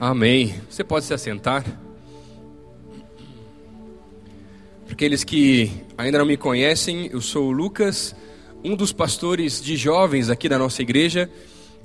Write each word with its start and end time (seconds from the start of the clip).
Amém. 0.00 0.54
Você 0.70 0.82
pode 0.82 1.04
se 1.04 1.12
assentar. 1.12 1.64
Para 4.86 4.94
aqueles 4.94 5.22
que 5.22 5.70
ainda 5.98 6.16
não 6.16 6.24
me 6.24 6.38
conhecem, 6.38 7.10
eu 7.12 7.20
sou 7.20 7.48
o 7.48 7.50
Lucas, 7.50 8.16
um 8.64 8.74
dos 8.74 8.90
pastores 8.90 9.60
de 9.60 9.76
jovens 9.76 10.30
aqui 10.30 10.48
da 10.48 10.58
nossa 10.58 10.80
igreja. 10.80 11.30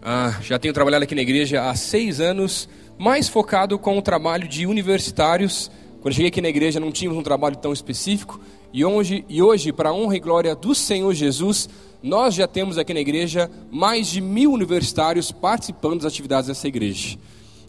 Ah, 0.02 0.40
já 0.42 0.58
tenho 0.58 0.74
trabalhado 0.74 1.04
aqui 1.04 1.16
na 1.16 1.22
igreja 1.22 1.70
há 1.70 1.76
seis 1.76 2.22
anos, 2.22 2.70
mais 2.98 3.28
focado 3.28 3.78
com 3.78 3.98
o 3.98 4.02
trabalho 4.02 4.48
de 4.48 4.66
universitários. 4.66 5.70
Quando 6.00 6.14
cheguei 6.14 6.30
aqui 6.30 6.40
na 6.40 6.48
igreja 6.48 6.80
não 6.80 6.94
tínhamos 6.94 7.20
um 7.20 7.24
trabalho 7.24 7.58
tão 7.58 7.74
específico. 7.74 8.40
E 8.74 8.84
hoje, 8.84 9.24
e 9.30 9.40
hoje 9.40 9.72
para 9.72 9.90
a 9.90 9.94
honra 9.94 10.18
e 10.18 10.20
glória 10.20 10.56
do 10.56 10.74
Senhor 10.74 11.14
Jesus, 11.14 11.70
nós 12.02 12.34
já 12.34 12.48
temos 12.48 12.80
aqui 12.80 12.92
na 12.92 13.02
igreja 13.02 13.50
mais 13.70 14.08
de 14.08 14.20
mil 14.20 14.52
universitários 14.52 15.32
participando 15.32 16.02
das 16.02 16.12
atividades 16.12 16.48
dessa 16.48 16.68
igreja. 16.68 17.20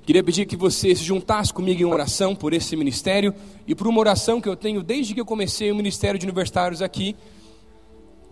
Queria 0.07 0.25
pedir 0.25 0.47
que 0.47 0.57
você 0.57 0.95
se 0.95 1.05
juntasse 1.05 1.53
comigo 1.53 1.83
em 1.83 1.85
oração 1.85 2.35
por 2.35 2.55
esse 2.55 2.75
ministério 2.75 3.35
e 3.67 3.75
por 3.75 3.87
uma 3.87 4.01
oração 4.01 4.41
que 4.41 4.49
eu 4.49 4.57
tenho 4.57 4.83
desde 4.83 5.13
que 5.13 5.21
eu 5.21 5.27
comecei 5.27 5.71
o 5.71 5.77
Ministério 5.77 6.19
de 6.19 6.25
Universitários 6.25 6.81
aqui. 6.81 7.15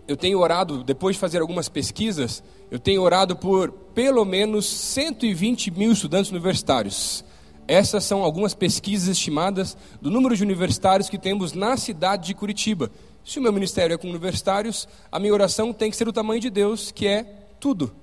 Eu 0.07 0.17
tenho 0.17 0.39
orado, 0.39 0.83
depois 0.83 1.15
de 1.15 1.19
fazer 1.19 1.41
algumas 1.41 1.69
pesquisas, 1.69 2.43
eu 2.71 2.79
tenho 2.79 3.03
orado 3.03 3.35
por 3.35 3.71
pelo 3.93 4.25
menos 4.25 4.65
120 4.65 5.69
mil 5.69 5.91
estudantes 5.91 6.31
universitários. 6.31 7.23
Essas 7.67 8.03
são 8.03 8.23
algumas 8.23 8.53
pesquisas 8.53 9.09
estimadas 9.09 9.77
do 10.01 10.11
número 10.11 10.35
de 10.35 10.43
universitários 10.43 11.09
que 11.09 11.17
temos 11.17 11.53
na 11.53 11.77
cidade 11.77 12.27
de 12.27 12.33
Curitiba. 12.33 12.91
Se 13.23 13.39
o 13.39 13.41
meu 13.41 13.53
ministério 13.53 13.93
é 13.93 13.97
com 13.97 14.09
universitários, 14.09 14.87
a 15.11 15.19
minha 15.19 15.33
oração 15.33 15.71
tem 15.71 15.89
que 15.89 15.95
ser 15.95 16.07
o 16.07 16.13
tamanho 16.13 16.41
de 16.41 16.49
Deus, 16.49 16.91
que 16.91 17.07
é 17.07 17.23
tudo. 17.59 17.93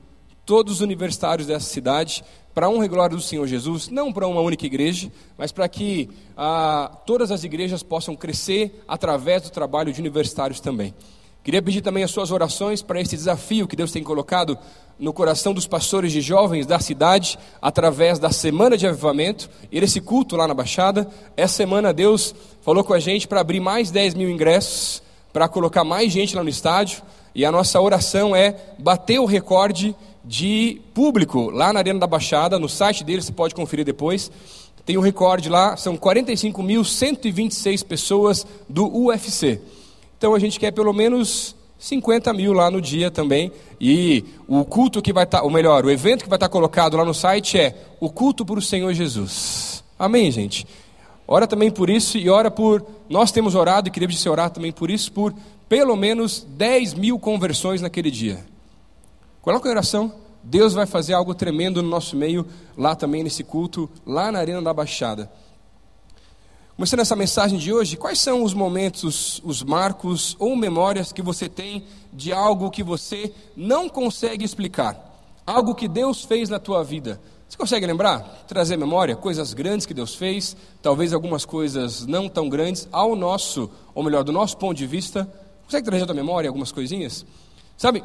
Todos 0.47 0.75
os 0.75 0.81
universitários 0.81 1.47
dessa 1.47 1.67
cidade 1.67 2.25
para 2.55 2.69
honra 2.69 2.85
e 2.85 2.89
glória 2.89 3.17
do 3.17 3.23
Senhor 3.23 3.47
Jesus, 3.47 3.89
não 3.89 4.13
para 4.13 4.27
uma 4.27 4.41
única 4.41 4.67
igreja, 4.67 5.11
mas 5.39 5.53
para 5.53 5.69
que 5.69 6.09
ah, 6.37 6.91
todas 7.07 7.31
as 7.31 7.45
igrejas 7.45 7.83
possam 7.83 8.17
crescer 8.17 8.83
através 8.89 9.43
do 9.43 9.51
trabalho 9.51 9.93
de 9.93 10.01
universitários 10.01 10.59
também. 10.59 10.95
Queria 11.43 11.63
pedir 11.63 11.81
também 11.81 12.05
as 12.05 12.11
suas 12.11 12.31
orações 12.31 12.83
para 12.83 13.01
esse 13.01 13.17
desafio 13.17 13.67
que 13.67 13.75
Deus 13.75 13.91
tem 13.91 14.03
colocado 14.03 14.59
no 14.99 15.13
coração 15.13 15.55
dos 15.55 15.67
pastores 15.67 16.13
de 16.13 16.21
jovens 16.21 16.67
da 16.67 16.79
cidade, 16.79 17.39
através 17.63 18.19
da 18.19 18.31
semana 18.31 18.77
de 18.77 18.87
avivamento 18.87 19.49
e 19.73 19.79
esse 19.79 20.03
culto 20.03 20.37
lá 20.37 20.47
na 20.47 20.53
Baixada. 20.53 21.09
Essa 21.35 21.55
semana 21.55 21.95
Deus 21.95 22.35
falou 22.61 22.85
com 22.85 22.93
a 22.93 23.01
gente 23.01 23.27
para 23.27 23.41
abrir 23.41 23.61
mais 23.61 23.91
10 23.91 24.13
mil 24.15 24.29
ingressos, 24.29 25.03
para 25.33 25.49
colocar 25.49 25.83
mais 25.83 26.13
gente 26.13 26.37
lá 26.37 26.43
no 26.43 26.51
estádio, 26.51 27.03
e 27.35 27.47
a 27.47 27.53
nossa 27.53 27.81
oração 27.81 28.37
é 28.37 28.55
bater 28.79 29.19
o 29.19 29.25
recorde 29.25 29.97
de 30.23 30.83
público 30.93 31.49
lá 31.49 31.73
na 31.73 31.81
Arena 31.81 32.01
da 32.01 32.07
Baixada, 32.07 32.59
no 32.59 32.69
site 32.69 33.03
dele, 33.03 33.23
você 33.23 33.33
pode 33.33 33.55
conferir 33.55 33.87
depois. 33.87 34.31
Tem 34.85 34.99
um 34.99 35.01
recorde 35.01 35.49
lá, 35.49 35.75
são 35.77 35.97
45.126 35.97 37.85
pessoas 37.87 38.47
do 38.69 38.87
UFC. 38.87 39.59
Então 40.21 40.35
a 40.35 40.39
gente 40.39 40.61
quer 40.61 40.71
pelo 40.71 40.93
menos 40.93 41.57
50 41.79 42.35
mil 42.35 42.53
lá 42.53 42.71
no 42.71 42.79
dia 42.79 43.11
também. 43.11 43.51
E 43.81 44.23
o 44.47 44.67
culto 44.67 45.01
que 45.01 45.15
vai 45.15 45.25
estar, 45.25 45.39
tá, 45.39 45.45
ou 45.45 45.51
melhor, 45.51 45.83
o 45.83 45.91
evento 45.91 46.25
que 46.25 46.29
vai 46.29 46.37
estar 46.37 46.47
tá 46.47 46.53
colocado 46.53 46.95
lá 46.95 47.07
no 47.07 47.15
site 47.15 47.59
é 47.59 47.75
o 47.99 48.11
culto 48.11 48.45
para 48.45 48.59
o 48.59 48.63
Senhor 48.63 48.93
Jesus. 48.93 49.83
Amém, 49.99 50.31
gente? 50.31 50.67
Ora 51.27 51.47
também 51.47 51.71
por 51.71 51.89
isso 51.89 52.19
e 52.19 52.29
ora 52.29 52.51
por. 52.51 52.85
Nós 53.09 53.33
temos 53.33 53.55
orado 53.55 53.89
e 53.89 53.91
queremos 53.91 54.27
orar 54.27 54.51
também 54.51 54.71
por 54.71 54.91
isso, 54.91 55.11
por 55.11 55.35
pelo 55.71 55.97
menos 55.97 56.47
10 56.51 56.93
mil 56.93 57.19
conversões 57.19 57.81
naquele 57.81 58.11
dia. 58.11 58.45
Coloca 59.41 59.67
em 59.67 59.73
oração. 59.73 60.13
Deus 60.43 60.75
vai 60.75 60.85
fazer 60.85 61.15
algo 61.15 61.35
tremendo 61.35 61.83
no 61.83 61.89
nosso 61.89 62.15
meio, 62.15 62.47
lá 62.77 62.95
também 62.95 63.23
nesse 63.23 63.43
culto, 63.43 63.89
lá 64.07 64.31
na 64.31 64.39
Arena 64.39 64.61
da 64.61 64.75
Baixada. 64.75 65.31
Começando 66.81 67.01
essa 67.01 67.15
mensagem 67.15 67.59
de 67.59 67.71
hoje, 67.75 67.95
quais 67.95 68.19
são 68.19 68.43
os 68.43 68.55
momentos, 68.55 69.39
os 69.45 69.63
marcos 69.63 70.35
ou 70.39 70.57
memórias 70.57 71.13
que 71.13 71.21
você 71.21 71.47
tem 71.47 71.85
de 72.11 72.33
algo 72.33 72.71
que 72.71 72.83
você 72.83 73.35
não 73.55 73.87
consegue 73.87 74.47
explicar? 74.47 74.99
Algo 75.47 75.75
que 75.75 75.87
Deus 75.87 76.25
fez 76.25 76.49
na 76.49 76.59
tua 76.59 76.83
vida. 76.83 77.21
Você 77.47 77.59
consegue 77.59 77.87
lembrar? 77.87 78.21
Trazer 78.49 78.79
memória? 78.79 79.15
Coisas 79.15 79.53
grandes 79.53 79.85
que 79.85 79.93
Deus 79.93 80.15
fez, 80.15 80.57
talvez 80.81 81.13
algumas 81.13 81.45
coisas 81.45 82.07
não 82.07 82.31
tão 82.31 82.49
grandes, 82.49 82.89
ao 82.91 83.15
nosso, 83.15 83.71
ou 83.95 84.03
melhor, 84.03 84.25
do 84.25 84.33
nosso 84.33 84.57
ponto 84.57 84.79
de 84.79 84.87
vista. 84.87 85.31
Consegue 85.65 85.85
trazer 85.85 86.05
à 86.05 86.07
tua 86.07 86.15
memória 86.15 86.49
algumas 86.49 86.73
coisinhas? 86.73 87.27
Sabe, 87.77 88.03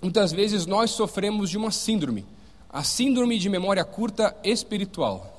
muitas 0.00 0.32
vezes 0.32 0.64
nós 0.64 0.90
sofremos 0.92 1.50
de 1.50 1.58
uma 1.58 1.70
síndrome, 1.70 2.24
a 2.70 2.82
síndrome 2.82 3.38
de 3.38 3.50
memória 3.50 3.84
curta 3.84 4.34
espiritual. 4.42 5.29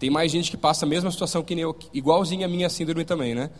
Tem 0.00 0.08
mais 0.08 0.32
gente 0.32 0.50
que 0.50 0.56
passa 0.56 0.86
a 0.86 0.88
mesma 0.88 1.10
situação 1.10 1.42
que 1.42 1.52
eu, 1.52 1.76
igualzinha 1.92 2.46
a 2.46 2.48
minha 2.48 2.70
síndrome 2.70 3.04
também, 3.04 3.34
né? 3.34 3.50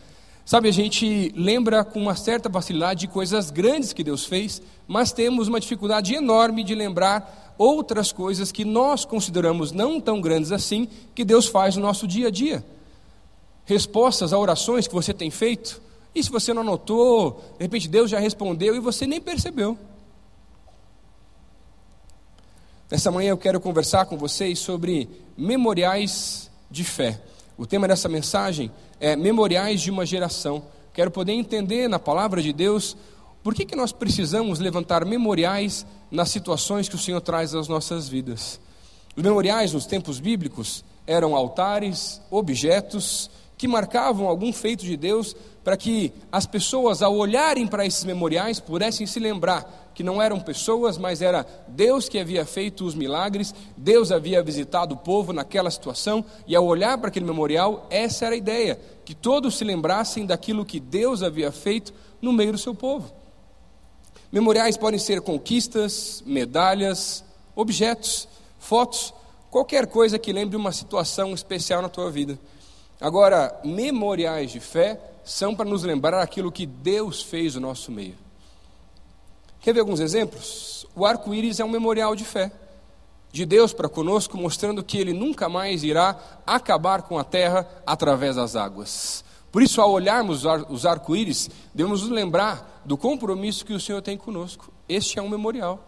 Sabe, 0.42 0.70
a 0.70 0.72
gente 0.72 1.30
lembra 1.36 1.84
com 1.84 2.00
uma 2.00 2.16
certa 2.16 2.48
facilidade 2.48 3.00
de 3.00 3.08
coisas 3.08 3.50
grandes 3.50 3.92
que 3.92 4.02
Deus 4.02 4.24
fez, 4.24 4.62
mas 4.88 5.12
temos 5.12 5.48
uma 5.48 5.60
dificuldade 5.60 6.14
enorme 6.14 6.64
de 6.64 6.74
lembrar 6.74 7.54
outras 7.58 8.10
coisas 8.10 8.50
que 8.50 8.64
nós 8.64 9.04
consideramos 9.04 9.70
não 9.70 10.00
tão 10.00 10.18
grandes 10.18 10.50
assim, 10.50 10.88
que 11.14 11.26
Deus 11.26 11.46
faz 11.46 11.76
no 11.76 11.82
nosso 11.82 12.06
dia 12.06 12.28
a 12.28 12.30
dia. 12.30 12.64
Respostas 13.66 14.32
a 14.32 14.38
orações 14.38 14.88
que 14.88 14.94
você 14.94 15.12
tem 15.12 15.30
feito, 15.30 15.78
e 16.14 16.24
se 16.24 16.30
você 16.30 16.54
não 16.54 16.62
anotou, 16.62 17.44
de 17.58 17.64
repente 17.64 17.86
Deus 17.86 18.10
já 18.10 18.18
respondeu 18.18 18.74
e 18.74 18.80
você 18.80 19.06
nem 19.06 19.20
percebeu. 19.20 19.76
Nessa 22.90 23.08
manhã 23.12 23.30
eu 23.30 23.38
quero 23.38 23.60
conversar 23.60 24.06
com 24.06 24.16
vocês 24.16 24.58
sobre 24.58 25.08
memoriais 25.38 26.50
de 26.68 26.82
fé. 26.82 27.20
O 27.56 27.64
tema 27.64 27.86
dessa 27.86 28.08
mensagem 28.08 28.68
é 28.98 29.14
Memoriais 29.14 29.80
de 29.80 29.92
uma 29.92 30.04
Geração. 30.04 30.60
Quero 30.92 31.08
poder 31.08 31.32
entender 31.32 31.88
na 31.88 32.00
palavra 32.00 32.42
de 32.42 32.52
Deus 32.52 32.96
por 33.44 33.54
que, 33.54 33.64
que 33.64 33.76
nós 33.76 33.92
precisamos 33.92 34.58
levantar 34.58 35.04
memoriais 35.04 35.86
nas 36.10 36.30
situações 36.30 36.88
que 36.88 36.96
o 36.96 36.98
Senhor 36.98 37.20
traz 37.20 37.54
às 37.54 37.68
nossas 37.68 38.08
vidas. 38.08 38.58
Os 39.16 39.22
memoriais 39.22 39.72
nos 39.72 39.86
tempos 39.86 40.18
bíblicos 40.18 40.84
eram 41.06 41.36
altares, 41.36 42.20
objetos 42.28 43.30
que 43.60 43.68
marcavam 43.68 44.26
algum 44.26 44.54
feito 44.54 44.86
de 44.86 44.96
Deus 44.96 45.36
para 45.62 45.76
que 45.76 46.14
as 46.32 46.46
pessoas, 46.46 47.02
ao 47.02 47.14
olharem 47.14 47.66
para 47.66 47.84
esses 47.84 48.04
memoriais, 48.04 48.58
pudessem 48.58 49.06
se 49.06 49.20
lembrar 49.20 49.90
que 49.94 50.02
não 50.02 50.22
eram 50.22 50.40
pessoas, 50.40 50.96
mas 50.96 51.20
era 51.20 51.46
Deus 51.68 52.08
que 52.08 52.18
havia 52.18 52.46
feito 52.46 52.86
os 52.86 52.94
milagres, 52.94 53.54
Deus 53.76 54.10
havia 54.10 54.42
visitado 54.42 54.94
o 54.94 54.96
povo 54.96 55.34
naquela 55.34 55.70
situação, 55.70 56.24
e 56.46 56.56
ao 56.56 56.64
olhar 56.64 56.96
para 56.96 57.08
aquele 57.08 57.26
memorial, 57.26 57.86
essa 57.90 58.24
era 58.24 58.34
a 58.34 58.38
ideia, 58.38 58.80
que 59.04 59.14
todos 59.14 59.58
se 59.58 59.62
lembrassem 59.62 60.24
daquilo 60.24 60.64
que 60.64 60.80
Deus 60.80 61.22
havia 61.22 61.52
feito 61.52 61.92
no 62.18 62.32
meio 62.32 62.52
do 62.52 62.58
seu 62.58 62.74
povo. 62.74 63.12
Memoriais 64.32 64.78
podem 64.78 64.98
ser 64.98 65.20
conquistas, 65.20 66.22
medalhas, 66.24 67.22
objetos, 67.54 68.26
fotos, 68.58 69.12
qualquer 69.50 69.86
coisa 69.86 70.18
que 70.18 70.32
lembre 70.32 70.56
uma 70.56 70.72
situação 70.72 71.34
especial 71.34 71.82
na 71.82 71.90
tua 71.90 72.10
vida. 72.10 72.38
Agora, 73.00 73.58
memoriais 73.64 74.50
de 74.50 74.60
fé 74.60 75.00
são 75.24 75.54
para 75.54 75.68
nos 75.68 75.82
lembrar 75.82 76.20
aquilo 76.20 76.52
que 76.52 76.66
Deus 76.66 77.22
fez 77.22 77.54
no 77.54 77.62
nosso 77.62 77.90
meio. 77.90 78.16
Quer 79.60 79.72
ver 79.72 79.80
alguns 79.80 80.00
exemplos? 80.00 80.86
O 80.94 81.06
arco-íris 81.06 81.60
é 81.60 81.64
um 81.64 81.70
memorial 81.70 82.14
de 82.14 82.24
fé 82.24 82.52
de 83.32 83.46
Deus 83.46 83.72
para 83.72 83.88
conosco, 83.88 84.36
mostrando 84.36 84.82
que 84.82 84.98
Ele 84.98 85.12
nunca 85.12 85.48
mais 85.48 85.84
irá 85.84 86.18
acabar 86.46 87.02
com 87.02 87.16
a 87.16 87.24
terra 87.24 87.66
através 87.86 88.36
das 88.36 88.56
águas. 88.56 89.24
Por 89.52 89.62
isso, 89.62 89.80
ao 89.80 89.90
olharmos 89.90 90.44
os 90.68 90.84
arco-íris, 90.84 91.48
devemos 91.72 92.02
nos 92.02 92.10
lembrar 92.10 92.82
do 92.84 92.96
compromisso 92.96 93.64
que 93.64 93.72
o 93.72 93.80
Senhor 93.80 94.02
tem 94.02 94.16
conosco. 94.16 94.72
Este 94.88 95.18
é 95.18 95.22
um 95.22 95.28
memorial. 95.28 95.86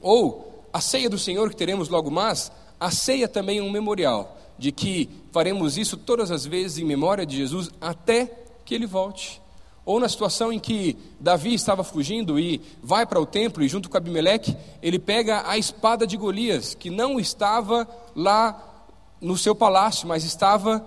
Ou 0.00 0.64
a 0.72 0.80
ceia 0.80 1.08
do 1.08 1.18
Senhor 1.18 1.50
que 1.50 1.56
teremos 1.56 1.88
logo 1.88 2.10
mais, 2.10 2.50
a 2.80 2.90
ceia 2.90 3.28
também 3.28 3.58
é 3.58 3.62
um 3.62 3.70
memorial 3.70 4.37
de 4.58 4.72
que 4.72 5.08
faremos 5.32 5.78
isso 5.78 5.96
todas 5.96 6.30
as 6.30 6.44
vezes 6.44 6.78
em 6.78 6.84
memória 6.84 7.24
de 7.24 7.36
Jesus 7.36 7.70
até 7.80 8.26
que 8.64 8.74
ele 8.74 8.86
volte. 8.86 9.40
Ou 9.84 9.98
na 9.98 10.08
situação 10.08 10.52
em 10.52 10.58
que 10.58 10.98
Davi 11.18 11.54
estava 11.54 11.82
fugindo 11.82 12.38
e 12.38 12.60
vai 12.82 13.06
para 13.06 13.20
o 13.20 13.24
templo 13.24 13.64
e 13.64 13.68
junto 13.68 13.88
com 13.88 13.96
Abimeleque, 13.96 14.54
ele 14.82 14.98
pega 14.98 15.48
a 15.48 15.56
espada 15.56 16.06
de 16.06 16.16
Golias, 16.16 16.74
que 16.74 16.90
não 16.90 17.18
estava 17.18 17.88
lá 18.14 18.84
no 19.20 19.38
seu 19.38 19.54
palácio, 19.54 20.06
mas 20.06 20.24
estava 20.24 20.84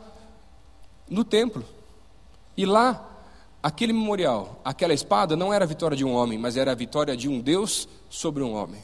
no 1.09 1.23
templo. 1.23 1.65
E 2.55 2.65
lá, 2.65 3.09
aquele 3.63 3.91
memorial, 3.91 4.61
aquela 4.63 4.93
espada 4.93 5.35
não 5.35 5.51
era 5.51 5.65
a 5.65 5.67
vitória 5.67 5.97
de 5.97 6.05
um 6.05 6.13
homem, 6.13 6.37
mas 6.37 6.55
era 6.55 6.71
a 6.71 6.75
vitória 6.75 7.17
de 7.17 7.27
um 7.27 7.39
Deus 7.39 7.87
sobre 8.09 8.43
um 8.43 8.53
homem. 8.53 8.81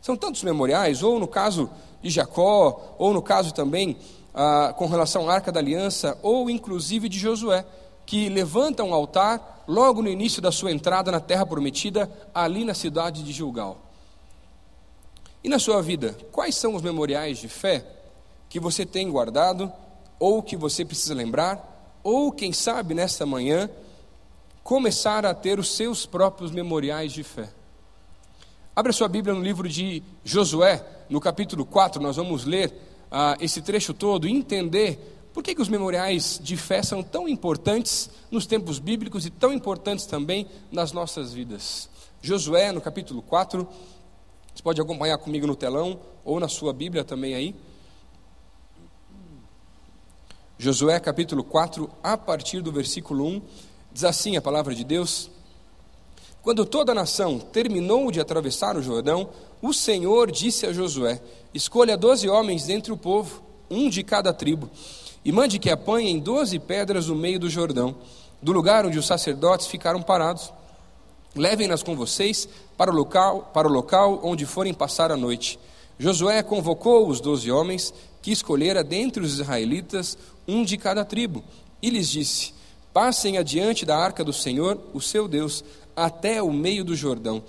São 0.00 0.16
tantos 0.16 0.42
memoriais, 0.42 1.02
ou 1.02 1.18
no 1.20 1.28
caso 1.28 1.70
de 2.04 2.10
Jacó, 2.10 2.96
ou 2.98 3.14
no 3.14 3.22
caso 3.22 3.54
também 3.54 3.96
ah, 4.34 4.74
com 4.76 4.86
relação 4.86 5.28
à 5.30 5.34
Arca 5.34 5.50
da 5.50 5.58
Aliança, 5.58 6.18
ou 6.22 6.50
inclusive 6.50 7.08
de 7.08 7.18
Josué, 7.18 7.64
que 8.04 8.28
levanta 8.28 8.84
um 8.84 8.92
altar 8.92 9.64
logo 9.66 10.02
no 10.02 10.10
início 10.10 10.42
da 10.42 10.52
sua 10.52 10.70
entrada 10.70 11.10
na 11.10 11.18
terra 11.18 11.46
prometida, 11.46 12.10
ali 12.34 12.62
na 12.62 12.74
cidade 12.74 13.22
de 13.22 13.32
Gilgal. 13.32 13.78
E 15.42 15.48
na 15.48 15.58
sua 15.58 15.80
vida, 15.80 16.14
quais 16.30 16.54
são 16.56 16.74
os 16.74 16.82
memoriais 16.82 17.38
de 17.38 17.48
fé 17.48 17.86
que 18.50 18.60
você 18.60 18.84
tem 18.84 19.10
guardado, 19.10 19.72
ou 20.18 20.42
que 20.42 20.58
você 20.58 20.84
precisa 20.84 21.14
lembrar, 21.14 21.98
ou 22.02 22.30
quem 22.30 22.52
sabe 22.52 22.92
nesta 22.92 23.24
manhã, 23.24 23.70
começar 24.62 25.24
a 25.24 25.32
ter 25.32 25.58
os 25.58 25.74
seus 25.74 26.04
próprios 26.04 26.50
memoriais 26.50 27.12
de 27.14 27.22
fé? 27.22 27.48
Abra 28.76 28.92
sua 28.92 29.08
Bíblia 29.08 29.34
no 29.34 29.42
livro 29.42 29.66
de 29.66 30.02
Josué, 30.22 30.84
no 31.08 31.20
capítulo 31.20 31.64
4, 31.64 32.02
nós 32.02 32.16
vamos 32.16 32.44
ler 32.44 32.72
ah, 33.10 33.36
esse 33.40 33.62
trecho 33.62 33.92
todo 33.94 34.26
e 34.26 34.32
entender 34.32 35.14
por 35.34 35.42
que, 35.42 35.52
que 35.52 35.60
os 35.60 35.68
memoriais 35.68 36.38
de 36.40 36.56
fé 36.56 36.80
são 36.80 37.02
tão 37.02 37.28
importantes 37.28 38.08
nos 38.30 38.46
tempos 38.46 38.78
bíblicos 38.78 39.26
e 39.26 39.30
tão 39.30 39.52
importantes 39.52 40.06
também 40.06 40.46
nas 40.70 40.92
nossas 40.92 41.32
vidas? 41.32 41.88
Josué, 42.22 42.70
no 42.70 42.80
capítulo 42.80 43.20
4, 43.20 43.66
você 44.54 44.62
pode 44.62 44.80
acompanhar 44.80 45.18
comigo 45.18 45.44
no 45.44 45.56
telão 45.56 45.98
ou 46.24 46.38
na 46.38 46.46
sua 46.46 46.72
Bíblia 46.72 47.02
também 47.02 47.34
aí. 47.34 47.56
Josué 50.56 51.00
capítulo 51.00 51.42
4, 51.42 51.90
a 52.00 52.16
partir 52.16 52.62
do 52.62 52.70
versículo 52.70 53.26
1, 53.26 53.42
diz 53.92 54.04
assim 54.04 54.36
a 54.36 54.40
palavra 54.40 54.72
de 54.72 54.84
Deus: 54.84 55.28
Quando 56.44 56.64
toda 56.64 56.92
a 56.92 56.94
nação 56.94 57.40
terminou 57.40 58.12
de 58.12 58.20
atravessar 58.20 58.76
o 58.76 58.82
Jordão, 58.82 59.30
o 59.60 59.72
Senhor 59.72 60.30
disse 60.30 60.64
a 60.66 60.72
Josué: 60.72 61.20
Escolha 61.52 61.96
doze 61.96 62.28
homens 62.28 62.66
dentre 62.66 62.92
o 62.92 62.96
povo, 62.96 63.42
um 63.68 63.90
de 63.90 64.04
cada 64.04 64.32
tribo 64.32 64.70
e 65.24 65.32
mande 65.32 65.58
que 65.58 65.70
apanhem 65.70 66.20
doze 66.20 66.58
pedras 66.58 67.08
no 67.08 67.16
meio 67.16 67.40
do 67.40 67.48
Jordão, 67.48 67.96
do 68.42 68.52
lugar 68.52 68.84
onde 68.84 68.98
os 68.98 69.06
sacerdotes 69.06 69.66
ficaram 69.66 70.02
parados. 70.02 70.52
Levem-nas 71.34 71.82
com 71.82 71.96
vocês 71.96 72.46
para 72.76 72.90
o 72.90 72.94
local, 72.94 73.50
para 73.54 73.66
o 73.66 73.72
local 73.72 74.20
onde 74.22 74.44
forem 74.44 74.74
passar 74.74 75.10
a 75.10 75.16
noite. 75.16 75.58
Josué 75.98 76.42
convocou 76.42 77.08
os 77.08 77.20
doze 77.20 77.50
homens 77.50 77.94
que 78.20 78.30
escolhera 78.30 78.84
dentre 78.84 79.22
os 79.24 79.34
israelitas 79.34 80.18
um 80.46 80.62
de 80.62 80.76
cada 80.76 81.04
tribo, 81.04 81.42
e 81.80 81.88
lhes 81.88 82.10
disse: 82.10 82.52
Passem 82.92 83.38
adiante 83.38 83.86
da 83.86 83.96
arca 83.96 84.22
do 84.22 84.32
Senhor, 84.32 84.78
o 84.92 85.00
seu 85.00 85.26
Deus, 85.26 85.64
até 85.96 86.42
o 86.42 86.52
meio 86.52 86.84
do 86.84 86.96
Jordão. 86.96 87.42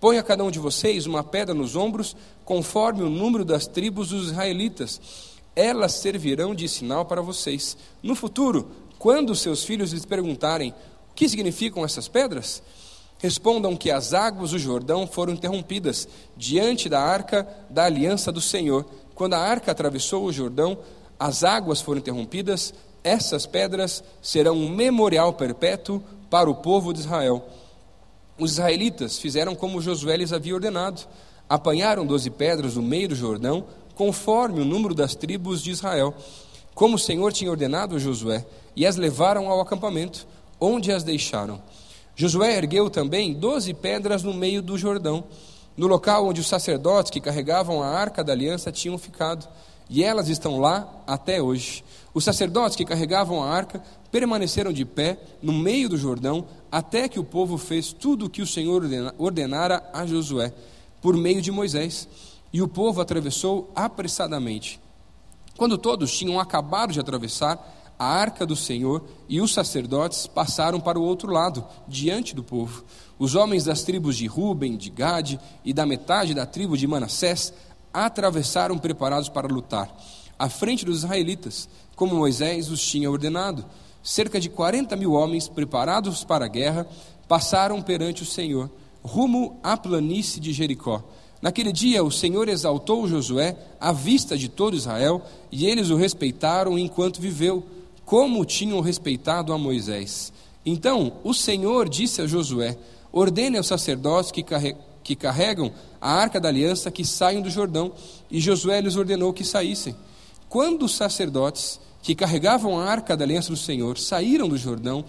Ponha 0.00 0.22
cada 0.22 0.42
um 0.42 0.50
de 0.50 0.58
vocês 0.58 1.06
uma 1.06 1.22
pedra 1.22 1.54
nos 1.54 1.76
ombros, 1.76 2.16
conforme 2.44 3.02
o 3.02 3.10
número 3.10 3.44
das 3.44 3.66
tribos 3.66 4.08
dos 4.08 4.28
israelitas 4.28 5.32
elas 5.54 5.92
servirão 5.92 6.54
de 6.54 6.68
sinal 6.68 7.04
para 7.04 7.20
vocês. 7.20 7.76
No 8.02 8.14
futuro, 8.14 8.70
quando 8.98 9.34
seus 9.34 9.64
filhos 9.64 9.92
lhes 9.92 10.04
perguntarem 10.04 10.70
o 11.10 11.14
que 11.14 11.28
significam 11.28 11.84
essas 11.84 12.08
pedras, 12.08 12.62
respondam 13.18 13.76
que 13.76 13.90
as 13.90 14.14
águas 14.14 14.50
do 14.50 14.58
Jordão 14.58 15.06
foram 15.06 15.32
interrompidas 15.32 16.08
diante 16.36 16.88
da 16.88 17.00
arca 17.00 17.46
da 17.68 17.84
aliança 17.84 18.32
do 18.32 18.40
Senhor. 18.40 18.86
Quando 19.14 19.34
a 19.34 19.38
arca 19.38 19.70
atravessou 19.70 20.24
o 20.24 20.32
Jordão, 20.32 20.78
as 21.18 21.44
águas 21.44 21.80
foram 21.80 22.00
interrompidas, 22.00 22.72
essas 23.04 23.46
pedras 23.46 24.02
serão 24.20 24.56
um 24.56 24.68
memorial 24.68 25.32
perpétuo 25.34 26.02
para 26.30 26.48
o 26.48 26.54
povo 26.54 26.92
de 26.92 27.00
Israel. 27.00 27.46
Os 28.42 28.54
israelitas 28.54 29.18
fizeram 29.18 29.54
como 29.54 29.80
Josué 29.80 30.16
lhes 30.16 30.32
havia 30.32 30.52
ordenado. 30.52 31.02
Apanharam 31.48 32.04
doze 32.04 32.28
pedras 32.28 32.74
no 32.74 32.82
meio 32.82 33.10
do 33.10 33.14
Jordão, 33.14 33.66
conforme 33.94 34.60
o 34.60 34.64
número 34.64 34.96
das 34.96 35.14
tribos 35.14 35.62
de 35.62 35.70
Israel, 35.70 36.12
como 36.74 36.96
o 36.96 36.98
Senhor 36.98 37.32
tinha 37.32 37.52
ordenado 37.52 37.94
a 37.94 38.00
Josué, 38.00 38.44
e 38.74 38.84
as 38.84 38.96
levaram 38.96 39.48
ao 39.48 39.60
acampamento, 39.60 40.26
onde 40.58 40.90
as 40.90 41.04
deixaram. 41.04 41.62
Josué 42.16 42.56
ergueu 42.56 42.90
também 42.90 43.32
doze 43.32 43.72
pedras 43.72 44.24
no 44.24 44.34
meio 44.34 44.60
do 44.60 44.76
Jordão, 44.76 45.22
no 45.76 45.86
local 45.86 46.26
onde 46.26 46.40
os 46.40 46.48
sacerdotes 46.48 47.12
que 47.12 47.20
carregavam 47.20 47.80
a 47.80 47.86
arca 47.86 48.24
da 48.24 48.32
aliança 48.32 48.72
tinham 48.72 48.98
ficado, 48.98 49.48
e 49.92 50.02
elas 50.02 50.30
estão 50.30 50.58
lá 50.58 50.90
até 51.06 51.42
hoje. 51.42 51.84
Os 52.14 52.24
sacerdotes 52.24 52.74
que 52.74 52.84
carregavam 52.84 53.44
a 53.44 53.50
arca 53.50 53.82
permaneceram 54.10 54.72
de 54.72 54.86
pé 54.86 55.18
no 55.42 55.52
meio 55.52 55.86
do 55.86 55.98
Jordão, 55.98 56.46
até 56.70 57.10
que 57.10 57.20
o 57.20 57.24
povo 57.24 57.58
fez 57.58 57.92
tudo 57.92 58.24
o 58.24 58.30
que 58.30 58.40
o 58.40 58.46
Senhor 58.46 58.82
ordenara 59.18 59.84
a 59.92 60.06
Josué, 60.06 60.50
por 61.02 61.14
meio 61.14 61.42
de 61.42 61.52
Moisés 61.52 62.08
e 62.50 62.62
o 62.62 62.68
povo 62.68 63.02
atravessou 63.02 63.70
apressadamente. 63.76 64.80
Quando 65.58 65.76
todos 65.76 66.16
tinham 66.16 66.40
acabado 66.40 66.94
de 66.94 67.00
atravessar, 67.00 67.92
a 67.98 68.06
arca 68.06 68.46
do 68.46 68.56
Senhor 68.56 69.04
e 69.28 69.42
os 69.42 69.52
sacerdotes 69.52 70.26
passaram 70.26 70.80
para 70.80 70.98
o 70.98 71.04
outro 71.04 71.30
lado, 71.30 71.64
diante 71.86 72.34
do 72.34 72.42
povo. 72.42 72.82
Os 73.18 73.34
homens 73.34 73.64
das 73.64 73.82
tribos 73.82 74.16
de 74.16 74.26
Ruben, 74.26 74.74
de 74.74 74.88
Gade 74.88 75.38
e 75.62 75.72
da 75.74 75.84
metade 75.84 76.32
da 76.32 76.46
tribo 76.46 76.78
de 76.78 76.86
Manassés 76.86 77.52
atravessaram 77.92 78.78
preparados 78.78 79.28
para 79.28 79.48
lutar, 79.48 79.94
à 80.38 80.48
frente 80.48 80.84
dos 80.84 80.98
israelitas, 80.98 81.68
como 81.94 82.16
Moisés 82.16 82.70
os 82.70 82.80
tinha 82.80 83.10
ordenado. 83.10 83.64
Cerca 84.02 84.40
de 84.40 84.48
40 84.48 84.96
mil 84.96 85.12
homens 85.12 85.48
preparados 85.48 86.24
para 86.24 86.46
a 86.46 86.48
guerra 86.48 86.86
passaram 87.28 87.80
perante 87.80 88.22
o 88.22 88.26
Senhor, 88.26 88.70
rumo 89.02 89.58
à 89.62 89.76
planície 89.76 90.40
de 90.40 90.52
Jericó. 90.52 91.02
Naquele 91.40 91.72
dia 91.72 92.04
o 92.04 92.10
Senhor 92.10 92.48
exaltou 92.48 93.06
Josué 93.08 93.56
à 93.80 93.92
vista 93.92 94.36
de 94.36 94.48
todo 94.48 94.76
Israel, 94.76 95.22
e 95.50 95.66
eles 95.66 95.90
o 95.90 95.96
respeitaram 95.96 96.78
enquanto 96.78 97.20
viveu, 97.20 97.64
como 98.04 98.44
tinham 98.44 98.80
respeitado 98.80 99.52
a 99.52 99.58
Moisés. 99.58 100.32
Então 100.64 101.14
o 101.24 101.34
Senhor 101.34 101.88
disse 101.88 102.22
a 102.22 102.26
Josué: 102.26 102.78
Ordene 103.12 103.56
aos 103.56 103.66
sacerdotes 103.66 104.30
que, 104.30 104.44
que 105.02 105.16
carregam 105.16 105.72
a 106.00 106.12
arca 106.12 106.40
da 106.40 106.48
aliança 106.48 106.90
que 106.90 107.04
saiam 107.04 107.42
do 107.42 107.50
Jordão. 107.50 107.92
E 108.30 108.40
Josué 108.40 108.80
lhes 108.80 108.96
ordenou 108.96 109.32
que 109.32 109.44
saíssem. 109.44 109.94
Quando 110.48 110.84
os 110.84 110.94
sacerdotes 110.94 111.80
que 112.02 112.14
carregavam 112.14 112.78
a 112.78 112.84
arca 112.84 113.16
da 113.16 113.24
aliança 113.24 113.50
do 113.50 113.56
Senhor 113.56 113.98
saíram 113.98 114.48
do 114.48 114.56
Jordão, 114.56 115.04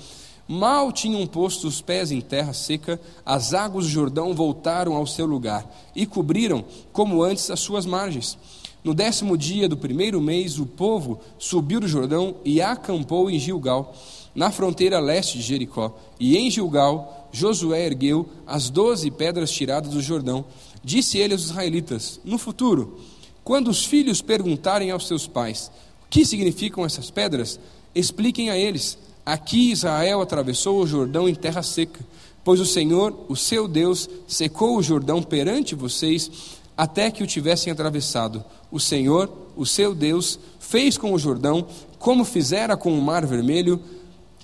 Mal 0.45 0.92
tinham 0.92 1.25
posto 1.25 1.68
os 1.68 1.81
pés 1.81 2.12
em 2.12 2.19
terra 2.19 2.51
seca, 2.51 3.00
as 3.25 3.54
águas 3.54 3.86
do 3.86 3.92
Jordão 3.92 4.34
voltaram 4.34 4.94
ao 4.94 5.07
seu 5.07 5.25
lugar 5.25 5.66
e 5.96 6.06
cobriram, 6.06 6.66
como 6.92 7.24
antes, 7.24 7.50
as 7.50 7.62
suas 7.62 7.86
margens. 7.86 8.38
No 8.84 8.94
décimo 8.94 9.38
dia 9.38 9.69
do 9.69 9.78
primeiro 9.78 10.19
mês, 10.19 10.60
o 10.60 10.66
povo 10.66 11.22
subiu 11.39 11.80
do 11.80 11.88
Jordão 11.88 12.36
e 12.44 12.62
acampou 12.62 13.31
em 13.31 13.39
Gilgal, 13.39 13.96
na 14.36 14.52
fronteira 14.52 15.00
leste 15.00 15.38
de 15.38 15.44
Jericó. 15.44 15.98
E 16.20 16.38
em 16.38 16.50
Gilgal, 16.50 17.30
Josué 17.32 17.86
ergueu 17.86 18.28
as 18.46 18.70
doze 18.70 19.10
pedras 19.10 19.52
tiradas 19.52 19.92
do 19.92 20.02
Jordão. 20.02 20.46
Disse 20.84 21.18
ele 21.18 21.34
aos 21.34 21.44
israelitas: 21.46 22.20
No 22.24 22.38
futuro, 22.38 23.00
quando 23.44 23.70
os 23.70 23.86
filhos 23.86 24.22
perguntarem 24.22 24.92
aos 24.92 25.08
seus 25.08 25.28
pais 25.28 25.72
o 26.06 26.10
que 26.10 26.25
significam 26.25 26.86
essas 26.86 27.10
pedras, 27.10 27.60
expliquem 27.96 28.50
a 28.50 28.58
eles 28.58 28.98
Aqui 29.25 29.72
Israel 29.72 30.22
atravessou 30.22 30.82
o 30.82 30.88
Jordão 30.88 31.30
em 31.30 31.36
terra 31.36 31.63
seca, 31.63 32.06
pois 32.44 32.60
o 32.60 32.66
Senhor, 32.66 33.18
o 33.30 33.38
seu 33.38 33.70
Deus, 33.70 34.10
secou 34.28 34.78
o 34.78 34.84
Jordão 34.84 35.24
perante 35.24 35.75
vocês 35.75 36.30
até 36.75 37.10
que 37.10 37.24
o 37.24 37.28
tivessem 37.28 37.72
atravessado. 37.72 38.44
O 38.70 38.82
Senhor, 38.82 39.32
o 39.56 39.66
seu 39.66 39.96
Deus, 39.96 40.38
fez 40.60 40.98
com 40.98 41.13
o 41.13 41.20
Jordão 41.20 41.66
como 41.98 42.25
fizera 42.25 42.75
com 42.75 42.98
o 42.98 43.02
Mar 43.02 43.25
Vermelho, 43.25 43.80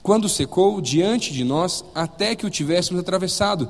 quando 0.01 0.29
secou 0.29 0.79
diante 0.81 1.33
de 1.33 1.43
nós 1.43 1.83
até 1.93 2.35
que 2.35 2.45
o 2.45 2.49
tivéssemos 2.49 3.01
atravessado. 3.01 3.69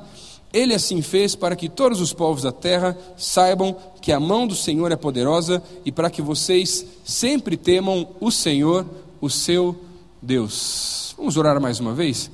Ele 0.52 0.74
assim 0.74 1.00
fez 1.00 1.36
para 1.36 1.54
que 1.54 1.68
todos 1.68 2.00
os 2.00 2.12
povos 2.12 2.42
da 2.42 2.50
terra 2.50 2.96
saibam 3.16 3.76
que 4.00 4.10
a 4.10 4.18
mão 4.18 4.46
do 4.46 4.56
Senhor 4.56 4.90
é 4.90 4.96
poderosa 4.96 5.62
e 5.84 5.92
para 5.92 6.10
que 6.10 6.20
vocês 6.20 6.84
sempre 7.04 7.56
temam 7.56 8.08
o 8.20 8.30
Senhor, 8.30 8.84
o 9.20 9.30
seu 9.30 9.76
Deus. 10.20 11.14
Vamos 11.16 11.36
orar 11.36 11.60
mais 11.60 11.78
uma 11.78 11.94
vez? 11.94 12.30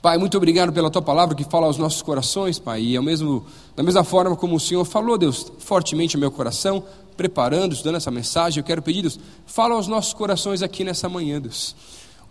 Pai, 0.00 0.18
muito 0.18 0.36
obrigado 0.36 0.72
pela 0.72 0.90
tua 0.90 1.00
palavra 1.00 1.34
que 1.34 1.44
fala 1.44 1.66
aos 1.66 1.78
nossos 1.78 2.02
corações, 2.02 2.58
Pai, 2.58 2.82
e 2.82 2.96
ao 2.96 3.02
mesmo, 3.02 3.44
da 3.74 3.82
mesma 3.82 4.04
forma 4.04 4.36
como 4.36 4.56
o 4.56 4.60
Senhor 4.60 4.84
falou, 4.84 5.16
Deus, 5.16 5.50
fortemente 5.58 6.16
ao 6.16 6.20
meu 6.20 6.30
coração, 6.30 6.84
preparando, 7.16 7.72
estudando 7.72 7.96
essa 7.96 8.10
mensagem, 8.10 8.60
eu 8.60 8.64
quero 8.64 8.82
pedir, 8.82 9.00
Deus, 9.00 9.18
fala 9.46 9.74
aos 9.74 9.88
nossos 9.88 10.12
corações 10.12 10.62
aqui 10.62 10.84
nessa 10.84 11.08
manhã, 11.08 11.40
Deus. 11.40 11.74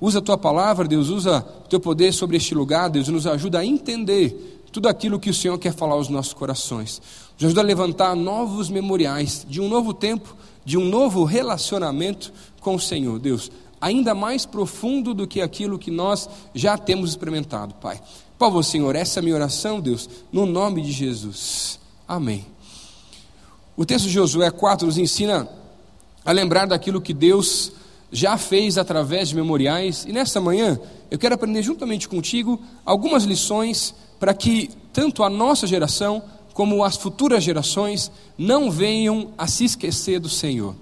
Usa 0.06 0.20
a 0.20 0.22
tua 0.22 0.38
palavra, 0.38 0.86
Deus, 0.86 1.08
usa 1.08 1.46
o 1.64 1.68
teu 1.70 1.80
poder 1.80 2.12
sobre 2.12 2.36
este 2.36 2.54
lugar, 2.54 2.90
Deus, 2.90 3.08
nos 3.08 3.26
ajuda 3.26 3.60
a 3.60 3.66
entender 3.66 4.60
tudo 4.70 4.90
aquilo 4.90 5.18
que 5.18 5.30
o 5.30 5.34
Senhor 5.34 5.58
quer 5.58 5.74
falar 5.74 5.94
aos 5.94 6.10
nossos 6.10 6.34
corações. 6.34 7.02
Nos 7.36 7.46
ajuda 7.46 7.62
a 7.62 7.64
levantar 7.64 8.14
novos 8.14 8.70
memoriais 8.70 9.46
de 9.48 9.62
um 9.62 9.70
novo 9.70 9.94
tempo, 9.94 10.36
de 10.66 10.78
um 10.78 10.84
novo 10.84 11.24
relacionamento 11.24 12.34
com 12.60 12.76
o 12.76 12.80
Senhor, 12.82 13.18
Deus 13.18 13.50
ainda 13.80 14.14
mais 14.14 14.46
profundo 14.46 15.14
do 15.14 15.26
que 15.26 15.42
aquilo 15.42 15.80
que 15.80 15.92
nós 15.92 16.30
já 16.54 16.78
temos 16.78 17.12
experimentado, 17.12 17.74
Pai. 17.76 18.02
Por 18.38 18.48
favor, 18.48 18.64
Senhor, 18.64 18.94
essa 18.96 19.20
é 19.20 19.22
a 19.22 19.24
minha 19.24 19.36
oração, 19.36 19.80
Deus, 19.80 20.10
no 20.32 20.46
nome 20.46 20.82
de 20.82 20.92
Jesus. 20.92 21.80
Amém. 22.06 22.46
O 23.76 23.86
texto 23.86 24.06
de 24.06 24.12
Josué 24.12 24.52
4 24.52 24.86
nos 24.86 24.98
ensina 24.98 25.50
a 26.26 26.32
lembrar 26.32 26.66
daquilo 26.66 27.02
que 27.02 27.14
Deus 27.14 27.74
já 28.14 28.38
fez 28.38 28.78
através 28.78 29.30
de 29.30 29.36
memoriais, 29.36 30.06
e 30.08 30.14
nesta 30.14 30.40
manhã 30.40 30.80
eu 31.10 31.18
quero 31.18 31.36
aprender 31.36 31.64
juntamente 31.64 32.08
contigo 32.08 32.62
algumas 32.86 33.24
lições 33.24 33.94
para 34.20 34.34
que 34.34 34.70
tanto 34.94 35.24
a 35.24 35.30
nossa 35.30 35.68
geração 35.68 36.24
como 36.54 36.84
as 36.84 36.96
futuras 36.96 37.44
gerações 37.44 38.12
não 38.38 38.70
venham 38.70 39.34
a 39.38 39.48
se 39.48 39.66
esquecer 39.66 40.20
do 40.20 40.30
Senhor. 40.30 40.76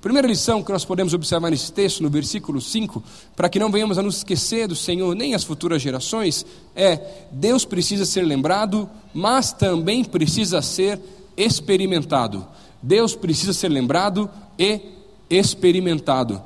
Primeira 0.00 0.28
lição 0.28 0.62
que 0.62 0.70
nós 0.70 0.84
podemos 0.84 1.12
observar 1.12 1.50
nesse 1.50 1.72
texto, 1.72 2.04
no 2.04 2.08
versículo 2.08 2.60
5, 2.60 3.02
para 3.34 3.48
que 3.48 3.58
não 3.58 3.70
venhamos 3.70 3.98
a 3.98 4.02
nos 4.02 4.18
esquecer 4.18 4.68
do 4.68 4.76
Senhor 4.76 5.12
nem 5.16 5.34
as 5.34 5.42
futuras 5.42 5.82
gerações, 5.82 6.46
é: 6.76 7.26
Deus 7.32 7.64
precisa 7.64 8.04
ser 8.04 8.22
lembrado, 8.22 8.88
mas 9.12 9.52
também 9.52 10.04
precisa 10.04 10.62
ser 10.62 11.00
experimentado. 11.36 12.46
Deus 12.80 13.16
precisa 13.16 13.52
ser 13.52 13.68
lembrado 13.68 14.30
e 14.56 14.80
experimentado. 15.28 16.40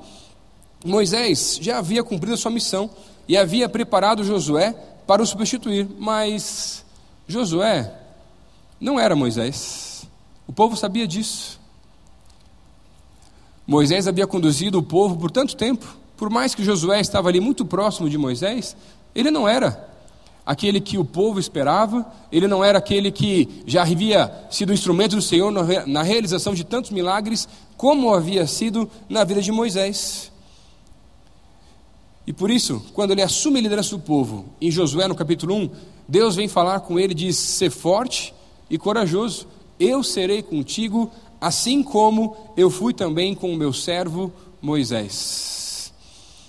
Moisés 0.85 1.59
já 1.61 1.79
havia 1.79 2.03
cumprido 2.03 2.35
a 2.35 2.37
sua 2.37 2.51
missão 2.51 2.91
e 3.29 3.37
havia 3.37 3.69
preparado 3.69 4.25
Josué 4.25 4.75
para 5.07 5.23
o 5.23 5.27
substituir, 5.27 5.89
mas 5.99 6.85
Josué 7.27 7.93
não 8.81 8.99
era 8.99 9.15
Moisés. 9.15 10.07
O 10.47 10.53
povo 10.53 10.77
sabia 10.77 11.07
disso. 11.07 11.61
Moisés 13.67 14.09
havia 14.09 14.27
conduzido 14.27 14.79
o 14.79 14.83
povo 14.83 15.17
por 15.17 15.31
tanto 15.31 15.57
tempo, 15.57 15.97
por 16.17 16.29
mais 16.29 16.55
que 16.55 16.65
Josué 16.65 17.01
estava 17.01 17.29
ali 17.29 17.41
muito 17.41 17.65
próximo 17.65 18.11
de 18.11 18.19
Moisés, 18.19 18.77
ele 19.15 19.31
não 19.31 19.49
era 19.49 19.89
aquele 20.45 20.81
que 20.81 20.99
o 20.99 21.05
povo 21.05 21.39
esperava, 21.39 22.05
ele 22.31 22.49
não 22.49 22.65
era 22.65 22.79
aquele 22.79 23.13
que 23.13 23.63
já 23.65 23.83
havia 23.83 24.47
sido 24.51 24.73
instrumento 24.73 25.15
do 25.15 25.23
Senhor 25.23 25.53
na 25.87 26.03
realização 26.03 26.55
de 26.55 26.65
tantos 26.65 26.91
milagres, 26.91 27.49
como 27.77 28.13
havia 28.13 28.47
sido 28.47 28.91
na 29.09 29.23
vida 29.23 29.41
de 29.41 29.53
Moisés. 29.53 30.32
E 32.27 32.33
por 32.33 32.51
isso, 32.51 32.85
quando 32.93 33.11
ele 33.11 33.23
assume 33.23 33.59
a 33.59 33.63
liderança 33.63 33.97
do 33.97 34.03
povo, 34.03 34.45
em 34.61 34.71
Josué 34.71 35.09
no 35.09 35.15
capítulo 35.15 35.55
1, 35.57 35.71
Deus 36.07 36.37
vem 36.37 36.47
falar 36.47 36.81
com 36.81 36.99
ele 36.99 37.13
e 37.13 37.17
diz: 37.17 37.37
Ser 37.37 37.71
forte 37.71 38.33
e 38.71 38.79
corajoso, 38.79 39.49
eu 39.79 40.03
serei 40.03 40.43
contigo, 40.43 41.11
assim 41.41 41.83
como 41.83 42.37
eu 42.57 42.71
fui 42.71 42.95
também 42.95 43.35
com 43.35 43.53
o 43.53 43.57
meu 43.57 43.73
servo 43.73 44.33
Moisés. 44.61 45.93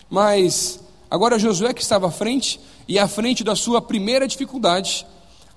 Mas 0.10 0.80
agora 1.10 1.40
Josué 1.40 1.74
que 1.74 1.82
estava 1.82 2.08
à 2.08 2.12
frente, 2.12 2.60
e 2.88 3.00
à 3.00 3.08
frente 3.08 3.44
da 3.44 3.56
sua 3.56 3.82
primeira 3.82 4.28
dificuldade, 4.28 5.08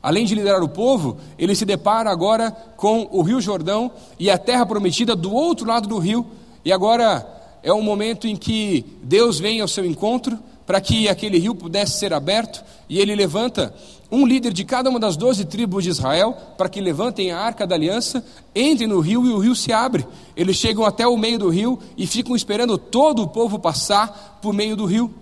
além 0.02 0.24
de 0.24 0.34
liderar 0.34 0.62
o 0.62 0.68
povo, 0.68 1.18
ele 1.38 1.54
se 1.54 1.64
depara 1.64 2.10
agora 2.10 2.50
com 2.76 3.08
o 3.10 3.20
Rio 3.20 3.40
Jordão 3.40 3.90
e 4.18 4.30
a 4.30 4.38
terra 4.38 4.64
prometida 4.64 5.14
do 5.14 5.32
outro 5.32 5.66
lado 5.66 5.88
do 5.88 5.98
rio, 5.98 6.26
e 6.64 6.72
agora 6.72 7.35
é 7.66 7.72
o 7.72 7.82
momento 7.82 8.28
em 8.28 8.36
que 8.36 8.86
Deus 9.02 9.40
vem 9.40 9.60
ao 9.60 9.66
seu 9.66 9.84
encontro 9.84 10.38
para 10.64 10.80
que 10.80 11.08
aquele 11.08 11.36
rio 11.36 11.52
pudesse 11.52 11.98
ser 11.98 12.12
aberto, 12.14 12.64
e 12.88 13.00
ele 13.00 13.12
levanta 13.12 13.74
um 14.08 14.24
líder 14.24 14.52
de 14.52 14.64
cada 14.64 14.88
uma 14.88 15.00
das 15.00 15.16
doze 15.16 15.44
tribos 15.44 15.82
de 15.82 15.90
Israel 15.90 16.32
para 16.56 16.68
que 16.68 16.80
levantem 16.80 17.32
a 17.32 17.40
arca 17.40 17.66
da 17.66 17.74
aliança, 17.74 18.24
entrem 18.54 18.88
no 18.88 19.00
rio 19.00 19.26
e 19.26 19.30
o 19.30 19.38
rio 19.38 19.56
se 19.56 19.72
abre. 19.72 20.06
Eles 20.36 20.54
chegam 20.54 20.84
até 20.84 21.08
o 21.08 21.16
meio 21.16 21.40
do 21.40 21.48
rio 21.48 21.76
e 21.96 22.06
ficam 22.06 22.36
esperando 22.36 22.78
todo 22.78 23.22
o 23.22 23.28
povo 23.28 23.58
passar 23.58 24.38
por 24.40 24.54
meio 24.54 24.76
do 24.76 24.84
rio, 24.84 25.12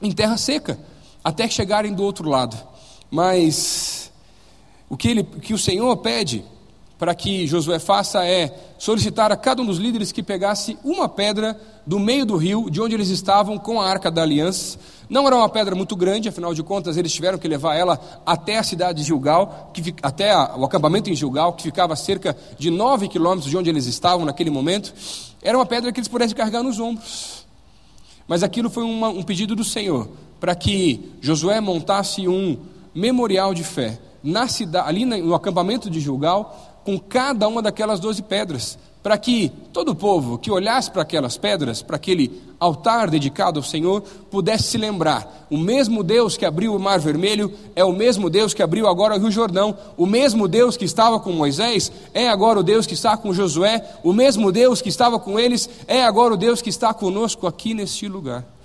em 0.00 0.12
terra 0.12 0.36
seca, 0.36 0.78
até 1.24 1.48
chegarem 1.48 1.92
do 1.92 2.04
outro 2.04 2.28
lado. 2.28 2.56
Mas 3.10 4.12
o 4.88 4.96
que, 4.96 5.08
ele, 5.08 5.24
que 5.24 5.52
o 5.52 5.58
Senhor 5.58 5.96
pede 5.96 6.44
para 6.98 7.14
que 7.14 7.46
Josué 7.46 7.78
faça 7.78 8.24
é 8.24 8.54
solicitar 8.78 9.30
a 9.30 9.36
cada 9.36 9.60
um 9.60 9.66
dos 9.66 9.78
líderes 9.78 10.12
que 10.12 10.22
pegasse 10.22 10.78
uma 10.82 11.08
pedra 11.08 11.58
do 11.86 11.98
meio 11.98 12.24
do 12.24 12.36
rio, 12.36 12.70
de 12.70 12.80
onde 12.80 12.94
eles 12.94 13.08
estavam 13.08 13.58
com 13.58 13.80
a 13.80 13.88
arca 13.88 14.10
da 14.10 14.22
aliança. 14.22 14.78
Não 15.08 15.26
era 15.26 15.36
uma 15.36 15.48
pedra 15.48 15.74
muito 15.74 15.94
grande, 15.94 16.28
afinal 16.28 16.54
de 16.54 16.62
contas, 16.62 16.96
eles 16.96 17.12
tiveram 17.12 17.38
que 17.38 17.46
levar 17.46 17.76
ela 17.76 18.00
até 18.24 18.56
a 18.58 18.62
cidade 18.62 19.00
de 19.00 19.04
Gilgal, 19.04 19.70
que, 19.72 19.94
até 20.02 20.32
a, 20.32 20.56
o 20.56 20.64
acampamento 20.64 21.10
em 21.10 21.14
Gilgal, 21.14 21.52
que 21.52 21.62
ficava 21.62 21.92
a 21.92 21.96
cerca 21.96 22.36
de 22.58 22.70
nove 22.70 23.08
quilômetros 23.08 23.50
de 23.50 23.56
onde 23.56 23.70
eles 23.70 23.86
estavam 23.86 24.24
naquele 24.24 24.50
momento. 24.50 24.92
Era 25.42 25.56
uma 25.56 25.66
pedra 25.66 25.92
que 25.92 26.00
eles 26.00 26.08
pudessem 26.08 26.36
carregar 26.36 26.62
nos 26.62 26.80
ombros. 26.80 27.46
Mas 28.26 28.42
aquilo 28.42 28.68
foi 28.68 28.82
uma, 28.82 29.08
um 29.08 29.22
pedido 29.22 29.54
do 29.54 29.62
Senhor, 29.62 30.08
para 30.40 30.54
que 30.54 31.12
Josué 31.20 31.60
montasse 31.60 32.26
um 32.26 32.58
memorial 32.94 33.54
de 33.54 33.62
fé 33.62 34.00
na 34.24 34.48
cidade, 34.48 34.88
ali 34.88 35.04
no 35.04 35.34
acampamento 35.34 35.88
de 35.88 36.00
Gilgal, 36.00 36.75
com 36.86 37.00
cada 37.00 37.48
uma 37.48 37.60
daquelas 37.60 37.98
doze 37.98 38.22
pedras, 38.22 38.78
para 39.02 39.18
que 39.18 39.50
todo 39.72 39.88
o 39.88 39.94
povo 39.94 40.38
que 40.38 40.52
olhasse 40.52 40.88
para 40.88 41.02
aquelas 41.02 41.36
pedras, 41.36 41.82
para 41.82 41.96
aquele 41.96 42.40
altar 42.60 43.10
dedicado 43.10 43.58
ao 43.58 43.64
Senhor, 43.64 44.02
pudesse 44.30 44.68
se 44.68 44.78
lembrar: 44.78 45.48
o 45.50 45.58
mesmo 45.58 46.04
Deus 46.04 46.36
que 46.36 46.44
abriu 46.44 46.76
o 46.76 46.78
Mar 46.78 47.00
Vermelho 47.00 47.52
é 47.74 47.84
o 47.84 47.92
mesmo 47.92 48.30
Deus 48.30 48.54
que 48.54 48.62
abriu 48.62 48.86
agora 48.86 49.16
o 49.16 49.18
Rio 49.18 49.32
Jordão, 49.32 49.76
o 49.96 50.06
mesmo 50.06 50.46
Deus 50.46 50.76
que 50.76 50.84
estava 50.84 51.18
com 51.18 51.32
Moisés 51.32 51.90
é 52.14 52.28
agora 52.28 52.60
o 52.60 52.62
Deus 52.62 52.86
que 52.86 52.94
está 52.94 53.16
com 53.16 53.34
Josué, 53.34 53.84
o 54.04 54.12
mesmo 54.12 54.52
Deus 54.52 54.80
que 54.80 54.88
estava 54.88 55.18
com 55.18 55.40
eles 55.40 55.68
é 55.88 56.04
agora 56.04 56.34
o 56.34 56.36
Deus 56.36 56.62
que 56.62 56.70
está 56.70 56.94
conosco 56.94 57.48
aqui 57.48 57.74
neste 57.74 58.06
lugar. 58.06 58.55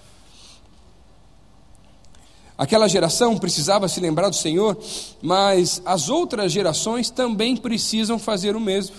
Aquela 2.58 2.88
geração 2.88 3.38
precisava 3.38 3.88
se 3.88 4.00
lembrar 4.00 4.29
do 4.29 4.36
Senhor, 4.36 4.77
mas 5.22 5.81
as 5.86 6.10
outras 6.10 6.51
gerações 6.51 7.10
também 7.10 7.58
precisam 7.58 8.20
fazer 8.20 8.55
o 8.55 8.60
mesmo. 8.60 8.96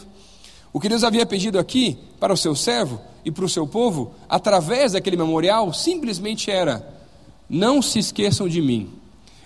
O 0.72 0.80
que 0.80 0.88
Deus 0.88 1.04
havia 1.04 1.26
pedido 1.26 1.58
aqui 1.58 1.98
para 2.18 2.32
o 2.32 2.36
seu 2.36 2.56
servo 2.56 3.00
e 3.24 3.30
para 3.30 3.44
o 3.44 3.48
seu 3.48 3.66
povo, 3.66 4.14
através 4.28 4.92
daquele 4.92 5.16
memorial, 5.16 5.72
simplesmente 5.72 6.50
era: 6.50 6.86
não 7.48 7.82
se 7.82 7.98
esqueçam 7.98 8.48
de 8.48 8.60
mim. 8.60 8.90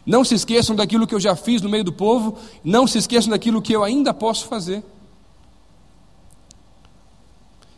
Não 0.07 0.25
se 0.25 0.37
esqueçam 0.37 0.77
daquilo 0.77 1.05
que 1.05 1.15
eu 1.15 1.21
já 1.21 1.35
fiz 1.35 1.61
no 1.61 1.69
meio 1.69 1.83
do 1.83 1.93
povo, 1.93 2.39
não 2.63 2.87
se 2.87 2.97
esqueçam 2.97 3.31
daquilo 3.31 3.61
que 3.61 3.73
eu 3.73 3.83
ainda 3.83 4.15
posso 4.15 4.47
fazer. 4.47 4.85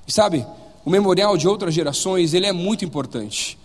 E 0.07 0.13
sabe, 0.13 0.47
o 0.85 0.91
memorial 0.91 1.39
de 1.39 1.49
outras 1.49 1.73
gerações, 1.73 2.35
ele 2.35 2.45
é 2.45 2.53
muito 2.53 2.85
importante. 2.85 3.59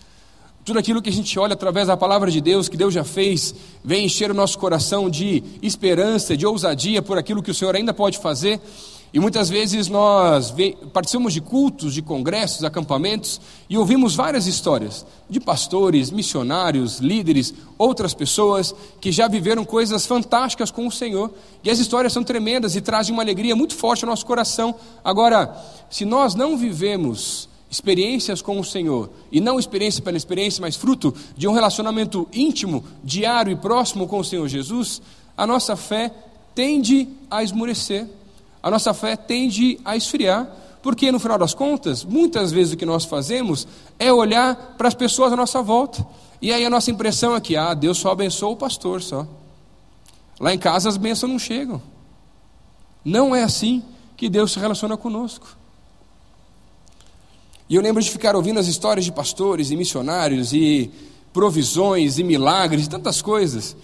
Tudo 0.64 0.78
aquilo 0.78 1.02
que 1.02 1.10
a 1.10 1.12
gente 1.12 1.38
olha 1.38 1.52
através 1.52 1.88
da 1.88 1.96
palavra 1.96 2.30
de 2.30 2.40
Deus, 2.40 2.70
que 2.70 2.76
Deus 2.76 2.94
já 2.94 3.04
fez, 3.04 3.54
vem 3.84 4.06
encher 4.06 4.30
o 4.30 4.34
nosso 4.34 4.58
coração 4.58 5.10
de 5.10 5.42
esperança, 5.60 6.34
de 6.34 6.46
ousadia 6.46 7.02
por 7.02 7.18
aquilo 7.18 7.42
que 7.42 7.50
o 7.50 7.54
Senhor 7.54 7.76
ainda 7.76 7.92
pode 7.92 8.18
fazer. 8.18 8.58
E 9.12 9.20
muitas 9.20 9.50
vezes 9.50 9.88
nós 9.88 10.54
participamos 10.90 11.34
de 11.34 11.42
cultos, 11.42 11.92
de 11.92 12.00
congressos, 12.00 12.64
acampamentos 12.64 13.42
e 13.68 13.76
ouvimos 13.76 14.16
várias 14.16 14.46
histórias 14.46 15.04
de 15.28 15.38
pastores, 15.38 16.10
missionários, 16.10 16.98
líderes, 16.98 17.52
outras 17.76 18.14
pessoas 18.14 18.74
que 19.02 19.12
já 19.12 19.28
viveram 19.28 19.66
coisas 19.66 20.06
fantásticas 20.06 20.70
com 20.70 20.86
o 20.86 20.90
Senhor. 20.90 21.30
E 21.62 21.70
as 21.70 21.78
histórias 21.78 22.12
são 22.14 22.24
tremendas 22.24 22.74
e 22.74 22.80
trazem 22.80 23.12
uma 23.12 23.22
alegria 23.22 23.54
muito 23.54 23.76
forte 23.76 24.02
ao 24.02 24.10
nosso 24.10 24.24
coração. 24.24 24.74
Agora, 25.04 25.54
se 25.90 26.06
nós 26.06 26.34
não 26.34 26.56
vivemos 26.56 27.52
experiências 27.74 28.40
com 28.40 28.60
o 28.60 28.64
Senhor, 28.64 29.10
e 29.32 29.40
não 29.40 29.58
experiência 29.58 30.00
pela 30.00 30.16
experiência, 30.16 30.60
mas 30.60 30.76
fruto 30.76 31.12
de 31.36 31.48
um 31.48 31.52
relacionamento 31.52 32.28
íntimo, 32.32 32.84
diário 33.02 33.52
e 33.52 33.56
próximo 33.56 34.06
com 34.06 34.20
o 34.20 34.24
Senhor 34.24 34.46
Jesus, 34.46 35.02
a 35.36 35.44
nossa 35.44 35.74
fé 35.74 36.12
tende 36.54 37.08
a 37.28 37.42
esmurecer, 37.42 38.06
a 38.62 38.70
nossa 38.70 38.94
fé 38.94 39.16
tende 39.16 39.80
a 39.84 39.96
esfriar, 39.96 40.48
porque 40.84 41.10
no 41.10 41.18
final 41.18 41.36
das 41.36 41.52
contas, 41.52 42.04
muitas 42.04 42.52
vezes 42.52 42.74
o 42.74 42.76
que 42.76 42.86
nós 42.86 43.04
fazemos 43.04 43.66
é 43.98 44.12
olhar 44.12 44.76
para 44.78 44.86
as 44.86 44.94
pessoas 44.94 45.32
à 45.32 45.36
nossa 45.36 45.60
volta, 45.60 46.06
e 46.40 46.52
aí 46.52 46.64
a 46.64 46.70
nossa 46.70 46.92
impressão 46.92 47.34
é 47.34 47.40
que, 47.40 47.56
ah, 47.56 47.74
Deus 47.74 47.98
só 47.98 48.12
abençoa 48.12 48.50
o 48.50 48.56
pastor 48.56 49.02
só. 49.02 49.26
Lá 50.38 50.54
em 50.54 50.58
casa 50.58 50.88
as 50.88 50.96
bênçãos 50.96 51.32
não 51.32 51.40
chegam. 51.40 51.82
Não 53.04 53.34
é 53.34 53.42
assim 53.42 53.82
que 54.16 54.28
Deus 54.28 54.52
se 54.52 54.60
relaciona 54.60 54.96
conosco. 54.96 55.63
E 57.68 57.76
eu 57.76 57.82
lembro 57.82 58.02
de 58.02 58.10
ficar 58.10 58.36
ouvindo 58.36 58.60
as 58.60 58.66
histórias 58.66 59.06
de 59.06 59.12
pastores 59.12 59.70
e 59.70 59.76
missionários 59.76 60.52
e 60.52 60.90
provisões 61.32 62.18
e 62.18 62.22
milagres 62.22 62.86
e 62.86 62.90
tantas 62.90 63.22
coisas. 63.22 63.74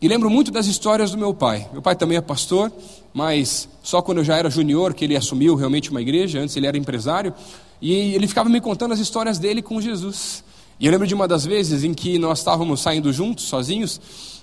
E 0.00 0.08
lembro 0.08 0.30
muito 0.30 0.50
das 0.50 0.66
histórias 0.66 1.10
do 1.10 1.18
meu 1.18 1.34
pai. 1.34 1.68
Meu 1.70 1.82
pai 1.82 1.94
também 1.94 2.16
é 2.16 2.22
pastor, 2.22 2.72
mas 3.12 3.68
só 3.82 4.00
quando 4.00 4.18
eu 4.18 4.24
já 4.24 4.38
era 4.38 4.48
junior 4.48 4.94
que 4.94 5.04
ele 5.04 5.14
assumiu 5.14 5.54
realmente 5.54 5.90
uma 5.90 6.00
igreja, 6.00 6.40
antes 6.40 6.56
ele 6.56 6.66
era 6.66 6.78
empresário, 6.78 7.34
e 7.82 7.92
ele 7.92 8.26
ficava 8.26 8.48
me 8.48 8.58
contando 8.58 8.92
as 8.92 8.98
histórias 8.98 9.38
dele 9.38 9.60
com 9.60 9.78
Jesus. 9.82 10.42
E 10.78 10.86
eu 10.86 10.92
lembro 10.92 11.06
de 11.06 11.14
uma 11.14 11.28
das 11.28 11.44
vezes 11.44 11.84
em 11.84 11.92
que 11.92 12.18
nós 12.18 12.38
estávamos 12.38 12.80
saindo 12.80 13.12
juntos, 13.12 13.44
sozinhos, 13.44 14.00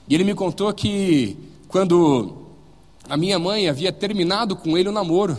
e 0.08 0.14
ele 0.14 0.24
me 0.24 0.36
contou 0.36 0.72
que 0.72 1.36
quando 1.68 2.44
a 3.10 3.18
minha 3.18 3.40
mãe 3.40 3.68
havia 3.68 3.92
terminado 3.92 4.56
com 4.56 4.78
ele 4.78 4.88
o 4.88 4.92
namoro, 4.92 5.36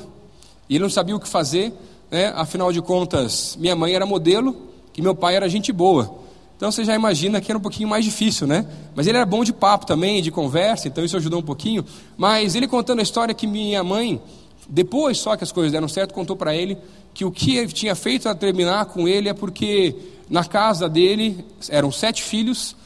e 0.68 0.75
ele 0.75 0.83
não 0.83 0.90
sabia 0.90 1.14
o 1.14 1.21
que 1.21 1.28
fazer, 1.28 1.73
né? 2.10 2.32
afinal 2.34 2.72
de 2.72 2.80
contas, 2.80 3.56
minha 3.60 3.76
mãe 3.76 3.94
era 3.94 4.06
modelo 4.06 4.56
e 4.96 5.02
meu 5.02 5.14
pai 5.14 5.36
era 5.36 5.48
gente 5.48 5.72
boa. 5.72 6.18
Então 6.56 6.72
você 6.72 6.84
já 6.84 6.94
imagina 6.94 7.40
que 7.40 7.52
era 7.52 7.58
um 7.58 7.62
pouquinho 7.62 7.88
mais 7.88 8.04
difícil, 8.04 8.44
né? 8.44 8.66
Mas 8.94 9.06
ele 9.06 9.16
era 9.16 9.24
bom 9.24 9.44
de 9.44 9.52
papo 9.52 9.86
também, 9.86 10.20
de 10.20 10.32
conversa, 10.32 10.88
então 10.88 11.04
isso 11.04 11.16
ajudou 11.16 11.38
um 11.38 11.42
pouquinho. 11.42 11.84
Mas 12.16 12.56
ele 12.56 12.66
contando 12.66 12.98
a 12.98 13.02
história 13.02 13.32
que 13.32 13.46
minha 13.46 13.84
mãe 13.84 14.20
Depois 14.68 15.18
só 15.18 15.36
que 15.36 15.44
as 15.44 15.52
coisas 15.52 15.72
deram 15.72 15.88
certo, 15.88 16.12
contou 16.12 16.36
para 16.36 16.54
ele 16.54 16.76
que 17.14 17.24
o 17.24 17.30
que 17.30 17.56
ele 17.56 17.72
tinha 17.72 17.94
feito 17.94 18.28
a 18.28 18.34
terminar 18.34 18.86
com 18.86 19.08
ele 19.08 19.28
é 19.28 19.32
porque 19.32 19.94
na 20.28 20.44
casa 20.44 20.88
dele 20.88 21.44
eram 21.70 21.90
sete 21.90 22.22
filhos, 22.22 22.76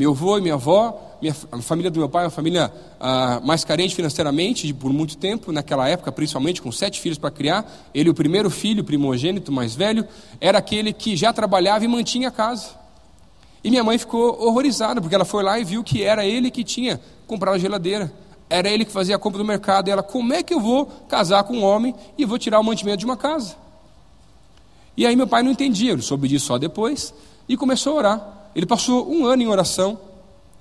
meu 0.00 0.12
avô 0.12 0.38
e 0.38 0.40
minha 0.40 0.54
avó, 0.54 0.98
minha, 1.20 1.36
a 1.52 1.60
família 1.60 1.90
do 1.90 1.98
meu 1.98 2.08
pai 2.08 2.22
é 2.22 2.24
uma 2.24 2.30
família 2.30 2.72
ah, 2.98 3.38
mais 3.44 3.64
carente 3.64 3.94
financeiramente 3.94 4.72
por 4.72 4.90
muito 4.90 5.14
tempo, 5.14 5.52
naquela 5.52 5.86
época, 5.86 6.10
principalmente 6.10 6.62
com 6.62 6.72
sete 6.72 6.98
filhos 6.98 7.18
para 7.18 7.30
criar. 7.30 7.70
Ele, 7.92 8.08
o 8.08 8.14
primeiro 8.14 8.48
filho, 8.48 8.82
primogênito, 8.82 9.52
mais 9.52 9.74
velho, 9.74 10.08
era 10.40 10.56
aquele 10.56 10.94
que 10.94 11.14
já 11.16 11.34
trabalhava 11.34 11.84
e 11.84 11.88
mantinha 11.88 12.28
a 12.28 12.30
casa. 12.30 12.70
E 13.62 13.68
minha 13.68 13.84
mãe 13.84 13.98
ficou 13.98 14.42
horrorizada, 14.42 15.02
porque 15.02 15.14
ela 15.14 15.26
foi 15.26 15.44
lá 15.44 15.60
e 15.60 15.64
viu 15.64 15.84
que 15.84 16.02
era 16.02 16.24
ele 16.24 16.50
que 16.50 16.64
tinha 16.64 16.98
comprado 17.26 17.56
a 17.56 17.58
geladeira. 17.58 18.10
Era 18.48 18.70
ele 18.70 18.86
que 18.86 18.92
fazia 18.92 19.16
a 19.16 19.18
compra 19.18 19.36
do 19.36 19.44
mercado. 19.44 19.88
E 19.88 19.90
ela, 19.90 20.02
como 20.02 20.32
é 20.32 20.42
que 20.42 20.54
eu 20.54 20.60
vou 20.60 20.86
casar 21.10 21.44
com 21.44 21.58
um 21.58 21.62
homem 21.62 21.94
e 22.16 22.24
vou 22.24 22.38
tirar 22.38 22.58
o 22.58 22.64
mantimento 22.64 23.00
de 23.00 23.04
uma 23.04 23.18
casa? 23.18 23.54
E 24.96 25.04
aí 25.04 25.14
meu 25.14 25.26
pai 25.26 25.42
não 25.42 25.50
entendia, 25.50 25.92
ele 25.92 26.00
soube 26.00 26.26
disso 26.26 26.46
só 26.46 26.56
depois 26.56 27.12
e 27.46 27.54
começou 27.54 27.92
a 27.92 27.96
orar. 27.96 28.39
Ele 28.54 28.66
passou 28.66 29.10
um 29.10 29.26
ano 29.26 29.42
em 29.42 29.46
oração 29.46 29.98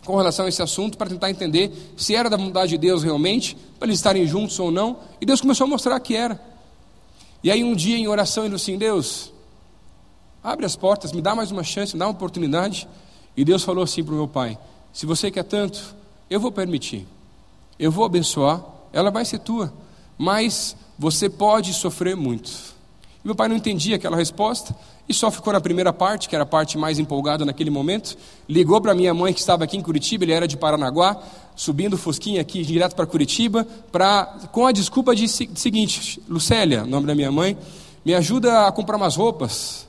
com 0.05 0.15
relação 0.15 0.45
a 0.45 0.49
esse 0.49 0.61
assunto 0.61 0.97
para 0.97 1.09
tentar 1.09 1.29
entender 1.29 1.71
se 1.97 2.15
era 2.15 2.29
da 2.29 2.37
vontade 2.37 2.71
de 2.71 2.77
Deus 2.77 3.03
realmente, 3.03 3.55
para 3.77 3.87
eles 3.87 3.99
estarem 3.99 4.25
juntos 4.25 4.59
ou 4.59 4.71
não. 4.71 4.97
E 5.19 5.25
Deus 5.25 5.41
começou 5.41 5.65
a 5.65 5.67
mostrar 5.67 5.99
que 5.99 6.15
era. 6.15 6.39
E 7.43 7.51
aí 7.51 7.63
um 7.63 7.75
dia 7.75 7.97
em 7.97 8.07
oração 8.07 8.45
ele 8.45 8.55
disse 8.55 8.71
assim: 8.71 8.77
Deus, 8.77 9.31
abre 10.43 10.65
as 10.65 10.75
portas, 10.75 11.11
me 11.11 11.21
dá 11.21 11.35
mais 11.35 11.51
uma 11.51 11.63
chance, 11.63 11.93
me 11.93 11.99
dá 11.99 12.05
uma 12.05 12.11
oportunidade. 12.11 12.87
E 13.35 13.45
Deus 13.45 13.63
falou 13.63 13.83
assim 13.83 14.03
para 14.03 14.13
o 14.13 14.17
meu 14.17 14.27
pai: 14.27 14.57
Se 14.93 15.05
você 15.05 15.31
quer 15.31 15.43
tanto, 15.43 15.95
eu 16.29 16.39
vou 16.39 16.51
permitir, 16.51 17.07
eu 17.77 17.91
vou 17.91 18.05
abençoar, 18.05 18.63
ela 18.91 19.11
vai 19.11 19.25
ser 19.25 19.39
tua, 19.39 19.73
mas 20.17 20.75
você 20.97 21.29
pode 21.29 21.73
sofrer 21.73 22.15
muito. 22.15 22.49
E 23.23 23.27
meu 23.27 23.35
pai 23.35 23.47
não 23.47 23.55
entendia 23.55 23.95
aquela 23.95 24.17
resposta 24.17 24.75
e 25.09 25.13
só 25.13 25.31
ficou 25.31 25.51
na 25.51 25.59
primeira 25.59 25.91
parte, 25.91 26.29
que 26.29 26.35
era 26.35 26.43
a 26.43 26.45
parte 26.45 26.77
mais 26.77 26.99
empolgada 26.99 27.43
naquele 27.43 27.71
momento. 27.71 28.15
Ligou 28.47 28.79
para 28.79 28.93
minha 28.93 29.11
mãe 29.11 29.33
que 29.33 29.39
estava 29.39 29.63
aqui 29.63 29.75
em 29.75 29.81
Curitiba, 29.81 30.23
ele 30.23 30.33
era 30.33 30.47
de 30.47 30.55
Paranaguá, 30.55 31.17
subindo 31.55 31.95
o 31.95 31.97
Fusquinha 31.97 32.39
aqui 32.39 32.61
direto 32.61 32.95
para 32.95 33.07
Curitiba, 33.07 33.65
pra, 33.91 34.25
com 34.51 34.67
a 34.67 34.71
desculpa 34.71 35.15
de, 35.15 35.27
seguinte: 35.27 36.21
Lucélia, 36.29 36.85
nome 36.85 37.07
da 37.07 37.15
minha 37.15 37.31
mãe, 37.31 37.57
me 38.05 38.13
ajuda 38.13 38.67
a 38.67 38.71
comprar 38.71 38.97
umas 38.97 39.15
roupas. 39.15 39.87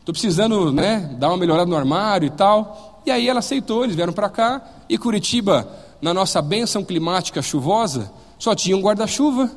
Estou 0.00 0.12
precisando 0.12 0.70
né, 0.70 1.16
dar 1.18 1.28
uma 1.28 1.38
melhorada 1.38 1.68
no 1.68 1.76
armário 1.76 2.26
e 2.26 2.30
tal. 2.30 3.00
E 3.06 3.10
aí 3.10 3.26
ela 3.26 3.38
aceitou, 3.38 3.84
eles 3.84 3.96
vieram 3.96 4.12
para 4.12 4.28
cá. 4.28 4.62
E 4.86 4.98
Curitiba, 4.98 5.66
na 6.00 6.12
nossa 6.12 6.42
benção 6.42 6.84
climática 6.84 7.40
chuvosa, 7.40 8.12
só 8.38 8.54
tinha 8.54 8.76
um 8.76 8.82
guarda-chuva. 8.82 9.50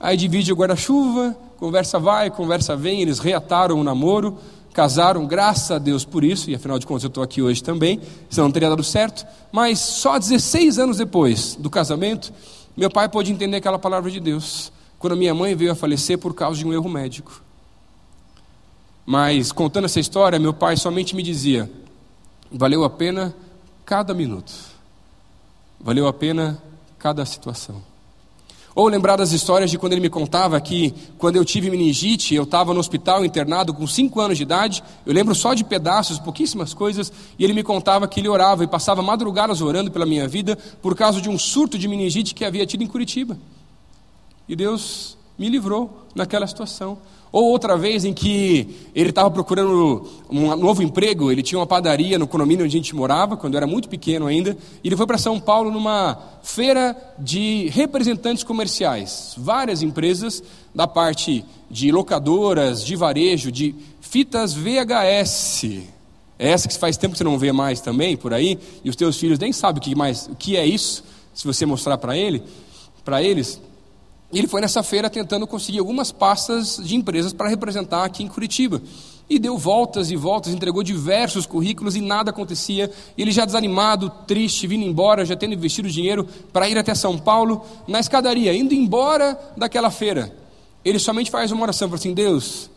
Aí 0.00 0.16
divide 0.16 0.52
o 0.52 0.56
guarda-chuva, 0.56 1.34
conversa 1.58 1.98
vai, 1.98 2.30
conversa 2.30 2.76
vem, 2.76 3.00
eles 3.00 3.18
reataram 3.18 3.78
o 3.80 3.84
namoro, 3.84 4.38
casaram, 4.72 5.26
graças 5.26 5.70
a 5.70 5.78
Deus 5.78 6.04
por 6.04 6.22
isso, 6.22 6.50
e 6.50 6.54
afinal 6.54 6.78
de 6.78 6.86
contas 6.86 7.04
eu 7.04 7.08
estou 7.08 7.22
aqui 7.22 7.40
hoje 7.40 7.62
também, 7.62 8.00
senão 8.28 8.48
não 8.48 8.52
teria 8.52 8.68
dado 8.68 8.84
certo. 8.84 9.26
Mas 9.50 9.78
só 9.78 10.18
16 10.18 10.78
anos 10.78 10.98
depois 10.98 11.56
do 11.56 11.70
casamento, 11.70 12.32
meu 12.76 12.90
pai 12.90 13.08
pôde 13.08 13.32
entender 13.32 13.56
aquela 13.56 13.78
palavra 13.78 14.10
de 14.10 14.20
Deus, 14.20 14.70
quando 14.98 15.16
minha 15.16 15.34
mãe 15.34 15.54
veio 15.54 15.72
a 15.72 15.74
falecer 15.74 16.18
por 16.18 16.34
causa 16.34 16.58
de 16.58 16.66
um 16.66 16.72
erro 16.74 16.88
médico. 16.90 17.42
Mas 19.06 19.50
contando 19.52 19.86
essa 19.86 20.00
história, 20.00 20.38
meu 20.38 20.52
pai 20.52 20.76
somente 20.76 21.16
me 21.16 21.22
dizia: 21.22 21.70
valeu 22.52 22.84
a 22.84 22.90
pena 22.90 23.34
cada 23.84 24.12
minuto, 24.12 24.52
valeu 25.80 26.06
a 26.06 26.12
pena 26.12 26.62
cada 26.98 27.24
situação. 27.24 27.95
Ou 28.76 28.88
lembrar 28.88 29.16
das 29.16 29.32
histórias 29.32 29.70
de 29.70 29.78
quando 29.78 29.94
ele 29.94 30.02
me 30.02 30.10
contava 30.10 30.60
que, 30.60 30.92
quando 31.16 31.36
eu 31.36 31.46
tive 31.46 31.70
meningite, 31.70 32.34
eu 32.34 32.42
estava 32.42 32.74
no 32.74 32.78
hospital 32.78 33.24
internado 33.24 33.72
com 33.72 33.86
5 33.86 34.20
anos 34.20 34.36
de 34.36 34.42
idade. 34.42 34.84
Eu 35.06 35.14
lembro 35.14 35.34
só 35.34 35.54
de 35.54 35.64
pedaços, 35.64 36.18
pouquíssimas 36.18 36.74
coisas. 36.74 37.10
E 37.38 37.44
ele 37.44 37.54
me 37.54 37.62
contava 37.62 38.06
que 38.06 38.20
ele 38.20 38.28
orava 38.28 38.62
e 38.62 38.66
passava 38.66 39.00
madrugadas 39.00 39.62
orando 39.62 39.90
pela 39.90 40.04
minha 40.04 40.28
vida 40.28 40.58
por 40.82 40.94
causa 40.94 41.22
de 41.22 41.30
um 41.30 41.38
surto 41.38 41.78
de 41.78 41.88
meningite 41.88 42.34
que 42.34 42.44
havia 42.44 42.66
tido 42.66 42.84
em 42.84 42.86
Curitiba. 42.86 43.38
E 44.46 44.54
Deus 44.54 45.15
me 45.38 45.48
livrou 45.48 46.06
naquela 46.14 46.46
situação. 46.46 46.98
Ou 47.32 47.44
outra 47.50 47.76
vez 47.76 48.04
em 48.04 48.14
que 48.14 48.88
ele 48.94 49.10
estava 49.10 49.30
procurando 49.30 50.08
um 50.30 50.56
novo 50.56 50.82
emprego, 50.82 51.30
ele 51.30 51.42
tinha 51.42 51.58
uma 51.58 51.66
padaria 51.66 52.18
no 52.18 52.26
condomínio 52.26 52.64
onde 52.64 52.76
a 52.76 52.80
gente 52.80 52.94
morava, 52.94 53.36
quando 53.36 53.54
eu 53.54 53.58
era 53.58 53.66
muito 53.66 53.88
pequeno 53.88 54.26
ainda, 54.26 54.56
e 54.82 54.88
ele 54.88 54.96
foi 54.96 55.06
para 55.06 55.18
São 55.18 55.38
Paulo 55.38 55.70
numa 55.70 56.18
feira 56.42 56.96
de 57.18 57.68
representantes 57.74 58.42
comerciais. 58.42 59.34
Várias 59.36 59.82
empresas 59.82 60.42
da 60.74 60.86
parte 60.86 61.44
de 61.70 61.92
locadoras, 61.92 62.84
de 62.84 62.96
varejo, 62.96 63.52
de 63.52 63.74
fitas 64.00 64.54
VHS. 64.54 65.82
É 66.38 66.50
essa 66.50 66.68
que 66.68 66.78
faz 66.78 66.96
tempo 66.96 67.12
que 67.12 67.18
você 67.18 67.24
não 67.24 67.38
vê 67.38 67.50
mais 67.52 67.80
também 67.80 68.16
por 68.16 68.32
aí, 68.32 68.58
e 68.84 68.88
os 68.88 68.96
teus 68.96 69.18
filhos 69.18 69.38
nem 69.38 69.52
sabem 69.52 69.78
o 69.78 69.82
que, 69.82 69.94
mais, 69.94 70.26
o 70.26 70.34
que 70.36 70.56
é 70.56 70.64
isso, 70.64 71.04
se 71.34 71.46
você 71.46 71.66
mostrar 71.66 71.98
para 71.98 72.16
ele, 72.16 72.42
para 73.04 73.22
eles. 73.22 73.60
Ele 74.32 74.48
foi 74.48 74.60
nessa 74.60 74.82
feira 74.82 75.08
tentando 75.08 75.46
conseguir 75.46 75.78
algumas 75.78 76.10
pastas 76.10 76.80
de 76.82 76.96
empresas 76.96 77.32
para 77.32 77.48
representar 77.48 78.04
aqui 78.04 78.22
em 78.22 78.28
Curitiba. 78.28 78.82
E 79.28 79.38
deu 79.38 79.58
voltas 79.58 80.10
e 80.10 80.16
voltas, 80.16 80.52
entregou 80.52 80.82
diversos 80.82 81.46
currículos 81.46 81.96
e 81.96 82.00
nada 82.00 82.30
acontecia. 82.30 82.90
Ele 83.18 83.32
já 83.32 83.44
desanimado, 83.44 84.08
triste, 84.26 84.66
vindo 84.66 84.84
embora, 84.84 85.24
já 85.24 85.34
tendo 85.34 85.54
investido 85.54 85.88
dinheiro 85.88 86.28
para 86.52 86.68
ir 86.68 86.78
até 86.78 86.94
São 86.94 87.18
Paulo, 87.18 87.64
na 87.88 87.98
escadaria, 87.98 88.54
indo 88.54 88.72
embora 88.72 89.38
daquela 89.56 89.90
feira. 89.90 90.32
Ele 90.84 91.00
somente 91.00 91.30
faz 91.30 91.50
uma 91.50 91.62
oração, 91.62 91.88
fala 91.88 91.98
assim: 91.98 92.14
Deus, 92.14 92.70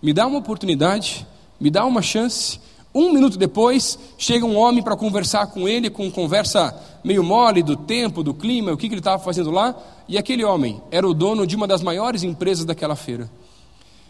me 0.00 0.12
dá 0.12 0.26
uma 0.26 0.38
oportunidade, 0.38 1.26
me 1.60 1.70
dá 1.70 1.84
uma 1.84 2.02
chance, 2.02 2.60
um 2.98 3.12
minuto 3.12 3.36
depois, 3.36 3.98
chega 4.16 4.46
um 4.46 4.56
homem 4.56 4.82
para 4.82 4.96
conversar 4.96 5.48
com 5.48 5.68
ele, 5.68 5.90
com 5.90 6.10
conversa 6.10 6.74
meio 7.04 7.22
mole 7.22 7.62
do 7.62 7.76
tempo, 7.76 8.22
do 8.22 8.32
clima, 8.32 8.72
o 8.72 8.76
que, 8.76 8.88
que 8.88 8.94
ele 8.94 9.00
estava 9.00 9.22
fazendo 9.22 9.50
lá. 9.50 9.76
E 10.08 10.16
aquele 10.16 10.42
homem 10.44 10.80
era 10.90 11.06
o 11.06 11.12
dono 11.12 11.46
de 11.46 11.54
uma 11.54 11.66
das 11.66 11.82
maiores 11.82 12.22
empresas 12.22 12.64
daquela 12.64 12.96
feira. 12.96 13.30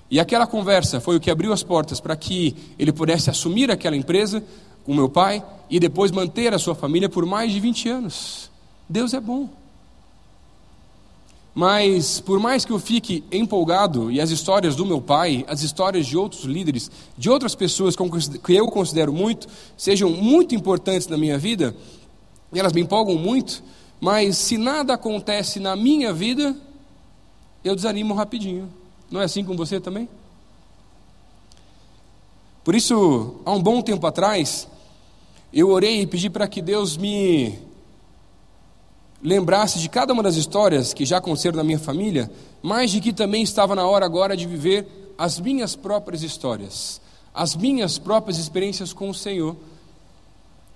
E 0.09 0.21
aquela 0.21 0.47
conversa 0.47 1.01
foi 1.01 1.17
o 1.17 1.21
que 1.21 1.31
abriu 1.31 1.53
as 1.53 1.65
portas 1.65 1.99
para 1.99 2.15
que 2.15 2.55
ele 2.79 2.93
pudesse 2.93 3.29
assumir 3.29 3.71
aquela 3.73 3.97
empresa 3.97 4.43
com 4.85 4.95
meu 4.95 5.09
pai 5.09 5.43
e 5.69 5.81
depois 5.81 6.13
manter 6.13 6.55
a 6.55 6.59
sua 6.59 6.77
família 6.77 7.09
por 7.09 7.27
mais 7.27 7.51
de 7.51 7.59
20 7.59 7.89
anos. 7.89 8.51
Deus 8.89 9.13
é 9.13 9.21
bom. 9.21 9.49
Mas, 11.59 12.21
por 12.21 12.39
mais 12.39 12.67
que 12.67 12.71
eu 12.71 12.79
fique 12.79 13.25
empolgado, 13.33 14.11
e 14.11 14.21
as 14.21 14.29
histórias 14.29 14.77
do 14.77 14.85
meu 14.85 15.01
pai, 15.01 15.43
as 15.49 15.63
histórias 15.63 16.07
de 16.07 16.15
outros 16.15 16.45
líderes, 16.45 16.91
de 17.17 17.31
outras 17.31 17.55
pessoas 17.55 17.97
que 17.97 18.53
eu 18.53 18.69
considero 18.69 19.11
muito, 19.11 19.49
sejam 19.75 20.11
muito 20.11 20.55
importantes 20.55 21.09
na 21.09 21.17
minha 21.17 21.39
vida, 21.39 21.75
e 22.53 22.61
elas 22.61 22.75
me 22.75 22.83
empolgam 22.83 23.15
muito, 23.15 23.63
mas 23.99 24.37
se 24.37 24.59
nada 24.59 24.93
acontece 24.93 25.59
na 25.59 25.75
minha 25.75 26.13
vida, 26.13 26.55
eu 27.65 27.75
desanimo 27.75 28.13
rapidinho. 28.13 28.69
Não 29.11 29.23
é 29.23 29.25
assim 29.25 29.43
com 29.43 29.57
você 29.57 29.81
também? 29.81 30.11
Por 32.63 32.75
isso, 32.75 33.37
há 33.47 33.53
um 33.53 33.63
bom 33.63 33.81
tempo 33.81 34.07
atrás, 34.07 34.69
eu 35.55 35.71
orei 35.71 36.03
e 36.03 36.07
pedi 36.07 36.29
para 36.29 36.47
que 36.47 36.61
Deus 36.61 36.99
me 36.99 37.59
lembrasse 39.27 39.81
de 39.81 39.89
cada 39.89 40.13
uma 40.13 40.23
das 40.23 40.37
histórias 40.37 40.95
que 40.95 41.05
já 41.05 41.19
aconteceram 41.19 41.57
na 41.57 41.65
minha 41.65 41.81
família, 41.81 42.31
mas 42.63 42.93
de 42.93 43.01
que 43.01 43.13
também 43.13 43.43
estava 43.43 43.75
na 43.75 43.85
hora 43.85 44.07
agora 44.07 44.37
de 44.37 44.47
viver 44.47 44.87
as 45.19 45.41
minhas 45.41 45.75
próprias 45.75 46.23
histórias, 46.23 47.01
as 47.35 47.57
minhas 47.57 47.99
próprias 47.99 48.39
experiências 48.39 48.93
com 48.93 49.11
o 49.11 49.15
Senhor. 49.15 49.57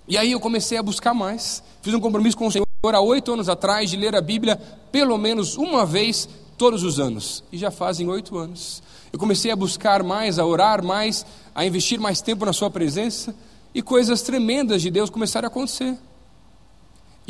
E 0.08 0.18
aí 0.18 0.32
eu 0.32 0.40
comecei 0.40 0.76
a 0.76 0.82
buscar 0.82 1.14
mais. 1.14 1.62
Fiz 1.80 1.94
um 1.94 2.00
compromisso 2.00 2.36
com 2.36 2.48
o 2.48 2.50
Senhor 2.50 2.66
há 2.82 3.00
oito 3.00 3.32
anos 3.32 3.48
atrás 3.48 3.88
de 3.88 3.96
ler 3.96 4.16
a 4.16 4.20
Bíblia 4.20 4.60
pelo 4.90 5.16
menos 5.16 5.56
uma 5.56 5.86
vez 5.86 6.28
todos 6.58 6.82
os 6.82 6.98
anos. 6.98 7.44
E 7.52 7.56
já 7.56 7.70
fazem 7.70 8.08
oito 8.08 8.36
anos. 8.36 8.82
Eu 9.12 9.18
comecei 9.20 9.52
a 9.52 9.56
buscar 9.56 10.02
mais, 10.02 10.40
a 10.40 10.44
orar 10.44 10.84
mais, 10.84 11.24
a 11.54 11.64
investir 11.64 12.00
mais 12.00 12.20
tempo 12.20 12.44
na 12.44 12.52
Sua 12.52 12.68
presença. 12.68 13.32
E 13.72 13.80
coisas 13.80 14.22
tremendas 14.22 14.82
de 14.82 14.90
Deus 14.90 15.08
começaram 15.08 15.46
a 15.46 15.50
acontecer. 15.50 15.96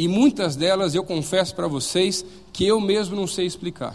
E 0.01 0.09
muitas 0.09 0.57
delas 0.57 0.95
eu 0.95 1.05
confesso 1.05 1.55
para 1.55 1.69
vocês 1.69 2.25
que 2.55 2.67
eu 2.67 2.81
mesmo 2.81 3.15
não 3.15 3.27
sei 3.27 3.45
explicar. 3.45 3.95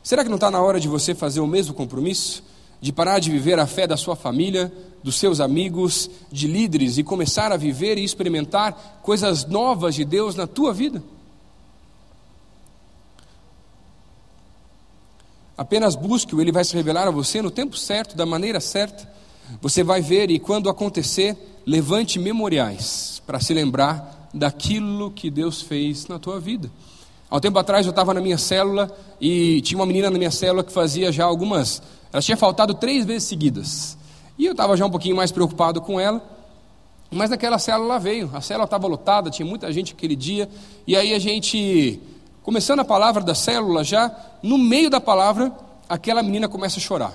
Será 0.00 0.22
que 0.22 0.28
não 0.28 0.36
está 0.36 0.48
na 0.48 0.62
hora 0.62 0.78
de 0.78 0.86
você 0.86 1.12
fazer 1.12 1.40
o 1.40 1.46
mesmo 1.48 1.74
compromisso? 1.74 2.44
De 2.80 2.92
parar 2.92 3.18
de 3.18 3.32
viver 3.32 3.58
a 3.58 3.66
fé 3.66 3.84
da 3.84 3.96
sua 3.96 4.14
família, 4.14 4.72
dos 5.02 5.16
seus 5.16 5.40
amigos, 5.40 6.08
de 6.30 6.46
líderes 6.46 6.98
e 6.98 7.02
começar 7.02 7.50
a 7.50 7.56
viver 7.56 7.98
e 7.98 8.04
experimentar 8.04 9.00
coisas 9.02 9.44
novas 9.44 9.96
de 9.96 10.04
Deus 10.04 10.36
na 10.36 10.46
tua 10.46 10.72
vida? 10.72 11.02
Apenas 15.58 15.96
busque-o, 15.96 16.40
ele 16.40 16.52
vai 16.52 16.62
se 16.62 16.76
revelar 16.76 17.08
a 17.08 17.10
você 17.10 17.42
no 17.42 17.50
tempo 17.50 17.76
certo, 17.76 18.16
da 18.16 18.24
maneira 18.24 18.60
certa. 18.60 19.12
Você 19.60 19.82
vai 19.82 20.00
ver 20.00 20.30
e 20.30 20.38
quando 20.38 20.70
acontecer, 20.70 21.36
levante 21.66 22.18
memoriais 22.18 23.22
para 23.26 23.40
se 23.40 23.54
lembrar 23.54 24.28
daquilo 24.32 25.10
que 25.10 25.30
Deus 25.30 25.62
fez 25.62 26.08
na 26.08 26.18
tua 26.18 26.40
vida. 26.40 26.70
Há 27.30 27.36
um 27.36 27.40
tempo 27.40 27.58
atrás 27.58 27.86
eu 27.86 27.90
estava 27.90 28.12
na 28.12 28.20
minha 28.20 28.36
célula 28.36 28.94
e 29.20 29.60
tinha 29.62 29.78
uma 29.78 29.86
menina 29.86 30.10
na 30.10 30.18
minha 30.18 30.30
célula 30.30 30.62
que 30.62 30.72
fazia 30.72 31.10
já 31.10 31.24
algumas. 31.24 31.82
Ela 32.12 32.20
tinha 32.22 32.36
faltado 32.36 32.74
três 32.74 33.04
vezes 33.04 33.28
seguidas. 33.28 33.96
E 34.38 34.44
eu 34.44 34.52
estava 34.52 34.76
já 34.76 34.84
um 34.84 34.90
pouquinho 34.90 35.16
mais 35.16 35.32
preocupado 35.32 35.80
com 35.80 35.98
ela. 35.98 36.22
Mas 37.10 37.30
naquela 37.30 37.58
célula 37.58 37.86
ela 37.86 37.98
veio. 37.98 38.30
A 38.34 38.40
célula 38.40 38.64
estava 38.64 38.86
lotada, 38.86 39.30
tinha 39.30 39.46
muita 39.46 39.72
gente 39.72 39.92
aquele 39.92 40.16
dia. 40.16 40.48
E 40.86 40.96
aí 40.96 41.14
a 41.14 41.18
gente, 41.18 42.00
começando 42.42 42.80
a 42.80 42.84
palavra 42.84 43.22
da 43.22 43.34
célula 43.34 43.84
já, 43.84 44.14
no 44.42 44.58
meio 44.58 44.90
da 44.90 45.00
palavra, 45.00 45.52
aquela 45.88 46.22
menina 46.22 46.48
começa 46.48 46.78
a 46.78 46.82
chorar. 46.82 47.14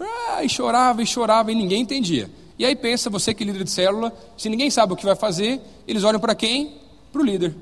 Ah, 0.00 0.44
e 0.44 0.48
chorava 0.48 1.02
e 1.02 1.06
chorava 1.06 1.50
e 1.50 1.54
ninguém 1.54 1.82
entendia. 1.82 2.30
E 2.58 2.64
aí 2.64 2.74
pensa, 2.74 3.08
você 3.08 3.32
que 3.32 3.44
é 3.44 3.46
líder 3.46 3.64
de 3.64 3.70
célula, 3.70 4.12
se 4.36 4.48
ninguém 4.48 4.70
sabe 4.70 4.92
o 4.92 4.96
que 4.96 5.06
vai 5.06 5.14
fazer, 5.14 5.60
eles 5.86 6.02
olham 6.02 6.18
para 6.18 6.34
quem? 6.34 6.74
Para 7.12 7.22
o 7.22 7.24
líder. 7.24 7.54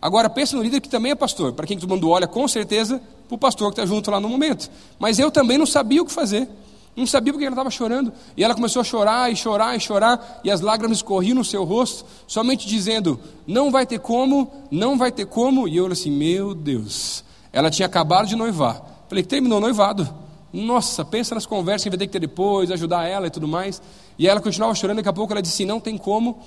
Agora 0.00 0.30
pensa 0.30 0.56
no 0.56 0.62
líder 0.62 0.80
que 0.80 0.88
também 0.88 1.12
é 1.12 1.14
pastor, 1.14 1.52
para 1.52 1.66
quem 1.66 1.78
todo 1.78 1.88
mundo 1.88 2.08
olha 2.08 2.26
com 2.26 2.48
certeza, 2.48 3.02
para 3.28 3.34
o 3.34 3.38
pastor 3.38 3.68
que 3.70 3.78
está 3.78 3.86
junto 3.86 4.10
lá 4.10 4.18
no 4.18 4.28
momento. 4.28 4.70
Mas 4.98 5.18
eu 5.18 5.30
também 5.30 5.58
não 5.58 5.66
sabia 5.66 6.00
o 6.00 6.06
que 6.06 6.12
fazer. 6.12 6.48
Não 6.96 7.06
sabia 7.06 7.32
porque 7.32 7.44
ela 7.44 7.54
estava 7.54 7.70
chorando. 7.70 8.12
E 8.36 8.42
ela 8.42 8.54
começou 8.54 8.80
a 8.80 8.84
chorar 8.84 9.30
e 9.30 9.36
chorar 9.36 9.76
e 9.76 9.80
chorar, 9.80 10.40
e 10.42 10.50
as 10.50 10.60
lágrimas 10.60 10.98
escorriam 10.98 11.36
no 11.36 11.44
seu 11.44 11.64
rosto, 11.64 12.04
somente 12.26 12.66
dizendo: 12.66 13.20
Não 13.46 13.70
vai 13.70 13.86
ter 13.86 14.00
como, 14.00 14.50
não 14.70 14.98
vai 14.98 15.12
ter 15.12 15.26
como. 15.26 15.68
E 15.68 15.76
eu 15.76 15.86
assim: 15.86 16.10
Meu 16.10 16.54
Deus. 16.54 17.22
Ela 17.52 17.70
tinha 17.70 17.86
acabado 17.86 18.26
de 18.26 18.36
noivar. 18.36 19.04
Falei: 19.08 19.22
Terminou 19.22 19.60
noivado. 19.60 20.08
Nossa, 20.52 21.04
pensa 21.04 21.34
nas 21.34 21.46
conversas 21.46 21.84
que 21.84 21.90
vai 21.90 21.98
ter 21.98 22.06
que 22.06 22.12
ter 22.12 22.18
depois, 22.18 22.70
ajudar 22.70 23.06
ela 23.06 23.26
e 23.26 23.30
tudo 23.30 23.46
mais. 23.46 23.80
E 24.18 24.26
ela 24.26 24.40
continuava 24.40 24.74
chorando, 24.74 24.96
daqui 24.96 25.08
a 25.08 25.12
pouco 25.12 25.32
ela 25.32 25.40
disse: 25.40 25.64
Não 25.64 25.78
tem 25.78 25.96
como, 25.96 26.40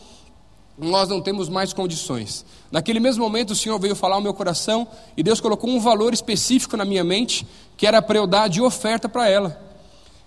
nós 0.78 1.08
não 1.08 1.22
temos 1.22 1.48
mais 1.48 1.72
condições. 1.72 2.46
Naquele 2.72 3.00
mesmo 3.00 3.24
momento, 3.24 3.52
o 3.52 3.56
Senhor 3.56 3.80
veio 3.80 3.96
falar 3.96 4.16
ao 4.16 4.22
meu 4.22 4.34
coração 4.34 4.88
e 5.16 5.24
Deus 5.24 5.40
colocou 5.40 5.70
um 5.70 5.80
valor 5.80 6.14
específico 6.14 6.76
na 6.76 6.84
minha 6.84 7.04
mente, 7.04 7.48
que 7.78 7.88
era 7.88 8.02
para 8.02 8.18
eu 8.18 8.28
dar 8.28 8.48
de 8.48 8.62
oferta 8.62 9.08
para 9.08 9.30
ela. 9.30 9.62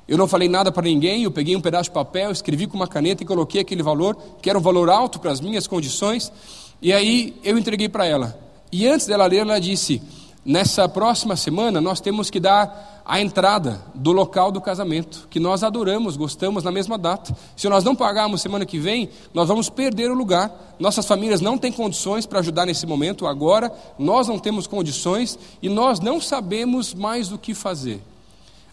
Eu 0.08 0.16
não 0.16 0.28
falei 0.28 0.48
nada 0.48 0.70
para 0.70 0.84
ninguém, 0.84 1.24
eu 1.24 1.32
peguei 1.32 1.56
um 1.56 1.60
pedaço 1.60 1.90
de 1.90 1.94
papel, 1.94 2.30
escrevi 2.30 2.68
com 2.68 2.76
uma 2.76 2.86
caneta 2.86 3.24
e 3.24 3.26
coloquei 3.26 3.60
aquele 3.60 3.82
valor, 3.82 4.16
que 4.40 4.48
era 4.48 4.56
um 4.56 4.62
valor 4.62 4.88
alto 4.88 5.18
para 5.18 5.32
as 5.32 5.40
minhas 5.40 5.66
condições, 5.66 6.32
e 6.80 6.92
aí 6.92 7.34
eu 7.42 7.58
entreguei 7.58 7.88
para 7.88 8.06
ela. 8.06 8.38
E 8.70 8.86
antes 8.86 9.06
dela 9.06 9.26
ler, 9.26 9.38
ela 9.38 9.58
disse: 9.58 10.00
Nessa 10.46 10.88
próxima 10.88 11.34
semana, 11.34 11.80
nós 11.80 12.00
temos 12.00 12.30
que 12.30 12.38
dar 12.38 13.02
a 13.04 13.20
entrada 13.20 13.82
do 13.92 14.12
local 14.12 14.52
do 14.52 14.60
casamento, 14.60 15.26
que 15.28 15.40
nós 15.40 15.64
adoramos, 15.64 16.16
gostamos 16.16 16.62
na 16.62 16.70
mesma 16.70 16.96
data. 16.96 17.36
Se 17.56 17.68
nós 17.68 17.82
não 17.82 17.96
pagarmos 17.96 18.42
semana 18.42 18.64
que 18.64 18.78
vem, 18.78 19.10
nós 19.34 19.48
vamos 19.48 19.68
perder 19.68 20.08
o 20.08 20.14
lugar. 20.14 20.76
Nossas 20.78 21.04
famílias 21.04 21.40
não 21.40 21.58
têm 21.58 21.72
condições 21.72 22.26
para 22.26 22.38
ajudar 22.38 22.64
nesse 22.64 22.86
momento, 22.86 23.26
agora, 23.26 23.72
nós 23.98 24.28
não 24.28 24.38
temos 24.38 24.68
condições 24.68 25.36
e 25.60 25.68
nós 25.68 25.98
não 25.98 26.20
sabemos 26.20 26.94
mais 26.94 27.32
o 27.32 27.38
que 27.38 27.52
fazer. 27.52 28.00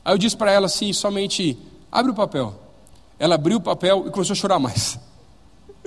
Aí 0.05 0.13
eu 0.13 0.17
disse 0.19 0.37
para 0.37 0.51
ela 0.51 0.67
assim, 0.67 0.93
somente, 0.93 1.57
abre 1.91 2.11
o 2.11 2.15
papel. 2.15 2.53
Ela 3.17 3.33
abriu 3.33 3.57
o 3.57 3.61
papel 3.61 4.03
e 4.05 4.11
começou 4.11 4.33
a 4.33 4.37
chorar 4.37 4.59
mais. 4.59 4.99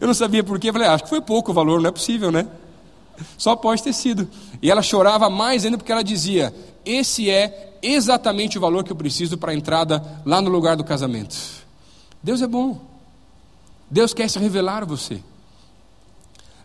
eu 0.00 0.08
não 0.08 0.14
sabia 0.14 0.42
porquê, 0.42 0.72
falei, 0.72 0.88
ah, 0.88 0.94
acho 0.94 1.04
que 1.04 1.10
foi 1.10 1.20
pouco 1.20 1.52
o 1.52 1.54
valor, 1.54 1.80
não 1.80 1.88
é 1.88 1.92
possível, 1.92 2.32
né? 2.32 2.48
Só 3.38 3.56
pode 3.56 3.82
ter 3.82 3.92
sido. 3.92 4.28
E 4.60 4.70
ela 4.70 4.82
chorava 4.82 5.28
mais 5.30 5.64
ainda 5.64 5.78
porque 5.78 5.92
ela 5.92 6.04
dizia: 6.04 6.54
esse 6.84 7.30
é 7.30 7.78
exatamente 7.82 8.58
o 8.58 8.60
valor 8.60 8.84
que 8.84 8.92
eu 8.92 8.96
preciso 8.96 9.38
para 9.38 9.52
a 9.52 9.54
entrada 9.54 10.02
lá 10.24 10.40
no 10.40 10.50
lugar 10.50 10.76
do 10.76 10.84
casamento. 10.84 11.36
Deus 12.22 12.42
é 12.42 12.46
bom. 12.46 12.80
Deus 13.90 14.14
quer 14.14 14.28
se 14.28 14.38
revelar 14.38 14.82
a 14.82 14.86
você. 14.86 15.20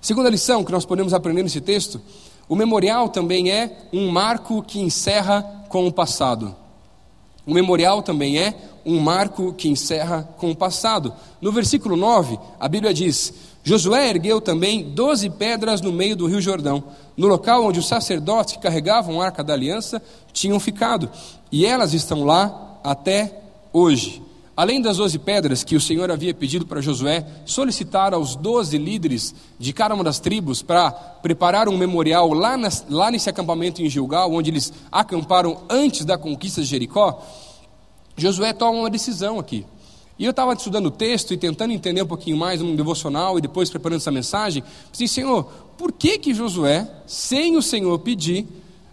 Segunda 0.01 0.29
lição 0.29 0.63
que 0.63 0.71
nós 0.71 0.85
podemos 0.85 1.13
aprender 1.13 1.43
nesse 1.43 1.61
texto: 1.61 2.01
o 2.47 2.55
memorial 2.55 3.09
também 3.09 3.51
é 3.51 3.87
um 3.93 4.09
marco 4.09 4.63
que 4.63 4.79
encerra 4.79 5.41
com 5.69 5.85
o 5.85 5.91
passado. 5.91 6.55
O 7.45 7.53
memorial 7.53 8.01
também 8.01 8.37
é 8.37 8.55
um 8.85 8.99
marco 8.99 9.53
que 9.53 9.67
encerra 9.67 10.27
com 10.37 10.51
o 10.51 10.55
passado. 10.55 11.13
No 11.41 11.51
versículo 11.51 11.95
9, 11.95 12.39
a 12.59 12.67
Bíblia 12.67 12.93
diz: 12.93 13.33
Josué 13.69 14.09
ergueu 14.09 14.41
também 14.41 14.83
doze 14.83 15.29
pedras 15.29 15.79
no 15.79 15.93
meio 15.93 16.15
do 16.15 16.25
rio 16.25 16.41
Jordão, 16.41 16.83
no 17.15 17.27
local 17.27 17.65
onde 17.65 17.77
os 17.77 17.87
sacerdotes 17.87 18.55
que 18.55 18.63
carregavam 18.63 19.21
a 19.21 19.25
arca 19.25 19.43
da 19.43 19.53
aliança 19.53 20.01
tinham 20.33 20.59
ficado, 20.59 21.07
e 21.51 21.67
elas 21.67 21.93
estão 21.93 22.23
lá 22.23 22.79
até 22.83 23.41
hoje. 23.71 24.23
Além 24.57 24.81
das 24.81 24.97
doze 24.97 25.19
pedras 25.19 25.63
que 25.63 25.75
o 25.75 25.79
Senhor 25.79 26.09
havia 26.09 26.33
pedido 26.33 26.65
para 26.65 26.81
Josué 26.81 27.23
solicitar 27.45 28.11
aos 28.11 28.35
doze 28.35 28.75
líderes 28.75 29.35
de 29.59 29.71
cada 29.71 29.93
uma 29.93 30.03
das 30.03 30.19
tribos 30.19 30.63
para 30.63 30.89
preparar 30.89 31.69
um 31.69 31.77
memorial 31.77 32.33
lá, 32.33 32.57
nas, 32.57 32.83
lá 32.89 33.11
nesse 33.11 33.29
acampamento 33.29 33.83
em 33.83 33.89
Gilgal, 33.89 34.33
onde 34.33 34.49
eles 34.49 34.73
acamparam 34.91 35.61
antes 35.69 36.05
da 36.05 36.17
conquista 36.17 36.59
de 36.59 36.65
Jericó, 36.65 37.23
Josué 38.17 38.51
toma 38.51 38.79
uma 38.79 38.89
decisão 38.89 39.37
aqui. 39.37 39.63
E 40.19 40.25
eu 40.25 40.31
estava 40.31 40.51
estudando 40.53 40.87
o 40.87 40.91
texto 40.91 41.33
e 41.33 41.37
tentando 41.37 41.71
entender 41.71 42.01
um 42.01 42.07
pouquinho 42.07 42.35
mais 42.35 42.61
no 42.61 42.75
devocional 42.75 43.37
e 43.37 43.41
depois 43.41 43.69
preparando 43.69 43.99
essa 43.99 44.11
mensagem. 44.11 44.61
Disse, 44.91 45.07
Senhor, 45.07 45.45
por 45.77 45.93
que 45.93 46.19
que 46.19 46.33
Josué, 46.33 46.91
sem 47.07 47.55
o 47.55 47.61
Senhor 47.61 47.97
pedir, 47.99 48.45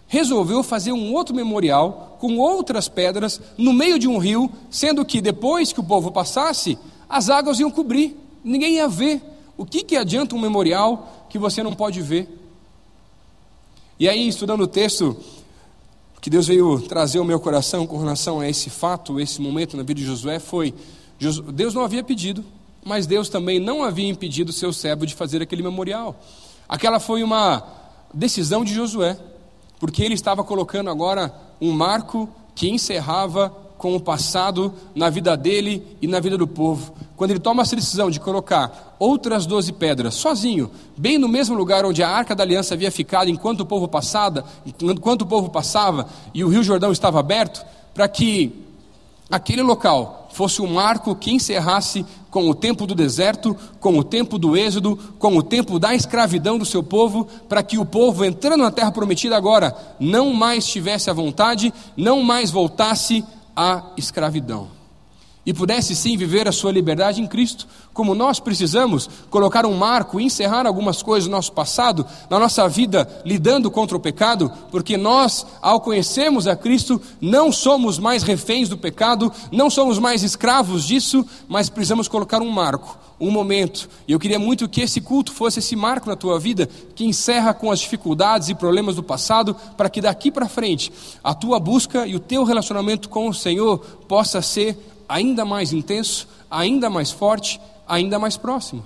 resolveu 0.06 0.62
fazer 0.62 0.92
um 0.92 1.12
outro 1.12 1.34
memorial 1.34 2.16
com 2.20 2.38
outras 2.38 2.88
pedras 2.88 3.40
no 3.58 3.72
meio 3.72 3.98
de 3.98 4.06
um 4.06 4.18
rio, 4.18 4.48
sendo 4.70 5.04
que 5.04 5.20
depois 5.20 5.72
que 5.72 5.80
o 5.80 5.84
povo 5.84 6.12
passasse, 6.12 6.78
as 7.08 7.28
águas 7.28 7.58
iam 7.58 7.72
cobrir, 7.72 8.16
ninguém 8.44 8.74
ia 8.74 8.86
ver. 8.86 9.20
O 9.56 9.66
que, 9.66 9.82
que 9.82 9.96
adianta 9.96 10.36
um 10.36 10.40
memorial 10.40 11.26
que 11.28 11.40
você 11.40 11.60
não 11.60 11.72
pode 11.72 12.00
ver? 12.02 12.28
E 13.98 14.08
aí, 14.08 14.28
estudando 14.28 14.60
o 14.60 14.68
texto, 14.68 15.16
que 16.20 16.30
Deus 16.30 16.46
veio 16.46 16.80
trazer 16.82 17.18
ao 17.18 17.24
meu 17.24 17.40
coração 17.40 17.84
com 17.84 17.98
relação 17.98 18.38
a 18.38 18.48
esse 18.48 18.70
fato, 18.70 19.18
esse 19.18 19.40
momento 19.40 19.76
na 19.76 19.82
vida 19.82 20.00
de 20.00 20.06
Josué, 20.06 20.38
foi 20.38 20.72
Deus 21.18 21.74
não 21.74 21.82
havia 21.82 22.04
pedido, 22.04 22.44
mas 22.84 23.06
Deus 23.06 23.28
também 23.28 23.58
não 23.58 23.82
havia 23.82 24.08
impedido 24.08 24.52
seu 24.52 24.72
servo 24.72 25.06
de 25.06 25.14
fazer 25.14 25.42
aquele 25.42 25.62
memorial. 25.62 26.16
Aquela 26.68 27.00
foi 27.00 27.22
uma 27.22 27.64
decisão 28.12 28.64
de 28.64 28.74
Josué, 28.74 29.18
porque 29.78 30.02
ele 30.02 30.14
estava 30.14 30.44
colocando 30.44 30.90
agora 30.90 31.34
um 31.60 31.72
marco 31.72 32.28
que 32.54 32.68
encerrava 32.68 33.54
com 33.76 33.94
o 33.94 34.00
passado 34.00 34.72
na 34.94 35.10
vida 35.10 35.36
dele 35.36 35.96
e 36.00 36.06
na 36.06 36.18
vida 36.18 36.38
do 36.38 36.46
povo. 36.46 36.94
Quando 37.14 37.30
ele 37.30 37.40
toma 37.40 37.62
essa 37.62 37.76
decisão 37.76 38.10
de 38.10 38.18
colocar 38.18 38.96
outras 38.98 39.46
doze 39.46 39.72
pedras 39.72 40.14
sozinho, 40.14 40.70
bem 40.96 41.18
no 41.18 41.28
mesmo 41.28 41.54
lugar 41.54 41.84
onde 41.84 42.02
a 42.02 42.08
arca 42.08 42.34
da 42.34 42.42
aliança 42.42 42.74
havia 42.74 42.90
ficado 42.90 43.28
enquanto 43.28 43.60
o 43.60 43.66
povo 43.66 43.86
passava, 43.86 44.44
enquanto 44.64 45.22
o 45.22 45.26
povo 45.26 45.50
passava 45.50 46.08
e 46.32 46.42
o 46.42 46.48
Rio 46.48 46.62
Jordão 46.62 46.90
estava 46.90 47.20
aberto, 47.20 47.64
para 47.92 48.08
que 48.08 48.64
aquele 49.30 49.62
local 49.62 50.25
fosse 50.36 50.60
um 50.60 50.66
marco 50.74 51.16
que 51.16 51.32
encerrasse 51.32 52.04
com 52.30 52.50
o 52.50 52.54
tempo 52.54 52.86
do 52.86 52.94
deserto, 52.94 53.56
com 53.80 53.98
o 53.98 54.04
tempo 54.04 54.38
do 54.38 54.54
êxodo, 54.54 54.94
com 55.18 55.34
o 55.34 55.42
tempo 55.42 55.78
da 55.78 55.94
escravidão 55.94 56.58
do 56.58 56.66
seu 56.66 56.82
povo, 56.82 57.26
para 57.48 57.62
que 57.62 57.78
o 57.78 57.86
povo, 57.86 58.22
entrando 58.22 58.62
na 58.62 58.70
terra 58.70 58.92
prometida 58.92 59.34
agora, 59.34 59.74
não 59.98 60.34
mais 60.34 60.66
tivesse 60.66 61.08
a 61.08 61.14
vontade, 61.14 61.72
não 61.96 62.22
mais 62.22 62.50
voltasse 62.50 63.24
à 63.56 63.82
escravidão 63.96 64.75
e 65.46 65.54
pudesse 65.54 65.94
sim 65.94 66.16
viver 66.16 66.48
a 66.48 66.52
sua 66.52 66.72
liberdade 66.72 67.22
em 67.22 67.26
Cristo, 67.26 67.68
como 67.94 68.16
nós 68.16 68.40
precisamos 68.40 69.08
colocar 69.30 69.64
um 69.64 69.74
marco, 69.76 70.20
encerrar 70.20 70.66
algumas 70.66 71.00
coisas 71.02 71.28
do 71.28 71.32
nosso 71.32 71.52
passado, 71.52 72.04
na 72.28 72.40
nossa 72.40 72.68
vida, 72.68 73.08
lidando 73.24 73.70
contra 73.70 73.96
o 73.96 74.00
pecado, 74.00 74.52
porque 74.72 74.96
nós, 74.96 75.46
ao 75.62 75.80
conhecermos 75.80 76.48
a 76.48 76.56
Cristo, 76.56 77.00
não 77.20 77.52
somos 77.52 77.96
mais 77.96 78.24
reféns 78.24 78.68
do 78.68 78.76
pecado, 78.76 79.32
não 79.52 79.70
somos 79.70 80.00
mais 80.00 80.24
escravos 80.24 80.84
disso, 80.84 81.24
mas 81.46 81.70
precisamos 81.70 82.08
colocar 82.08 82.42
um 82.42 82.50
marco, 82.50 82.98
um 83.20 83.30
momento. 83.30 83.88
E 84.08 84.12
eu 84.12 84.18
queria 84.18 84.40
muito 84.40 84.68
que 84.68 84.80
esse 84.80 85.00
culto 85.00 85.32
fosse 85.32 85.60
esse 85.60 85.76
marco 85.76 86.08
na 86.08 86.16
tua 86.16 86.40
vida, 86.40 86.68
que 86.94 87.04
encerra 87.04 87.54
com 87.54 87.70
as 87.70 87.78
dificuldades 87.78 88.48
e 88.48 88.54
problemas 88.54 88.96
do 88.96 89.02
passado, 89.02 89.56
para 89.76 89.88
que 89.88 90.00
daqui 90.00 90.32
para 90.32 90.48
frente 90.48 90.92
a 91.22 91.32
tua 91.32 91.60
busca 91.60 92.04
e 92.04 92.16
o 92.16 92.20
teu 92.20 92.42
relacionamento 92.42 93.08
com 93.08 93.28
o 93.28 93.34
Senhor 93.34 93.78
possa 94.08 94.42
ser 94.42 94.76
ainda 95.08 95.44
mais 95.44 95.72
intenso, 95.72 96.28
ainda 96.50 96.90
mais 96.90 97.10
forte, 97.10 97.60
ainda 97.86 98.18
mais 98.18 98.36
próximo. 98.36 98.84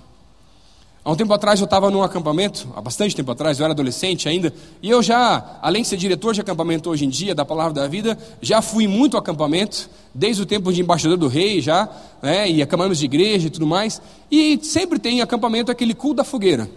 Há 1.02 1.10
um 1.10 1.16
tempo 1.16 1.32
atrás 1.32 1.58
eu 1.58 1.64
estava 1.64 1.90
num 1.90 2.02
acampamento, 2.02 2.68
há 2.76 2.80
bastante 2.80 3.16
tempo 3.16 3.30
atrás, 3.30 3.58
eu 3.58 3.64
era 3.64 3.72
adolescente 3.72 4.28
ainda, 4.28 4.52
e 4.82 4.90
eu 4.90 5.02
já, 5.02 5.58
além 5.62 5.80
de 5.80 5.88
ser 5.88 5.96
diretor 5.96 6.34
de 6.34 6.42
acampamento 6.42 6.90
hoje 6.90 7.06
em 7.06 7.08
dia, 7.08 7.34
da 7.34 7.42
Palavra 7.42 7.72
da 7.72 7.88
Vida, 7.88 8.18
já 8.42 8.60
fui 8.60 8.86
muito 8.86 9.16
acampamento, 9.16 9.88
desde 10.14 10.42
o 10.42 10.46
tempo 10.46 10.70
de 10.70 10.82
embaixador 10.82 11.16
do 11.16 11.26
rei 11.26 11.62
já, 11.62 11.88
né, 12.20 12.50
e 12.50 12.60
acampamentos 12.60 12.98
de 12.98 13.06
igreja 13.06 13.46
e 13.46 13.50
tudo 13.50 13.66
mais, 13.66 14.00
e 14.30 14.60
sempre 14.62 14.98
tem 14.98 15.22
acampamento 15.22 15.72
aquele 15.72 15.94
culto 15.94 16.16
da 16.16 16.24
fogueira, 16.24 16.68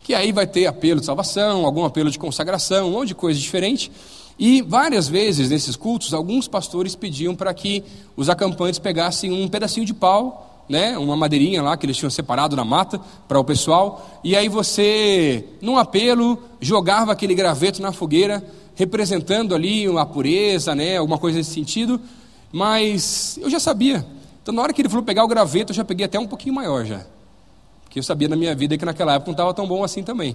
que 0.00 0.14
aí 0.14 0.30
vai 0.30 0.46
ter 0.46 0.66
apelo 0.66 1.00
de 1.00 1.06
salvação, 1.06 1.66
algum 1.66 1.84
apelo 1.84 2.08
de 2.08 2.20
consagração, 2.20 2.88
um 2.88 2.92
monte 2.92 3.08
de 3.08 3.14
coisa 3.16 3.38
diferente, 3.38 3.90
e 4.38 4.62
várias 4.62 5.08
vezes 5.08 5.50
nesses 5.50 5.76
cultos, 5.76 6.14
alguns 6.14 6.48
pastores 6.48 6.94
pediam 6.94 7.34
para 7.34 7.52
que 7.52 7.84
os 8.16 8.28
acampantes 8.28 8.78
pegassem 8.78 9.32
um 9.32 9.48
pedacinho 9.48 9.86
de 9.86 9.94
pau 9.94 10.48
né, 10.68 10.96
uma 10.96 11.16
madeirinha 11.16 11.62
lá 11.62 11.76
que 11.76 11.84
eles 11.84 11.96
tinham 11.96 12.10
separado 12.10 12.56
na 12.56 12.64
mata 12.64 13.00
para 13.28 13.38
o 13.38 13.44
pessoal, 13.44 14.20
e 14.22 14.36
aí 14.36 14.48
você, 14.48 15.44
num 15.60 15.76
apelo, 15.76 16.38
jogava 16.60 17.12
aquele 17.12 17.34
graveto 17.34 17.82
na 17.82 17.92
fogueira, 17.92 18.42
representando 18.74 19.54
ali 19.54 19.88
uma 19.88 20.06
pureza, 20.06 20.74
né, 20.74 20.96
alguma 20.96 21.18
coisa 21.18 21.38
nesse 21.38 21.50
sentido, 21.50 22.00
mas 22.50 23.38
eu 23.42 23.50
já 23.50 23.60
sabia. 23.60 24.04
Então, 24.42 24.54
na 24.54 24.62
hora 24.62 24.72
que 24.72 24.80
ele 24.80 24.88
falou 24.88 25.04
pegar 25.04 25.24
o 25.24 25.28
graveto, 25.28 25.72
eu 25.72 25.76
já 25.76 25.84
peguei 25.84 26.06
até 26.06 26.18
um 26.18 26.26
pouquinho 26.26 26.54
maior 26.54 26.84
já. 26.84 27.04
Porque 27.84 27.98
eu 27.98 28.02
sabia 28.02 28.28
na 28.28 28.36
minha 28.36 28.54
vida 28.54 28.76
que 28.76 28.84
naquela 28.84 29.14
época 29.14 29.28
não 29.28 29.34
estava 29.34 29.54
tão 29.54 29.66
bom 29.66 29.84
assim 29.84 30.02
também. 30.02 30.34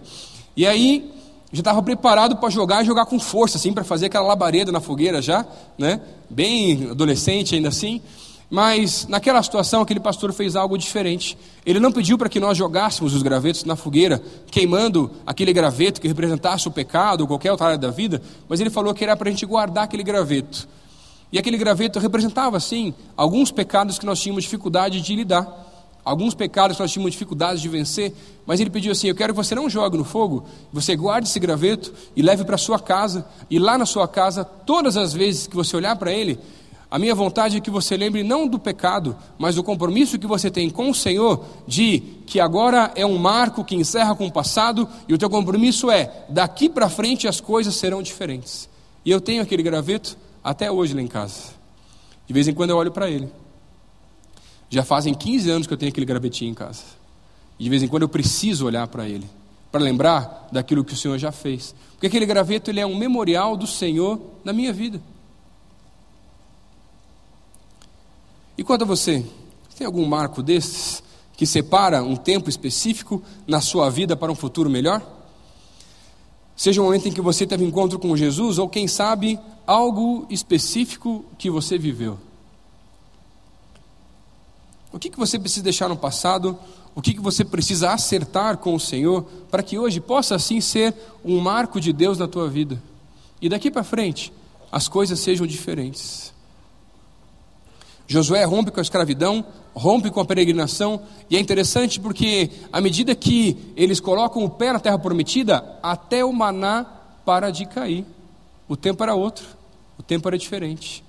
E 0.56 0.66
aí, 0.66 1.12
já 1.52 1.62
estava 1.62 1.82
preparado 1.82 2.36
para 2.38 2.50
jogar 2.50 2.84
e 2.84 2.86
jogar 2.86 3.06
com 3.06 3.20
força, 3.20 3.58
assim, 3.58 3.72
para 3.72 3.84
fazer 3.84 4.08
aquela 4.08 4.28
labareda 4.28 4.72
na 4.72 4.82
fogueira 4.82 5.22
já, 5.22 5.46
né? 5.78 6.02
Bem 6.30 6.90
adolescente 6.92 7.56
ainda 7.56 7.70
assim. 7.70 8.02
Mas 8.50 9.08
naquela 9.08 9.44
situação, 9.44 9.82
aquele 9.82 10.00
pastor 10.00 10.32
fez 10.32 10.56
algo 10.56 10.78
diferente. 10.78 11.38
Ele 11.66 11.80
não 11.80 11.92
pediu 11.92 12.18
para 12.18 12.30
que 12.30 12.40
nós 12.40 12.58
jogássemos 12.58 13.14
os 13.14 13.22
gravetos 13.22 13.66
na 13.66 13.76
fogueira, 13.76 14.22
queimando 14.50 15.12
aquele 15.26 15.52
graveto 15.52 16.00
que 16.00 16.08
representasse 16.08 16.68
o 16.68 16.72
pecado 16.72 17.22
ou 17.22 17.28
qualquer 17.28 17.52
outra 17.52 17.68
área 17.68 17.78
da 17.78 17.92
vida, 17.92 18.22
mas 18.48 18.60
ele 18.62 18.70
falou 18.70 18.94
que 18.94 19.04
era 19.04 19.18
para 19.18 19.28
a 19.28 19.32
gente 19.32 19.46
guardar 19.46 19.84
aquele 19.84 20.04
graveto. 20.04 20.68
E 21.30 21.38
aquele 21.38 21.58
graveto 21.58 22.00
representava, 22.00 22.58
sim, 22.60 22.94
alguns 23.18 23.52
pecados 23.52 24.00
que 24.00 24.06
nós 24.06 24.20
tínhamos 24.20 24.46
dificuldade 24.46 25.02
de 25.02 25.16
lidar 25.16 25.67
alguns 26.08 26.34
pecados 26.34 26.80
nós 26.80 26.90
tínhamos 26.90 27.12
dificuldades 27.12 27.62
de 27.62 27.68
vencer, 27.68 28.14
mas 28.46 28.62
ele 28.62 28.70
pediu 28.70 28.94
assim: 28.94 29.08
Eu 29.08 29.16
quero 29.16 29.34
que 29.34 29.38
você 29.38 29.54
não 29.54 29.70
jogue 29.70 29.98
no 29.98 30.06
fogo, 30.06 30.46
você 30.72 30.96
guarde 30.96 31.28
esse 31.28 31.40
graveto 31.40 31.94
e 32.16 32.22
leve 32.22 32.46
para 32.46 32.58
sua 32.58 32.80
casa, 32.80 33.26
e 33.50 33.60
lá 33.60 33.78
na 33.78 33.86
sua 33.86 34.08
casa, 34.08 34.46
todas 34.46 34.96
as 34.96 35.14
vezes 35.14 35.48
que 35.48 35.56
você 35.56 35.76
olhar 35.76 35.98
para 35.98 36.14
ele, 36.14 36.40
a 36.90 36.98
minha 36.98 37.14
vontade 37.14 37.58
é 37.58 37.60
que 37.60 37.70
você 37.70 37.98
lembre 37.98 38.24
não 38.24 38.48
do 38.48 38.58
pecado, 38.58 39.18
mas 39.38 39.56
do 39.56 39.64
compromisso 39.64 40.18
que 40.18 40.26
você 40.26 40.50
tem 40.50 40.70
com 40.70 40.90
o 40.90 40.96
Senhor, 40.96 41.44
de 41.68 42.00
que 42.26 42.40
agora 42.40 42.92
é 42.96 43.06
um 43.06 43.18
marco 43.18 43.66
que 43.66 43.76
encerra 43.76 44.16
com 44.16 44.28
o 44.28 44.32
passado, 44.32 44.88
e 45.10 45.14
o 45.14 45.18
teu 45.18 45.30
compromisso 45.30 45.92
é: 45.92 46.26
daqui 46.30 46.70
para 46.70 46.88
frente 46.88 47.28
as 47.28 47.42
coisas 47.42 47.76
serão 47.76 48.02
diferentes. 48.02 48.70
E 49.04 49.12
eu 49.12 49.20
tenho 49.20 49.44
aquele 49.44 49.62
graveto 49.62 50.18
até 50.42 50.72
hoje 50.72 50.94
lá 50.94 51.02
em 51.02 51.08
casa. 51.08 51.58
De 52.26 52.34
vez 52.34 52.48
em 52.48 52.54
quando 52.54 52.70
eu 52.70 52.78
olho 52.78 52.92
para 52.92 53.10
ele. 53.10 53.30
Já 54.70 54.84
fazem 54.84 55.14
15 55.14 55.50
anos 55.50 55.68
que 55.68 55.74
eu 55.74 55.78
tenho 55.78 55.90
aquele 55.90 56.06
gravetinho 56.06 56.52
em 56.52 56.54
casa. 56.54 56.84
E 57.60 57.64
de 57.64 57.70
vez 57.70 57.82
em 57.82 57.88
quando 57.88 58.04
eu 58.04 58.10
preciso 58.10 58.66
olhar 58.66 58.88
para 58.88 59.08
ele, 59.08 59.28
para 59.72 59.82
lembrar 59.82 60.48
daquilo 60.52 60.84
que 60.84 60.94
o 60.94 60.98
Senhor 60.98 61.18
já 61.18 61.32
fez. 61.32 61.74
Porque 61.94 62.08
aquele 62.08 62.26
graveto 62.26 62.70
ele 62.70 62.80
é 62.80 62.86
um 62.86 62.96
memorial 62.96 63.58
do 63.58 63.66
Senhor 63.66 64.20
na 64.44 64.54
minha 64.54 64.72
vida. 64.72 65.02
E 68.58 68.64
quanto 68.64 68.84
a 68.84 68.86
você, 68.86 69.26
tem 69.78 69.86
algum 69.86 70.06
marco 70.06 70.42
desses 70.42 71.04
que 71.36 71.46
separa 71.46 72.04
um 72.04 72.16
tempo 72.16 72.50
específico 72.50 73.22
na 73.46 73.62
sua 73.62 73.90
vida 73.90 74.16
para 74.18 74.32
um 74.32 74.36
futuro 74.36 74.70
melhor? 74.70 75.02
Seja 76.56 76.82
o 76.82 76.86
momento 76.86 77.08
em 77.08 77.12
que 77.12 77.22
você 77.22 77.46
teve 77.46 77.64
encontro 77.64 78.00
com 78.00 78.18
Jesus, 78.18 78.58
ou 78.58 78.68
quem 78.68 78.88
sabe 78.88 79.40
algo 79.68 80.26
específico 80.28 81.24
que 81.38 81.52
você 81.52 81.78
viveu. 81.78 82.18
O 84.98 85.00
que, 85.00 85.12
que 85.12 85.20
você 85.20 85.38
precisa 85.38 85.64
deixar 85.64 85.88
no 85.88 85.96
passado? 85.96 86.58
O 86.96 87.04
que, 87.04 87.14
que 87.14 87.22
você 87.22 87.46
precisa 87.46 87.92
acertar 87.92 88.58
com 88.58 88.74
o 88.74 88.80
Senhor 88.80 89.22
para 89.52 89.62
que 89.62 89.78
hoje 89.78 90.00
possa 90.00 90.34
assim 90.34 90.60
ser 90.60 90.92
um 91.24 91.40
marco 91.40 91.80
de 91.80 91.94
Deus 91.94 92.18
na 92.18 92.28
tua 92.28 92.50
vida? 92.50 92.82
E 93.40 93.48
daqui 93.48 93.70
para 93.70 93.84
frente, 93.84 94.34
as 94.72 94.88
coisas 94.88 95.20
sejam 95.20 95.46
diferentes. 95.46 96.34
Josué 98.08 98.44
rompe 98.44 98.72
com 98.72 98.80
a 98.80 98.82
escravidão, 98.82 99.46
rompe 99.76 100.10
com 100.10 100.20
a 100.20 100.26
peregrinação, 100.26 101.00
e 101.30 101.38
é 101.38 101.40
interessante 101.40 102.00
porque, 102.00 102.50
à 102.74 102.82
medida 102.82 103.14
que 103.14 103.56
eles 103.76 104.00
colocam 104.00 104.44
o 104.44 104.50
pé 104.50 104.74
na 104.74 104.80
terra 104.80 104.98
prometida, 104.98 105.78
até 105.84 106.26
o 106.26 106.34
maná 106.34 106.88
para 107.24 107.52
de 107.52 107.68
cair. 107.68 108.04
O 108.68 108.76
tempo 108.76 109.04
era 109.04 109.14
outro, 109.14 109.46
o 109.96 110.02
tempo 110.02 110.28
era 110.28 110.40
diferente. 110.40 111.04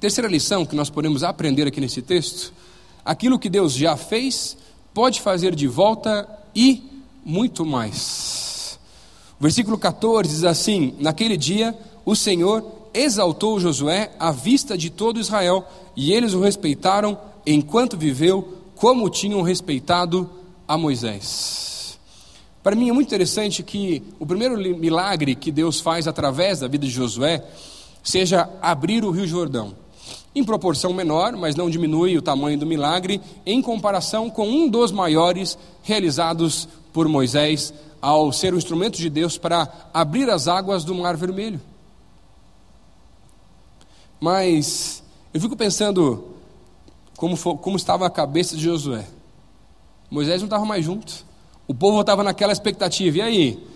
Terceira 0.00 0.28
lição 0.28 0.66
que 0.66 0.74
nós 0.74 0.90
podemos 0.90 1.22
aprender 1.22 1.66
aqui 1.66 1.80
nesse 1.80 2.02
texto: 2.02 2.52
aquilo 3.04 3.38
que 3.38 3.48
Deus 3.48 3.72
já 3.72 3.96
fez, 3.96 4.56
pode 4.92 5.20
fazer 5.20 5.54
de 5.54 5.68
volta 5.68 6.28
e 6.54 6.82
muito 7.24 7.64
mais. 7.64 8.78
O 9.38 9.42
versículo 9.42 9.78
14 9.78 10.28
diz 10.28 10.44
assim: 10.44 10.96
Naquele 10.98 11.36
dia 11.36 11.78
o 12.04 12.16
Senhor 12.16 12.64
exaltou 12.92 13.60
Josué 13.60 14.10
à 14.18 14.32
vista 14.32 14.76
de 14.76 14.90
todo 14.90 15.20
Israel, 15.20 15.64
e 15.94 16.12
eles 16.12 16.34
o 16.34 16.40
respeitaram 16.40 17.16
enquanto 17.46 17.96
viveu, 17.96 18.58
como 18.74 19.08
tinham 19.08 19.40
respeitado 19.42 20.28
a 20.66 20.76
Moisés. 20.76 21.96
Para 22.60 22.74
mim 22.74 22.88
é 22.88 22.92
muito 22.92 23.06
interessante 23.06 23.62
que 23.62 24.02
o 24.18 24.26
primeiro 24.26 24.56
milagre 24.76 25.36
que 25.36 25.52
Deus 25.52 25.80
faz 25.80 26.08
através 26.08 26.60
da 26.60 26.66
vida 26.66 26.86
de 26.86 26.92
Josué 26.92 27.44
seja 28.02 28.50
abrir 28.60 29.04
o 29.04 29.10
Rio 29.10 29.26
Jordão 29.26 29.81
em 30.34 30.42
proporção 30.44 30.92
menor, 30.92 31.36
mas 31.36 31.54
não 31.54 31.68
diminui 31.68 32.16
o 32.16 32.22
tamanho 32.22 32.58
do 32.58 32.66
milagre, 32.66 33.20
em 33.44 33.60
comparação 33.60 34.30
com 34.30 34.48
um 34.48 34.68
dos 34.68 34.90
maiores 34.90 35.58
realizados 35.82 36.68
por 36.92 37.08
Moisés 37.08 37.72
ao 38.00 38.32
ser 38.32 38.52
o 38.52 38.58
instrumento 38.58 38.96
de 38.96 39.08
Deus 39.08 39.38
para 39.38 39.70
abrir 39.94 40.28
as 40.28 40.48
águas 40.48 40.84
do 40.84 40.94
Mar 40.94 41.16
Vermelho. 41.16 41.60
Mas 44.20 45.02
eu 45.34 45.40
fico 45.40 45.56
pensando 45.56 46.24
como, 47.16 47.36
foi, 47.36 47.56
como 47.56 47.76
estava 47.76 48.06
a 48.06 48.10
cabeça 48.10 48.56
de 48.56 48.62
Josué. 48.62 49.06
Moisés 50.10 50.40
não 50.40 50.46
estava 50.46 50.64
mais 50.64 50.84
junto. 50.84 51.24
O 51.66 51.74
povo 51.74 52.00
estava 52.00 52.22
naquela 52.22 52.52
expectativa. 52.52 53.18
E 53.18 53.22
aí? 53.22 53.66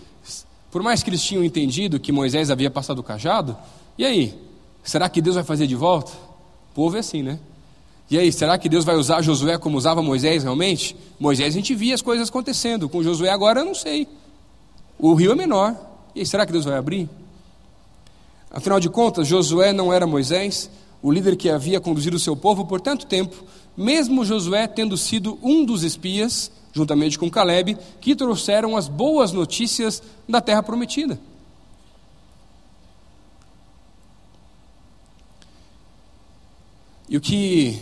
Por 0.70 0.82
mais 0.82 1.02
que 1.02 1.10
eles 1.10 1.22
tinham 1.22 1.42
entendido 1.42 1.98
que 1.98 2.12
Moisés 2.12 2.50
havia 2.50 2.70
passado 2.70 2.98
o 2.98 3.02
cajado, 3.02 3.56
e 3.96 4.04
aí? 4.04 4.38
Será 4.82 5.08
que 5.08 5.22
Deus 5.22 5.36
vai 5.36 5.44
fazer 5.44 5.66
de 5.66 5.74
volta? 5.74 6.12
Povo 6.76 6.94
é 6.94 7.00
assim, 7.00 7.22
né? 7.22 7.38
E 8.10 8.18
aí, 8.18 8.30
será 8.30 8.58
que 8.58 8.68
Deus 8.68 8.84
vai 8.84 8.96
usar 8.96 9.22
Josué 9.22 9.56
como 9.56 9.78
usava 9.78 10.02
Moisés 10.02 10.42
realmente? 10.42 10.94
Moisés 11.18 11.54
a 11.54 11.56
gente 11.56 11.74
via 11.74 11.94
as 11.94 12.02
coisas 12.02 12.28
acontecendo, 12.28 12.86
com 12.86 13.02
Josué 13.02 13.30
agora 13.30 13.60
eu 13.60 13.64
não 13.64 13.74
sei. 13.74 14.06
O 14.98 15.14
rio 15.14 15.32
é 15.32 15.34
menor. 15.34 15.74
E 16.14 16.20
aí, 16.20 16.26
será 16.26 16.44
que 16.44 16.52
Deus 16.52 16.66
vai 16.66 16.76
abrir? 16.76 17.08
Afinal 18.50 18.78
de 18.78 18.90
contas, 18.90 19.26
Josué 19.26 19.72
não 19.72 19.90
era 19.90 20.06
Moisés, 20.06 20.70
o 21.02 21.10
líder 21.10 21.36
que 21.36 21.48
havia 21.48 21.80
conduzido 21.80 22.16
o 22.16 22.20
seu 22.20 22.36
povo 22.36 22.66
por 22.66 22.78
tanto 22.78 23.06
tempo, 23.06 23.42
mesmo 23.74 24.22
Josué 24.22 24.66
tendo 24.66 24.98
sido 24.98 25.38
um 25.42 25.64
dos 25.64 25.82
espias, 25.82 26.52
juntamente 26.74 27.18
com 27.18 27.30
Caleb, 27.30 27.78
que 28.02 28.14
trouxeram 28.14 28.76
as 28.76 28.86
boas 28.86 29.32
notícias 29.32 30.02
da 30.28 30.42
terra 30.42 30.62
prometida. 30.62 31.18
E 37.08 37.16
o 37.16 37.20
que 37.20 37.78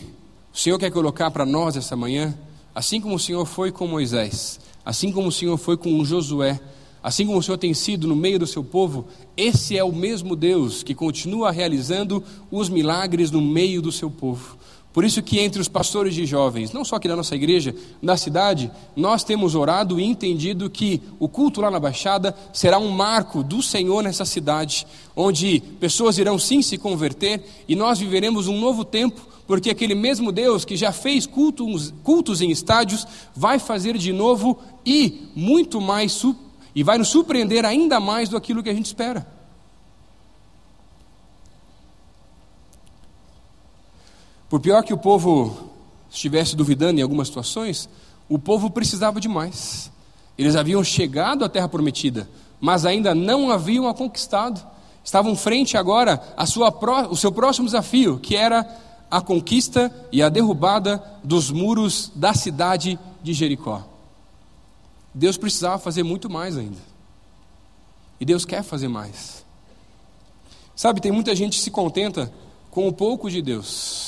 o 0.52 0.58
Senhor 0.58 0.78
quer 0.78 0.90
colocar 0.90 1.30
para 1.30 1.46
nós 1.46 1.76
essa 1.76 1.96
manhã, 1.96 2.36
assim 2.74 3.00
como 3.00 3.14
o 3.14 3.18
Senhor 3.18 3.46
foi 3.46 3.72
com 3.72 3.86
Moisés, 3.86 4.60
assim 4.84 5.10
como 5.10 5.28
o 5.28 5.32
Senhor 5.32 5.56
foi 5.56 5.76
com 5.78 6.04
Josué, 6.04 6.60
assim 7.02 7.26
como 7.26 7.38
o 7.38 7.42
Senhor 7.42 7.56
tem 7.56 7.72
sido 7.72 8.06
no 8.06 8.14
meio 8.14 8.38
do 8.38 8.46
seu 8.46 8.62
povo, 8.62 9.06
esse 9.36 9.76
é 9.78 9.84
o 9.84 9.92
mesmo 9.92 10.36
Deus 10.36 10.82
que 10.82 10.94
continua 10.94 11.50
realizando 11.50 12.22
os 12.50 12.68
milagres 12.68 13.30
no 13.30 13.40
meio 13.40 13.80
do 13.80 13.90
seu 13.90 14.10
povo. 14.10 14.58
Por 14.94 15.04
isso 15.04 15.20
que 15.20 15.40
entre 15.40 15.60
os 15.60 15.66
pastores 15.66 16.14
de 16.14 16.24
jovens, 16.24 16.72
não 16.72 16.84
só 16.84 16.94
aqui 16.94 17.08
da 17.08 17.16
nossa 17.16 17.34
igreja, 17.34 17.74
na 18.00 18.16
cidade, 18.16 18.70
nós 18.94 19.24
temos 19.24 19.56
orado 19.56 19.98
e 19.98 20.04
entendido 20.04 20.70
que 20.70 21.02
o 21.18 21.28
culto 21.28 21.60
lá 21.60 21.68
na 21.68 21.80
Baixada 21.80 22.32
será 22.52 22.78
um 22.78 22.90
marco 22.90 23.42
do 23.42 23.60
Senhor 23.60 24.04
nessa 24.04 24.24
cidade, 24.24 24.86
onde 25.16 25.60
pessoas 25.80 26.16
irão 26.16 26.38
sim 26.38 26.62
se 26.62 26.78
converter 26.78 27.42
e 27.66 27.74
nós 27.74 27.98
viveremos 27.98 28.46
um 28.46 28.56
novo 28.60 28.84
tempo, 28.84 29.20
porque 29.48 29.68
aquele 29.68 29.96
mesmo 29.96 30.30
Deus 30.30 30.64
que 30.64 30.76
já 30.76 30.92
fez 30.92 31.26
cultos, 31.26 31.92
cultos 32.04 32.40
em 32.40 32.52
estádios 32.52 33.04
vai 33.34 33.58
fazer 33.58 33.98
de 33.98 34.12
novo 34.12 34.56
e 34.86 35.22
muito 35.34 35.80
mais 35.80 36.22
e 36.72 36.84
vai 36.84 36.98
nos 36.98 37.08
surpreender 37.08 37.64
ainda 37.64 37.98
mais 37.98 38.28
do 38.28 38.36
aquilo 38.36 38.62
que 38.62 38.70
a 38.70 38.74
gente 38.74 38.86
espera. 38.86 39.26
Por 44.48 44.60
pior 44.60 44.82
que 44.82 44.92
o 44.92 44.98
povo 44.98 45.70
estivesse 46.10 46.54
duvidando 46.54 47.00
em 47.00 47.02
algumas 47.02 47.28
situações, 47.28 47.88
o 48.28 48.38
povo 48.38 48.70
precisava 48.70 49.20
de 49.20 49.28
mais. 49.28 49.90
Eles 50.36 50.56
haviam 50.56 50.82
chegado 50.82 51.44
à 51.44 51.48
terra 51.48 51.68
prometida, 51.68 52.28
mas 52.60 52.84
ainda 52.86 53.14
não 53.14 53.50
haviam 53.50 53.88
a 53.88 53.94
conquistado. 53.94 54.64
Estavam 55.02 55.36
frente 55.36 55.76
agora 55.76 56.22
a 56.36 56.46
sua, 56.46 56.72
o 57.10 57.16
seu 57.16 57.32
próximo 57.32 57.66
desafio, 57.66 58.18
que 58.18 58.36
era 58.36 58.66
a 59.10 59.20
conquista 59.20 59.92
e 60.10 60.22
a 60.22 60.28
derrubada 60.28 61.02
dos 61.22 61.50
muros 61.50 62.10
da 62.14 62.34
cidade 62.34 62.98
de 63.22 63.32
Jericó. 63.32 63.82
Deus 65.12 65.36
precisava 65.36 65.78
fazer 65.78 66.02
muito 66.02 66.28
mais 66.28 66.56
ainda. 66.56 66.78
E 68.18 68.24
Deus 68.24 68.44
quer 68.44 68.62
fazer 68.62 68.88
mais. 68.88 69.44
Sabe, 70.74 71.00
tem 71.00 71.12
muita 71.12 71.34
gente 71.34 71.58
que 71.58 71.62
se 71.62 71.70
contenta 71.70 72.32
com 72.70 72.88
o 72.88 72.92
pouco 72.92 73.30
de 73.30 73.40
Deus 73.40 74.03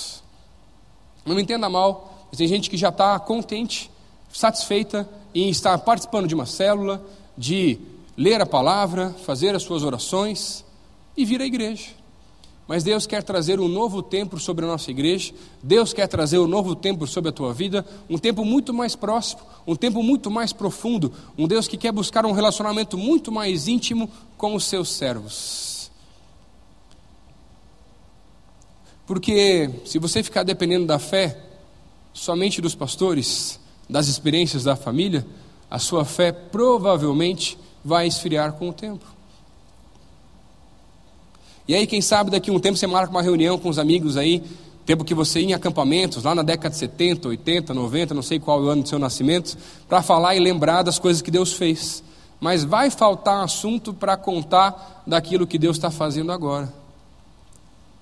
Não 1.26 1.34
me 1.34 1.42
entenda 1.42 1.68
mal, 1.68 2.26
mas 2.28 2.38
tem 2.38 2.46
gente 2.46 2.70
que 2.70 2.76
já 2.76 2.90
está 2.90 3.18
contente, 3.18 3.90
satisfeita 4.32 5.08
em 5.34 5.48
estar 5.50 5.76
participando 5.78 6.28
de 6.28 6.34
uma 6.36 6.46
célula, 6.46 7.04
de 7.36 7.78
ler 8.16 8.40
a 8.40 8.46
palavra, 8.46 9.10
fazer 9.24 9.54
as 9.54 9.64
suas 9.64 9.82
orações 9.82 10.64
e 11.16 11.24
vir 11.24 11.42
à 11.42 11.44
igreja. 11.44 11.88
Mas 12.68 12.82
Deus 12.82 13.06
quer 13.06 13.22
trazer 13.22 13.60
um 13.60 13.68
novo 13.68 14.02
tempo 14.02 14.38
sobre 14.38 14.64
a 14.64 14.68
nossa 14.68 14.90
igreja, 14.90 15.32
Deus 15.62 15.92
quer 15.92 16.06
trazer 16.06 16.38
um 16.38 16.46
novo 16.46 16.74
tempo 16.74 17.06
sobre 17.06 17.30
a 17.30 17.32
tua 17.32 17.52
vida, 17.52 17.84
um 18.08 18.18
tempo 18.18 18.44
muito 18.44 18.72
mais 18.72 18.96
próximo, 18.96 19.42
um 19.66 19.76
tempo 19.76 20.02
muito 20.02 20.30
mais 20.30 20.52
profundo, 20.52 21.12
um 21.36 21.46
Deus 21.46 21.68
que 21.68 21.76
quer 21.76 21.92
buscar 21.92 22.24
um 22.24 22.32
relacionamento 22.32 22.96
muito 22.96 23.30
mais 23.32 23.68
íntimo 23.68 24.08
com 24.36 24.54
os 24.54 24.64
seus 24.64 24.90
servos. 24.90 25.75
Porque 29.06 29.70
se 29.84 29.98
você 29.98 30.22
ficar 30.22 30.42
dependendo 30.42 30.86
da 30.86 30.98
fé 30.98 31.38
somente 32.12 32.60
dos 32.60 32.74
pastores, 32.74 33.60
das 33.88 34.08
experiências 34.08 34.64
da 34.64 34.74
família, 34.74 35.24
a 35.70 35.78
sua 35.78 36.04
fé 36.04 36.32
provavelmente 36.32 37.58
vai 37.84 38.06
esfriar 38.06 38.54
com 38.54 38.68
o 38.68 38.72
tempo. 38.72 39.04
E 41.68 41.74
aí, 41.74 41.86
quem 41.86 42.00
sabe 42.00 42.30
daqui 42.30 42.50
a 42.50 42.52
um 42.52 42.60
tempo 42.60 42.76
você 42.76 42.86
marca 42.86 43.10
uma 43.10 43.22
reunião 43.22 43.58
com 43.58 43.68
os 43.68 43.78
amigos 43.78 44.16
aí, 44.16 44.42
tempo 44.84 45.04
que 45.04 45.14
você 45.14 45.40
ia 45.40 45.46
em 45.46 45.52
acampamentos, 45.52 46.22
lá 46.22 46.34
na 46.34 46.42
década 46.42 46.70
de 46.70 46.76
70, 46.76 47.28
80, 47.28 47.74
90, 47.74 48.14
não 48.14 48.22
sei 48.22 48.38
qual 48.38 48.60
é 48.60 48.62
o 48.62 48.68
ano 48.68 48.82
do 48.82 48.88
seu 48.88 48.98
nascimento, 48.98 49.56
para 49.88 50.00
falar 50.00 50.36
e 50.36 50.40
lembrar 50.40 50.82
das 50.82 50.98
coisas 50.98 51.20
que 51.20 51.30
Deus 51.30 51.52
fez. 51.52 52.04
Mas 52.40 52.62
vai 52.62 52.88
faltar 52.88 53.42
assunto 53.42 53.92
para 53.92 54.16
contar 54.16 55.02
daquilo 55.06 55.46
que 55.46 55.58
Deus 55.58 55.76
está 55.76 55.90
fazendo 55.90 56.30
agora. 56.30 56.72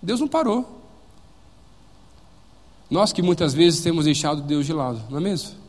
Deus 0.02 0.20
não 0.20 0.28
parou. 0.28 0.83
Nós 2.90 3.12
que 3.12 3.22
muitas 3.22 3.54
vezes 3.54 3.80
temos 3.80 4.04
deixado 4.04 4.42
Deus 4.42 4.66
de 4.66 4.72
lado, 4.72 5.02
não 5.10 5.18
é 5.18 5.20
mesmo? 5.20 5.64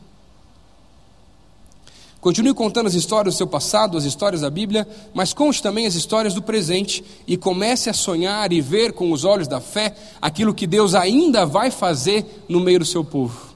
Continue 2.20 2.54
contando 2.54 2.88
as 2.88 2.94
histórias 2.94 3.34
do 3.34 3.38
seu 3.38 3.46
passado, 3.46 3.96
as 3.96 4.04
histórias 4.04 4.40
da 4.40 4.50
Bíblia, 4.50 4.88
mas 5.14 5.32
conte 5.32 5.62
também 5.62 5.86
as 5.86 5.94
histórias 5.94 6.34
do 6.34 6.42
presente 6.42 7.04
e 7.24 7.36
comece 7.36 7.88
a 7.88 7.92
sonhar 7.92 8.52
e 8.52 8.60
ver 8.60 8.92
com 8.94 9.12
os 9.12 9.24
olhos 9.24 9.46
da 9.46 9.60
fé 9.60 9.94
aquilo 10.20 10.52
que 10.52 10.66
Deus 10.66 10.94
ainda 10.96 11.46
vai 11.46 11.70
fazer 11.70 12.44
no 12.48 12.58
meio 12.58 12.80
do 12.80 12.84
seu 12.84 13.04
povo. 13.04 13.54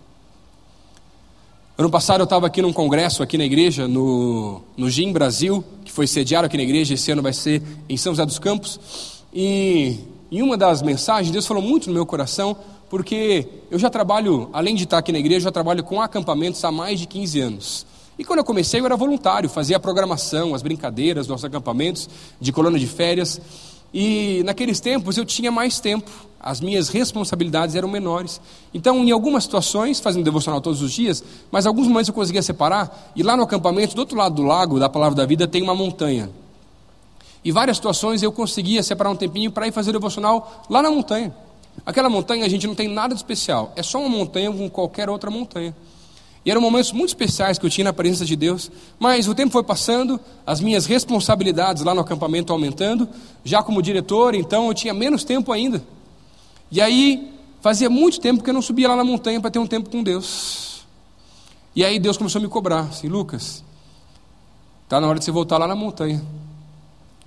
Ano 1.76 1.90
passado 1.90 2.20
eu 2.20 2.24
estava 2.24 2.46
aqui 2.46 2.62
num 2.62 2.72
congresso 2.72 3.22
aqui 3.22 3.36
na 3.36 3.44
igreja, 3.44 3.88
no, 3.88 4.62
no 4.76 4.88
GIM 4.88 5.12
Brasil, 5.12 5.64
que 5.84 5.90
foi 5.90 6.06
sediado 6.06 6.46
aqui 6.46 6.56
na 6.56 6.62
igreja, 6.62 6.94
esse 6.94 7.10
ano 7.10 7.22
vai 7.22 7.32
ser 7.32 7.62
em 7.88 7.96
São 7.96 8.12
José 8.12 8.24
dos 8.24 8.38
Campos, 8.38 8.78
e 9.34 9.98
em 10.30 10.42
uma 10.42 10.56
das 10.56 10.82
mensagens 10.82 11.32
Deus 11.32 11.46
falou 11.46 11.62
muito 11.62 11.88
no 11.88 11.94
meu 11.94 12.06
coração, 12.06 12.56
porque 12.90 13.46
eu 13.70 13.78
já 13.78 13.88
trabalho, 13.88 14.50
além 14.52 14.74
de 14.74 14.82
estar 14.82 14.98
aqui 14.98 15.12
na 15.12 15.18
igreja, 15.20 15.38
eu 15.38 15.44
já 15.44 15.52
trabalho 15.52 15.84
com 15.84 16.02
acampamentos 16.02 16.62
há 16.64 16.72
mais 16.72 16.98
de 16.98 17.06
15 17.06 17.40
anos. 17.40 17.86
E 18.18 18.24
quando 18.24 18.40
eu 18.40 18.44
comecei, 18.44 18.80
eu 18.80 18.84
era 18.84 18.96
voluntário, 18.96 19.48
fazia 19.48 19.76
a 19.76 19.80
programação, 19.80 20.54
as 20.54 20.60
brincadeiras, 20.60 21.28
nossos 21.28 21.44
acampamentos 21.44 22.10
de 22.40 22.52
colônia 22.52 22.80
de 22.80 22.88
férias. 22.88 23.40
E 23.94 24.42
naqueles 24.44 24.80
tempos 24.80 25.16
eu 25.16 25.24
tinha 25.24 25.52
mais 25.52 25.78
tempo, 25.78 26.10
as 26.40 26.60
minhas 26.60 26.88
responsabilidades 26.88 27.76
eram 27.76 27.88
menores. 27.88 28.40
Então, 28.74 29.04
em 29.04 29.12
algumas 29.12 29.44
situações, 29.44 30.00
fazendo 30.00 30.24
devocional 30.24 30.60
todos 30.60 30.82
os 30.82 30.92
dias, 30.92 31.22
mas 31.50 31.66
alguns 31.66 31.86
momentos 31.86 32.08
eu 32.08 32.14
conseguia 32.14 32.42
separar, 32.42 33.12
e 33.14 33.22
lá 33.22 33.36
no 33.36 33.44
acampamento, 33.44 33.94
do 33.94 34.00
outro 34.00 34.18
lado 34.18 34.34
do 34.34 34.42
lago, 34.42 34.80
da 34.80 34.88
Palavra 34.88 35.14
da 35.14 35.24
Vida, 35.24 35.46
tem 35.46 35.62
uma 35.62 35.76
montanha. 35.76 36.28
E 37.44 37.52
várias 37.52 37.76
situações 37.76 38.20
eu 38.22 38.32
conseguia 38.32 38.82
separar 38.82 39.10
um 39.10 39.16
tempinho 39.16 39.52
para 39.52 39.66
ir 39.68 39.72
fazer 39.72 39.92
devocional 39.92 40.64
lá 40.68 40.82
na 40.82 40.90
montanha. 40.90 41.32
Aquela 41.84 42.08
montanha 42.08 42.44
a 42.44 42.48
gente 42.48 42.66
não 42.66 42.74
tem 42.74 42.88
nada 42.88 43.14
de 43.14 43.20
especial, 43.20 43.72
é 43.76 43.82
só 43.82 43.98
uma 43.98 44.08
montanha 44.08 44.50
como 44.50 44.70
qualquer 44.70 45.08
outra 45.08 45.30
montanha. 45.30 45.74
E 46.44 46.50
eram 46.50 46.60
momentos 46.60 46.90
muito 46.92 47.08
especiais 47.08 47.58
que 47.58 47.66
eu 47.66 47.70
tinha 47.70 47.84
na 47.84 47.92
presença 47.92 48.24
de 48.24 48.34
Deus. 48.34 48.70
Mas 48.98 49.28
o 49.28 49.34
tempo 49.34 49.52
foi 49.52 49.62
passando, 49.62 50.18
as 50.46 50.60
minhas 50.60 50.86
responsabilidades 50.86 51.82
lá 51.82 51.94
no 51.94 52.00
acampamento 52.00 52.52
aumentando. 52.52 53.08
Já 53.44 53.62
como 53.62 53.82
diretor, 53.82 54.34
então 54.34 54.68
eu 54.68 54.74
tinha 54.74 54.94
menos 54.94 55.22
tempo 55.22 55.52
ainda. 55.52 55.82
E 56.70 56.80
aí, 56.80 57.30
fazia 57.60 57.90
muito 57.90 58.20
tempo 58.20 58.42
que 58.42 58.48
eu 58.48 58.54
não 58.54 58.62
subia 58.62 58.88
lá 58.88 58.96
na 58.96 59.04
montanha 59.04 59.38
para 59.40 59.50
ter 59.50 59.58
um 59.58 59.66
tempo 59.66 59.90
com 59.90 60.02
Deus. 60.02 60.86
E 61.76 61.84
aí 61.84 61.98
Deus 61.98 62.16
começou 62.16 62.38
a 62.38 62.42
me 62.42 62.48
cobrar, 62.48 62.80
assim, 62.80 63.06
Lucas, 63.06 63.62
está 64.84 65.00
na 65.00 65.06
hora 65.06 65.18
de 65.18 65.24
você 65.24 65.30
voltar 65.30 65.58
lá 65.58 65.68
na 65.68 65.74
montanha. 65.74 66.22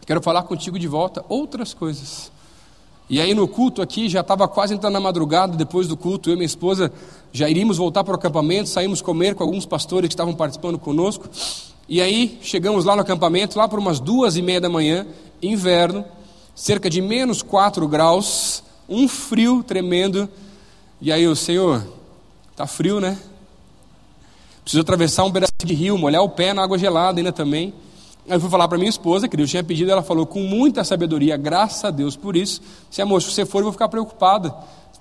Quero 0.05 0.21
falar 0.21 0.43
contigo 0.43 0.77
de 0.77 0.87
volta 0.87 1.23
outras 1.29 1.73
coisas. 1.73 2.31
E 3.09 3.19
aí 3.19 3.33
no 3.33 3.47
culto 3.47 3.81
aqui, 3.81 4.07
já 4.07 4.21
estava 4.21 4.47
quase 4.47 4.73
entrando 4.73 4.93
na 4.93 4.99
madrugada, 4.99 5.55
depois 5.55 5.87
do 5.87 5.97
culto, 5.97 6.29
eu 6.29 6.33
e 6.33 6.35
minha 6.37 6.45
esposa 6.45 6.91
já 7.31 7.49
iríamos 7.49 7.77
voltar 7.77 8.03
para 8.03 8.13
o 8.13 8.15
acampamento, 8.15 8.69
saímos 8.69 9.01
comer 9.01 9.35
com 9.35 9.43
alguns 9.43 9.65
pastores 9.65 10.07
que 10.07 10.13
estavam 10.13 10.33
participando 10.33 10.79
conosco. 10.79 11.29
E 11.87 12.01
aí 12.01 12.39
chegamos 12.41 12.85
lá 12.85 12.95
no 12.95 13.01
acampamento, 13.01 13.57
lá 13.57 13.67
por 13.67 13.77
umas 13.77 13.99
duas 13.99 14.37
e 14.37 14.41
meia 14.41 14.61
da 14.61 14.69
manhã, 14.69 15.05
inverno, 15.41 16.05
cerca 16.55 16.89
de 16.89 17.01
menos 17.01 17.41
quatro 17.41 17.87
graus, 17.87 18.63
um 18.87 19.07
frio 19.07 19.63
tremendo. 19.63 20.29
E 21.01 21.11
aí 21.11 21.27
o 21.27 21.35
Senhor, 21.35 21.85
tá 22.55 22.65
frio, 22.65 22.99
né? 23.01 23.17
Preciso 24.63 24.81
atravessar 24.81 25.25
um 25.25 25.31
pedaço 25.31 25.51
de 25.65 25.73
rio, 25.73 25.97
molhar 25.97 26.23
o 26.23 26.29
pé 26.29 26.53
na 26.53 26.63
água 26.63 26.77
gelada 26.77 27.19
ainda 27.19 27.33
também. 27.33 27.73
Aí 28.27 28.35
eu 28.35 28.39
fui 28.39 28.49
falar 28.49 28.67
para 28.67 28.77
minha 28.77 28.89
esposa, 28.89 29.27
que 29.27 29.35
Deus 29.35 29.49
tinha 29.49 29.63
pedido, 29.63 29.91
ela 29.91 30.01
falou 30.01 30.25
com 30.25 30.39
muita 30.39 30.83
sabedoria, 30.83 31.35
graças 31.35 31.83
a 31.83 31.91
Deus 31.91 32.15
por 32.15 32.37
isso. 32.37 32.61
Se 32.89 33.01
amor, 33.01 33.21
se 33.21 33.31
você 33.31 33.45
for, 33.45 33.59
eu 33.59 33.63
vou 33.63 33.73
ficar 33.73 33.89
preocupada. 33.89 34.53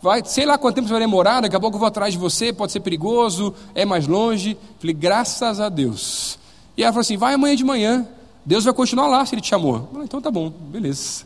Vai, 0.02 0.24
sei 0.24 0.44
lá 0.44 0.58
quanto 0.58 0.74
tempo 0.74 0.88
você 0.88 0.94
vai 0.94 1.00
demorar, 1.00 1.40
daqui 1.40 1.54
a 1.54 1.60
pouco 1.60 1.76
eu 1.76 1.78
vou 1.78 1.86
atrás 1.86 2.12
de 2.12 2.18
você, 2.18 2.52
pode 2.52 2.72
ser 2.72 2.80
perigoso, 2.80 3.54
é 3.72 3.84
mais 3.84 4.08
longe. 4.08 4.58
Falei, 4.80 4.94
graças 4.94 5.60
a 5.60 5.68
Deus. 5.68 6.36
E 6.76 6.82
ela 6.82 6.92
falou 6.92 7.02
assim: 7.02 7.16
vai 7.16 7.34
amanhã 7.34 7.54
de 7.54 7.62
manhã, 7.62 8.08
Deus 8.44 8.64
vai 8.64 8.74
continuar 8.74 9.06
lá 9.06 9.24
se 9.24 9.36
ele 9.36 9.42
te 9.42 9.48
chamou. 9.48 9.88
Falei, 9.92 10.06
então 10.06 10.20
tá 10.20 10.30
bom, 10.30 10.50
beleza. 10.50 11.24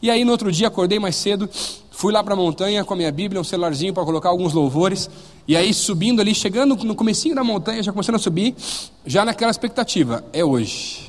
E 0.00 0.10
aí 0.10 0.24
no 0.24 0.32
outro 0.32 0.50
dia 0.50 0.68
acordei 0.68 0.98
mais 0.98 1.16
cedo, 1.16 1.48
fui 1.90 2.14
lá 2.14 2.24
para 2.24 2.32
a 2.32 2.36
montanha 2.36 2.82
com 2.82 2.94
a 2.94 2.96
minha 2.96 3.12
Bíblia, 3.12 3.38
um 3.38 3.44
celularzinho 3.44 3.92
para 3.92 4.04
colocar 4.04 4.30
alguns 4.30 4.54
louvores. 4.54 5.10
E 5.46 5.54
aí 5.54 5.74
subindo 5.74 6.22
ali, 6.22 6.34
chegando 6.34 6.74
no 6.76 6.94
comecinho 6.94 7.34
da 7.34 7.44
montanha, 7.44 7.82
já 7.82 7.92
começando 7.92 8.16
a 8.16 8.18
subir, 8.18 8.54
já 9.04 9.22
naquela 9.22 9.50
expectativa, 9.50 10.24
é 10.32 10.42
hoje. 10.42 11.03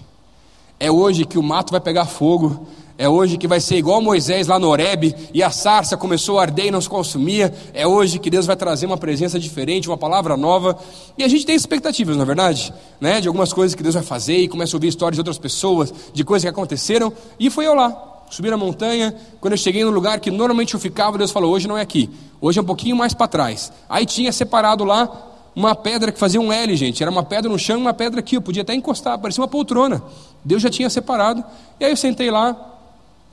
É 0.80 0.92
hoje 0.92 1.26
que 1.26 1.38
o 1.38 1.44
mato 1.44 1.72
vai 1.72 1.80
pegar 1.80 2.06
fogo. 2.06 2.68
É 2.98 3.10
hoje 3.10 3.38
que 3.38 3.48
vai 3.48 3.60
ser 3.60 3.76
igual 3.76 4.02
Moisés 4.02 4.48
lá 4.48 4.58
no 4.58 4.70
Horebe 4.70 5.14
e 5.34 5.44
a 5.44 5.50
sarça 5.50 5.98
começou 5.98 6.40
a 6.40 6.44
arder 6.44 6.68
e 6.68 6.72
não 6.72 6.80
se 6.80 6.88
consumia. 6.88 7.54
É 7.74 7.86
hoje 7.86 8.20
que 8.20 8.30
Deus 8.30 8.46
vai 8.46 8.56
trazer 8.56 8.86
uma 8.86 8.98
presença 8.98 9.38
diferente, 9.38 9.90
uma 9.90 9.98
palavra 9.98 10.38
nova. 10.38 10.78
E 11.18 11.24
a 11.24 11.28
gente 11.28 11.46
tem 11.46 11.56
expectativas, 11.56 12.16
na 12.16 12.24
é 12.24 12.26
verdade, 12.26 12.74
né? 13.00 13.20
De 13.20 13.28
algumas 13.28 13.52
coisas 13.52 13.76
que 13.76 13.84
Deus 13.84 13.96
vai 13.96 14.04
fazer 14.04 14.38
e 14.38 14.48
começa 14.48 14.76
a 14.76 14.78
ouvir 14.78 14.88
histórias 14.88 15.18
de 15.18 15.20
outras 15.20 15.38
pessoas, 15.38 15.94
de 16.14 16.24
coisas 16.24 16.44
que 16.46 16.50
aconteceram. 16.50 17.12
E 17.38 17.50
foi 17.50 17.68
eu 17.68 17.74
lá, 17.74 18.24
subi 18.30 18.50
na 18.50 18.56
montanha. 18.56 19.14
Quando 19.42 19.54
eu 19.54 19.58
cheguei 19.58 19.84
no 19.84 19.92
lugar 19.92 20.22
que 20.22 20.32
normalmente 20.32 20.74
eu 20.74 20.80
ficava, 20.80 21.18
Deus 21.18 21.32
falou: 21.32 21.52
hoje 21.52 21.68
não 21.68 21.78
é 21.78 21.82
aqui, 21.82 22.10
hoje 22.40 22.60
é 22.60 22.62
um 22.62 22.66
pouquinho 22.66 22.96
mais 22.96 23.14
para 23.14 23.28
trás. 23.28 23.74
Aí 23.90 24.06
tinha 24.06 24.32
separado 24.32 24.86
lá 24.86 25.35
uma 25.56 25.74
pedra 25.74 26.12
que 26.12 26.20
fazia 26.20 26.42
um 26.42 26.52
L, 26.52 26.76
gente. 26.76 27.02
Era 27.02 27.10
uma 27.10 27.24
pedra 27.24 27.50
no 27.50 27.58
chão 27.58 27.78
e 27.78 27.82
uma 27.82 27.94
pedra 27.94 28.20
aqui. 28.20 28.36
Eu 28.36 28.42
podia 28.42 28.62
até 28.62 28.76
encostar, 28.76 29.18
parecia 29.18 29.42
uma 29.42 29.48
poltrona. 29.48 30.04
Deus 30.44 30.62
já 30.62 30.70
tinha 30.70 30.90
separado. 30.90 31.44
E 31.80 31.86
aí 31.86 31.92
eu 31.92 31.98
sentei 31.98 32.30
lá 32.30 32.74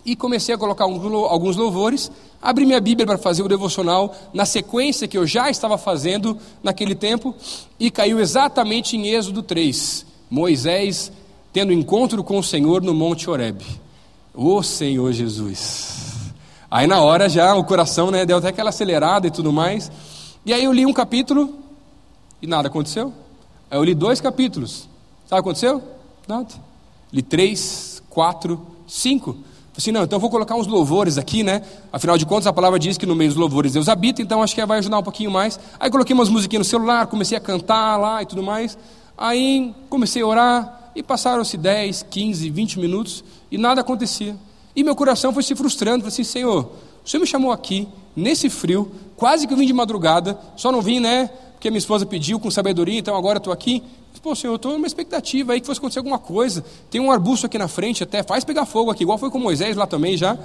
e 0.05 0.15
comecei 0.15 0.55
a 0.55 0.59
colocar 0.59 0.85
alguns 0.85 1.57
louvores. 1.57 2.13
Abri 2.41 2.65
minha 2.65 2.81
Bíblia 2.81 3.07
para 3.07 3.19
fazer 3.19 3.43
o 3.43 3.49
devocional 3.49 4.15
na 4.33 4.45
sequência 4.45 5.09
que 5.09 5.19
eu 5.19 5.27
já 5.27 5.51
estava 5.51 5.77
fazendo 5.77 6.39
naquele 6.63 6.95
tempo. 6.95 7.35
E 7.79 7.91
caiu 7.91 8.21
exatamente 8.21 8.97
em 8.97 9.09
Êxodo 9.09 9.43
3. 9.43 10.07
Moisés 10.31 11.11
tendo 11.53 11.73
encontro 11.73 12.23
com 12.25 12.39
o 12.39 12.43
Senhor 12.43 12.83
no 12.83 12.95
Monte 12.95 13.29
Horebe. 13.29 13.65
Ô 14.33 14.63
Senhor 14.63 15.13
Jesus. 15.13 16.33
Aí 16.71 16.87
na 16.87 17.03
hora 17.03 17.29
já 17.29 17.55
o 17.55 17.65
coração 17.65 18.11
né, 18.11 18.25
deu 18.25 18.39
até 18.39 18.49
aquela 18.49 18.71
acelerada 18.71 19.27
e 19.27 19.31
tudo 19.31 19.53
mais. 19.53 19.93
E 20.47 20.53
aí 20.55 20.65
eu 20.65 20.73
li 20.73 20.87
um 20.87 20.93
capítulo 20.93 21.62
e 22.43 22.47
nada 22.47 22.69
aconteceu. 22.69 23.13
Aí 23.71 23.79
eu 23.79 23.85
li 23.85 23.95
dois 23.95 24.21
capítulos. 24.21 24.89
Sabe 25.27 25.41
o 25.41 25.43
que 25.43 25.49
aconteceu? 25.49 25.83
Nada. 26.29 26.49
Li 27.13 27.23
três, 27.23 28.03
quatro, 28.11 28.67
cinco. 28.87 29.37
Assim, 29.77 29.93
não, 29.93 30.03
então 30.03 30.17
eu 30.17 30.21
vou 30.21 30.29
colocar 30.29 30.55
uns 30.55 30.67
louvores 30.67 31.17
aqui, 31.17 31.43
né? 31.43 31.63
Afinal 31.91 32.19
de 32.19 32.27
contas, 32.27 32.47
a 32.47 32.53
palavra 32.53 32.79
diz 32.79 32.99
que 32.99 33.07
no 33.07 33.15
meio 33.15 33.31
dos 33.31 33.39
louvores 33.39 33.73
Deus 33.73 33.89
habita, 33.89 34.21
então 34.21 34.43
acho 34.43 34.55
que 34.55 34.67
vai 34.67 34.79
ajudar 34.79 34.99
um 34.99 35.03
pouquinho 35.03 35.31
mais. 35.31 35.59
Aí 35.81 35.91
coloquei 35.91 36.13
umas 36.13 36.29
musiquinhas 36.29 36.67
no 36.67 36.71
celular, 36.71 37.07
comecei 37.07 37.39
a 37.39 37.41
cantar 37.41 37.97
lá 37.97 38.23
e 38.23 38.27
tudo 38.27 38.43
mais. 38.43 38.77
Aí 39.17 39.75
comecei 39.89 40.21
a 40.21 40.27
orar 40.27 40.91
e 40.95 41.03
passaram-se 41.03 41.57
10, 41.57 42.07
15, 42.11 42.51
20 42.51 42.81
minutos 42.81 43.25
e 43.51 43.57
nada 43.57 43.81
acontecia. 43.81 44.37
E 44.75 44.83
meu 44.83 44.97
coração 44.97 45.33
foi 45.33 45.43
se 45.43 45.55
frustrando, 45.55 45.99
falei 46.01 46.09
assim, 46.09 46.25
Senhor, 46.25 46.71
o 47.05 47.09
Senhor 47.09 47.21
me 47.21 47.27
chamou 47.27 47.53
aqui, 47.53 47.89
nesse 48.15 48.51
frio, 48.51 48.91
quase 49.17 49.47
que 49.47 49.53
eu 49.53 49.57
vim 49.57 49.67
de 49.67 49.73
madrugada, 49.73 50.39
só 50.57 50.71
não 50.71 50.83
vim, 50.83 51.01
né, 51.01 51.31
porque 51.63 51.71
minha 51.71 51.79
esposa 51.79 52.05
pediu 52.05 52.41
com 52.41 52.51
sabedoria, 52.51 52.99
então 52.99 53.15
agora 53.15 53.39
estou 53.39 53.53
aqui. 53.53 53.85
Pô, 54.21 54.35
Senhor, 54.35 54.53
eu 54.53 54.57
estou 54.57 54.73
numa 54.73 54.87
expectativa 54.87 55.53
aí 55.53 55.61
que 55.61 55.67
fosse 55.67 55.79
acontecer 55.79 56.01
alguma 56.01 56.19
coisa. 56.19 56.65
Tem 56.91 57.01
um 57.01 57.09
arbusto 57.09 57.47
aqui 57.47 57.57
na 57.57 57.69
frente 57.69 58.03
até, 58.03 58.21
faz 58.25 58.43
pegar 58.43 58.67
fogo 58.67 58.91
aqui, 58.91 59.05
igual 59.05 59.17
foi 59.17 59.31
com 59.31 59.39
Moisés 59.39 59.77
lá 59.77 59.87
também 59.87 60.17
já. 60.17 60.37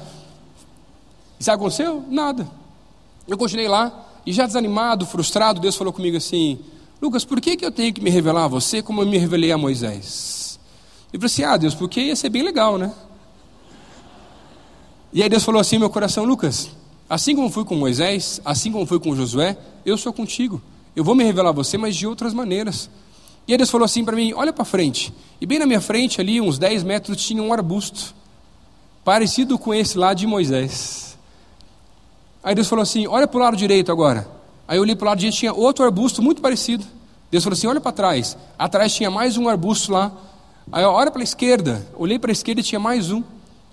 E 1.39 1.43
sabe 1.43 1.55
o 1.55 1.59
que 1.59 1.65
aconteceu? 1.65 2.03
Nada. 2.07 2.47
Eu 3.27 3.35
continuei 3.35 3.67
lá, 3.67 4.05
E 4.27 4.31
já 4.31 4.45
desanimado, 4.45 5.07
frustrado, 5.07 5.59
Deus 5.59 5.75
falou 5.75 5.91
comigo 5.91 6.15
assim: 6.17 6.59
Lucas, 7.01 7.25
por 7.25 7.41
que, 7.41 7.57
que 7.57 7.65
eu 7.65 7.71
tenho 7.71 7.91
que 7.91 8.01
me 8.01 8.11
revelar 8.11 8.43
a 8.43 8.47
você 8.47 8.83
como 8.83 9.01
eu 9.01 9.07
me 9.07 9.17
revelei 9.17 9.51
a 9.51 9.57
Moisés? 9.57 10.59
Eu 11.11 11.19
falei 11.19 11.25
assim: 11.33 11.43
Ah, 11.43 11.57
Deus, 11.57 11.73
porque 11.73 11.99
ia 11.99 12.15
ser 12.15 12.29
bem 12.29 12.43
legal, 12.43 12.77
né? 12.77 12.93
E 15.11 15.23
aí 15.23 15.29
Deus 15.29 15.43
falou 15.43 15.59
assim: 15.59 15.79
Meu 15.79 15.89
coração, 15.89 16.25
Lucas, 16.25 16.69
assim 17.09 17.35
como 17.35 17.49
fui 17.49 17.65
com 17.65 17.73
Moisés, 17.73 18.39
assim 18.45 18.71
como 18.71 18.85
fui 18.85 18.99
com 18.99 19.15
Josué, 19.15 19.57
eu 19.83 19.97
sou 19.97 20.13
contigo. 20.13 20.61
Eu 20.97 21.03
vou 21.03 21.13
me 21.13 21.23
revelar 21.23 21.49
a 21.49 21.51
você, 21.51 21.77
mas 21.77 21.95
de 21.95 22.07
outras 22.07 22.33
maneiras. 22.33 22.89
E 23.47 23.51
aí 23.51 23.57
Deus 23.57 23.69
falou 23.69 23.85
assim 23.85 24.03
para 24.03 24.15
mim: 24.15 24.33
Olha 24.33 24.51
para 24.51 24.65
frente. 24.65 25.13
E 25.39 25.45
bem 25.45 25.59
na 25.59 25.67
minha 25.67 25.79
frente, 25.79 26.19
ali, 26.19 26.41
uns 26.41 26.57
10 26.57 26.81
metros, 26.81 27.23
tinha 27.23 27.41
um 27.41 27.53
arbusto, 27.53 28.15
parecido 29.05 29.59
com 29.59 29.71
esse 29.71 29.95
lá 29.95 30.15
de 30.15 30.25
Moisés. 30.25 31.15
Aí 32.43 32.55
Deus 32.55 32.67
falou 32.67 32.81
assim: 32.81 33.05
Olha 33.05 33.27
para 33.27 33.37
o 33.37 33.43
lado 33.43 33.55
direito 33.55 33.91
agora. 33.91 34.27
Aí 34.67 34.79
eu 34.79 34.81
olhei 34.81 34.95
para 34.95 35.05
o 35.05 35.09
lado 35.09 35.19
direito, 35.19 35.37
tinha 35.37 35.53
outro 35.53 35.85
arbusto 35.85 36.19
muito 36.19 36.41
parecido. 36.41 36.83
Deus 37.29 37.43
falou 37.43 37.55
assim: 37.55 37.67
Olha 37.67 37.79
para 37.79 37.91
trás. 37.91 38.35
Atrás 38.57 38.95
tinha 38.95 39.11
mais 39.11 39.37
um 39.37 39.47
arbusto 39.47 39.91
lá. 39.91 40.11
Aí 40.71 40.83
eu, 40.83 40.89
olha 40.89 41.11
para 41.11 41.21
a 41.21 41.23
esquerda. 41.23 41.87
Olhei 41.95 42.17
para 42.17 42.31
a 42.31 42.33
esquerda 42.33 42.61
e 42.61 42.63
tinha 42.63 42.79
mais 42.79 43.11
um. 43.11 43.21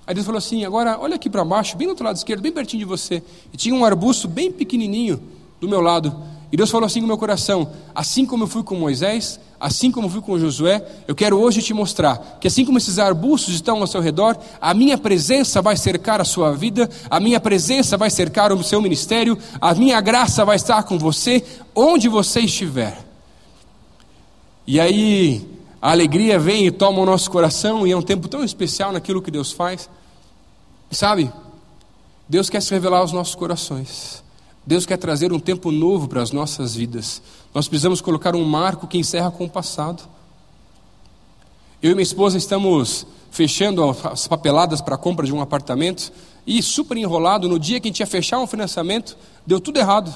Aí 0.07 0.15
Deus 0.15 0.27
falou 0.27 0.37
assim: 0.37 0.63
Agora 0.63 0.99
olha 1.01 1.15
aqui 1.15 1.31
para 1.31 1.43
baixo, 1.43 1.75
bem 1.75 1.87
do 1.87 1.93
outro 1.93 2.05
lado 2.05 2.17
esquerdo, 2.17 2.43
bem 2.43 2.53
pertinho 2.53 2.81
de 2.81 2.85
você. 2.85 3.23
E 3.51 3.57
tinha 3.57 3.75
um 3.75 3.83
arbusto 3.83 4.29
bem 4.29 4.53
pequenininho 4.53 5.23
do 5.59 5.67
meu 5.67 5.81
lado. 5.81 6.34
E 6.55 6.57
Deus 6.57 6.71
falou 6.71 6.87
assim 6.87 7.01
no 7.01 7.09
meu 7.09 7.19
coração: 7.19 7.69
Assim 7.93 8.25
como 8.25 8.45
eu 8.45 8.47
fui 8.47 8.63
com 8.63 8.77
Moisés, 8.77 9.41
assim 9.59 9.91
como 9.91 10.07
eu 10.07 10.11
fui 10.11 10.21
com 10.21 10.39
Josué, 10.39 10.87
eu 11.09 11.13
quero 11.13 11.37
hoje 11.37 11.61
te 11.61 11.75
mostrar 11.75 12.39
que 12.41 12.47
assim 12.47 12.65
como 12.65 12.79
esses 12.79 12.97
arbustos 13.01 13.55
estão 13.55 13.81
ao 13.81 13.89
seu 13.89 14.01
redor, 14.01 14.39
a 14.61 14.73
minha 14.73 14.97
presença 14.97 15.61
vai 15.61 15.77
cercar 15.77 16.21
a 16.21 16.25
sua 16.25 16.53
vida, 16.53 16.89
a 17.11 17.19
minha 17.19 17.41
presença 17.41 17.97
vai 17.97 18.09
cercar 18.09 18.53
o 18.53 18.63
seu 18.63 18.81
ministério, 18.81 19.37
a 19.61 19.75
minha 19.75 20.01
graça 20.01 20.45
vai 20.45 20.55
estar 20.55 20.85
com 20.85 20.97
você 20.97 21.45
onde 21.75 22.09
você 22.09 22.39
estiver. 22.43 23.05
E 24.65 24.79
aí 24.79 25.45
a 25.83 25.91
alegria 25.91 26.39
vem 26.39 26.69
e 26.69 26.71
toma 26.71 27.01
o 27.01 27.05
nosso 27.05 27.29
coração 27.33 27.85
e 27.85 27.91
é 27.91 27.97
um 27.97 28.03
tempo 28.03 28.29
tão 28.29 28.45
especial 28.45 28.93
naquilo 28.93 29.21
que 29.21 29.33
Deus 29.33 29.51
faz. 29.51 29.91
Sabe? 30.89 31.33
Deus 32.29 32.49
quer 32.49 32.63
se 32.63 32.71
revelar 32.71 32.99
aos 32.99 33.11
nossos 33.11 33.35
corações. 33.35 34.23
Deus 34.67 34.87
quer 34.87 34.97
trazer 34.97 35.33
um 35.33 35.39
tempo 35.39 35.71
novo 35.71 36.09
para 36.09 36.23
as 36.23 36.33
nossas 36.33 36.75
vidas. 36.75 37.21
Nós 37.53 37.69
precisamos 37.69 38.01
colocar 38.01 38.35
um 38.35 38.45
marco 38.45 38.87
que 38.87 38.97
encerra 38.97 39.31
com 39.31 39.45
o 39.45 39.51
passado. 39.51 40.03
Eu 41.83 41.91
e 41.91 41.95
minha 41.95 42.03
esposa 42.03 42.39
estamos 42.39 43.07
fechando 43.31 43.85
as 44.05 44.27
papeladas 44.27 44.81
para 44.81 44.95
a 44.95 44.99
compra 44.99 45.27
de 45.27 45.35
um 45.35 45.41
apartamento 45.41 46.11
e 46.47 46.63
super 46.63 46.97
enrolado, 46.97 47.49
no 47.49 47.59
dia 47.59 47.79
que 47.81 47.89
a 47.89 47.91
gente 47.91 48.01
ia 48.01 48.07
fechar 48.07 48.39
um 48.39 48.47
financiamento, 48.47 49.17
deu 49.47 49.61
tudo 49.61 49.79
errado. 49.79 50.09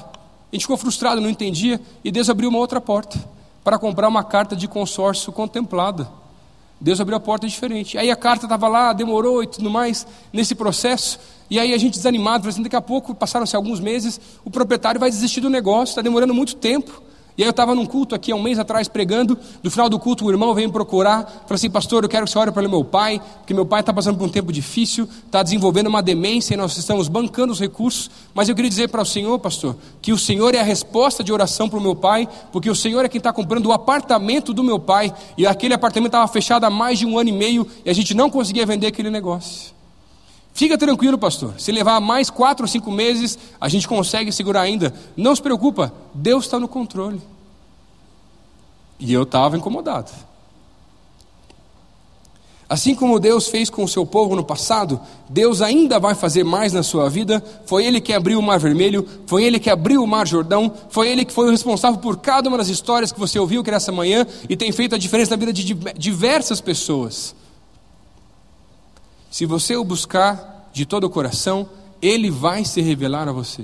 A 0.51 0.55
gente 0.55 0.63
ficou 0.63 0.77
frustrado, 0.77 1.21
não 1.21 1.29
entendia, 1.29 1.79
e 2.03 2.11
Deus 2.11 2.29
abriu 2.29 2.49
uma 2.49 2.57
outra 2.57 2.81
porta 2.81 3.19
para 3.63 3.77
comprar 3.77 4.07
uma 4.07 4.23
carta 4.23 4.55
de 4.55 4.67
consórcio 4.67 5.31
contemplada. 5.31 6.09
Deus 6.79 7.01
abriu 7.01 7.17
a 7.17 7.19
porta 7.19 7.47
diferente. 7.47 7.97
Aí 7.97 8.09
a 8.09 8.15
carta 8.15 8.45
estava 8.45 8.67
lá, 8.67 8.93
demorou 8.93 9.43
e 9.43 9.47
tudo 9.47 9.69
mais 9.69 10.07
nesse 10.31 10.55
processo. 10.55 11.19
E 11.49 11.59
aí 11.59 11.73
a 11.73 11.77
gente 11.77 11.95
desanimado, 11.95 12.47
assim, 12.47 12.61
daqui 12.61 12.75
a 12.75 12.81
pouco, 12.81 13.13
passaram-se 13.13 13.55
alguns 13.55 13.79
meses, 13.79 14.19
o 14.45 14.51
proprietário 14.51 14.99
vai 14.99 15.09
desistir 15.09 15.41
do 15.41 15.49
negócio, 15.49 15.91
está 15.91 16.01
demorando 16.01 16.33
muito 16.33 16.55
tempo. 16.55 17.01
E 17.39 17.41
aí 17.41 17.47
eu 17.47 17.51
estava 17.51 17.73
num 17.73 17.85
culto 17.85 18.13
aqui 18.13 18.33
há 18.33 18.35
um 18.35 18.41
mês 18.41 18.59
atrás 18.59 18.89
pregando, 18.89 19.39
no 19.63 19.71
final 19.71 19.87
do 19.87 19.97
culto 19.97 20.25
o 20.25 20.29
irmão 20.29 20.53
veio 20.53 20.67
me 20.67 20.73
procurar, 20.73 21.23
falou 21.23 21.55
assim, 21.55 21.69
pastor, 21.69 22.03
eu 22.03 22.09
quero 22.09 22.25
que 22.25 22.31
você 22.33 22.37
ore 22.37 22.51
para 22.51 22.67
meu 22.67 22.83
pai, 22.83 23.21
porque 23.37 23.53
meu 23.53 23.65
pai 23.65 23.79
está 23.79 23.93
passando 23.93 24.17
por 24.17 24.25
um 24.25 24.29
tempo 24.29 24.51
difícil, 24.51 25.07
está 25.25 25.41
desenvolvendo 25.41 25.87
uma 25.87 26.03
demência 26.03 26.53
e 26.53 26.57
nós 26.57 26.75
estamos 26.75 27.07
bancando 27.07 27.53
os 27.53 27.59
recursos, 27.61 28.11
mas 28.33 28.49
eu 28.49 28.55
queria 28.55 28.69
dizer 28.69 28.89
para 28.89 29.01
o 29.01 29.05
senhor, 29.05 29.39
pastor, 29.39 29.77
que 30.01 30.11
o 30.11 30.17
senhor 30.17 30.53
é 30.53 30.59
a 30.59 30.63
resposta 30.63 31.23
de 31.23 31.31
oração 31.31 31.69
para 31.69 31.79
o 31.79 31.81
meu 31.81 31.95
pai, 31.95 32.27
porque 32.51 32.69
o 32.69 32.75
senhor 32.75 33.05
é 33.05 33.07
quem 33.07 33.19
está 33.19 33.31
comprando 33.31 33.67
o 33.67 33.71
apartamento 33.71 34.53
do 34.53 34.61
meu 34.61 34.77
pai, 34.77 35.13
e 35.37 35.47
aquele 35.47 35.73
apartamento 35.73 36.09
estava 36.09 36.27
fechado 36.27 36.65
há 36.65 36.69
mais 36.69 36.99
de 36.99 37.05
um 37.05 37.17
ano 37.17 37.29
e 37.29 37.31
meio, 37.31 37.65
e 37.85 37.89
a 37.89 37.93
gente 37.93 38.13
não 38.13 38.29
conseguia 38.29 38.65
vender 38.65 38.87
aquele 38.87 39.09
negócio. 39.09 39.78
Fica 40.59 40.77
tranquilo, 40.77 41.17
pastor. 41.17 41.53
Se 41.57 41.71
levar 41.71 42.01
mais 42.01 42.29
quatro 42.29 42.65
ou 42.65 42.67
cinco 42.67 42.91
meses, 42.91 43.39
a 43.61 43.69
gente 43.69 43.87
consegue 43.87 44.29
segurar 44.29 44.59
ainda. 44.59 44.93
Não 45.15 45.33
se 45.33 45.41
preocupa, 45.41 45.93
Deus 46.13 46.43
está 46.43 46.59
no 46.59 46.67
controle. 46.67 47.21
E 48.99 49.13
eu 49.13 49.23
estava 49.23 49.55
incomodado. 49.55 50.11
Assim 52.67 52.93
como 52.93 53.21
Deus 53.21 53.47
fez 53.47 53.69
com 53.69 53.85
o 53.85 53.87
seu 53.87 54.05
povo 54.05 54.35
no 54.35 54.43
passado, 54.43 54.99
Deus 55.29 55.61
ainda 55.61 55.97
vai 55.97 56.13
fazer 56.13 56.43
mais 56.43 56.73
na 56.73 56.83
sua 56.83 57.09
vida. 57.09 57.41
Foi 57.65 57.85
Ele 57.85 58.01
que 58.01 58.11
abriu 58.11 58.37
o 58.37 58.43
Mar 58.43 58.59
Vermelho, 58.59 59.07
foi 59.27 59.45
Ele 59.45 59.59
que 59.59 59.69
abriu 59.69 60.03
o 60.03 60.07
Mar 60.07 60.27
Jordão, 60.27 60.69
foi 60.89 61.07
Ele 61.07 61.23
que 61.23 61.31
foi 61.31 61.47
o 61.47 61.51
responsável 61.51 62.01
por 62.01 62.17
cada 62.17 62.49
uma 62.49 62.57
das 62.57 62.67
histórias 62.67 63.13
que 63.13 63.19
você 63.19 63.39
ouviu 63.39 63.63
que 63.63 63.71
nessa 63.71 63.93
manhã 63.93 64.27
e 64.49 64.57
tem 64.57 64.73
feito 64.73 64.93
a 64.93 64.97
diferença 64.97 65.31
na 65.31 65.37
vida 65.37 65.53
de 65.53 65.73
diversas 65.97 66.59
pessoas. 66.59 67.33
Se 69.29 69.45
você 69.45 69.75
o 69.75 69.83
buscar 69.83 70.69
de 70.73 70.85
todo 70.85 71.03
o 71.03 71.09
coração, 71.09 71.69
ele 72.01 72.31
vai 72.31 72.65
se 72.65 72.81
revelar 72.81 73.27
a 73.27 73.31
você. 73.31 73.63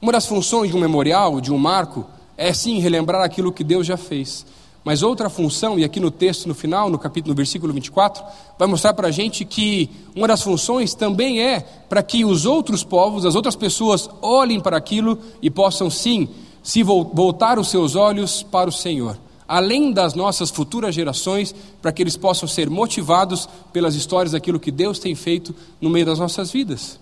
Uma 0.00 0.12
das 0.12 0.26
funções 0.26 0.70
de 0.70 0.76
um 0.76 0.80
memorial, 0.80 1.40
de 1.40 1.52
um 1.52 1.58
marco, 1.58 2.04
é 2.36 2.52
sim 2.52 2.80
relembrar 2.80 3.22
aquilo 3.22 3.52
que 3.52 3.62
Deus 3.62 3.86
já 3.86 3.96
fez. 3.96 4.44
Mas 4.84 5.02
outra 5.02 5.28
função, 5.28 5.78
e 5.78 5.84
aqui 5.84 5.98
no 5.98 6.10
texto 6.10 6.46
no 6.46 6.54
final, 6.54 6.90
no 6.90 6.98
capítulo, 6.98 7.32
no 7.32 7.36
versículo 7.36 7.72
24, 7.72 8.22
vai 8.58 8.68
mostrar 8.68 8.94
para 8.94 9.08
a 9.08 9.10
gente 9.10 9.44
que 9.44 9.90
uma 10.14 10.28
das 10.28 10.42
funções 10.42 10.94
também 10.94 11.40
é 11.40 11.60
para 11.88 12.02
que 12.02 12.24
os 12.24 12.46
outros 12.46 12.84
povos, 12.84 13.24
as 13.24 13.34
outras 13.34 13.56
pessoas, 13.56 14.08
olhem 14.22 14.60
para 14.60 14.76
aquilo 14.76 15.18
e 15.40 15.50
possam 15.50 15.88
sim 15.88 16.28
se 16.62 16.82
voltar 16.82 17.58
os 17.58 17.68
seus 17.68 17.94
olhos 17.94 18.42
para 18.42 18.68
o 18.68 18.72
Senhor 18.72 19.18
além 19.48 19.92
das 19.92 20.14
nossas 20.14 20.50
futuras 20.50 20.94
gerações, 20.94 21.54
para 21.80 21.92
que 21.92 22.02
eles 22.02 22.16
possam 22.16 22.48
ser 22.48 22.68
motivados 22.68 23.48
pelas 23.72 23.94
histórias 23.94 24.32
daquilo 24.32 24.60
que 24.60 24.70
Deus 24.70 24.98
tem 24.98 25.14
feito 25.14 25.54
no 25.80 25.90
meio 25.90 26.06
das 26.06 26.18
nossas 26.18 26.50
vidas. 26.50 26.98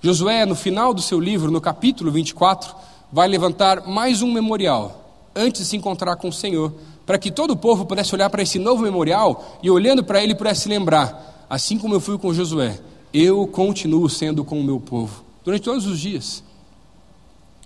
Josué, 0.00 0.46
no 0.46 0.54
final 0.54 0.94
do 0.94 1.02
seu 1.02 1.18
livro, 1.18 1.50
no 1.50 1.60
capítulo 1.60 2.10
24, 2.10 2.74
vai 3.12 3.28
levantar 3.28 3.86
mais 3.86 4.22
um 4.22 4.32
memorial 4.32 5.04
antes 5.34 5.62
de 5.62 5.68
se 5.68 5.76
encontrar 5.76 6.16
com 6.16 6.28
o 6.28 6.32
Senhor, 6.32 6.72
para 7.06 7.18
que 7.18 7.30
todo 7.30 7.52
o 7.52 7.56
povo 7.56 7.86
pudesse 7.86 8.14
olhar 8.14 8.28
para 8.28 8.42
esse 8.42 8.58
novo 8.58 8.82
memorial 8.82 9.58
e, 9.62 9.70
olhando 9.70 10.04
para 10.04 10.22
ele, 10.22 10.34
pudesse 10.34 10.68
lembrar: 10.68 11.46
assim 11.48 11.78
como 11.78 11.94
eu 11.94 12.00
fui 12.00 12.18
com 12.18 12.34
Josué, 12.34 12.78
eu 13.12 13.46
continuo 13.46 14.08
sendo 14.08 14.44
com 14.44 14.60
o 14.60 14.64
meu 14.64 14.80
povo, 14.80 15.24
durante 15.44 15.62
todos 15.62 15.86
os 15.86 15.98
dias. 15.98 16.42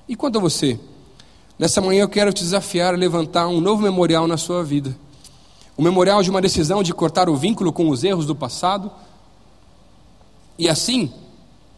E 0.09 0.15
quanto 0.15 0.39
a 0.39 0.41
você? 0.41 0.79
Nessa 1.59 1.80
manhã 1.80 2.03
eu 2.03 2.09
quero 2.09 2.32
te 2.32 2.42
desafiar 2.42 2.94
a 2.94 2.96
levantar 2.96 3.46
um 3.46 3.61
novo 3.61 3.82
memorial 3.82 4.26
na 4.26 4.36
sua 4.36 4.64
vida. 4.64 4.96
O 5.76 5.82
memorial 5.82 6.22
de 6.22 6.30
uma 6.30 6.40
decisão 6.40 6.82
de 6.82 6.92
cortar 6.92 7.28
o 7.28 7.36
vínculo 7.36 7.72
com 7.72 7.88
os 7.88 8.05
erros 8.05 8.26
do 8.26 8.34
passado. 8.34 8.90
E 10.59 10.68
assim, 10.68 11.12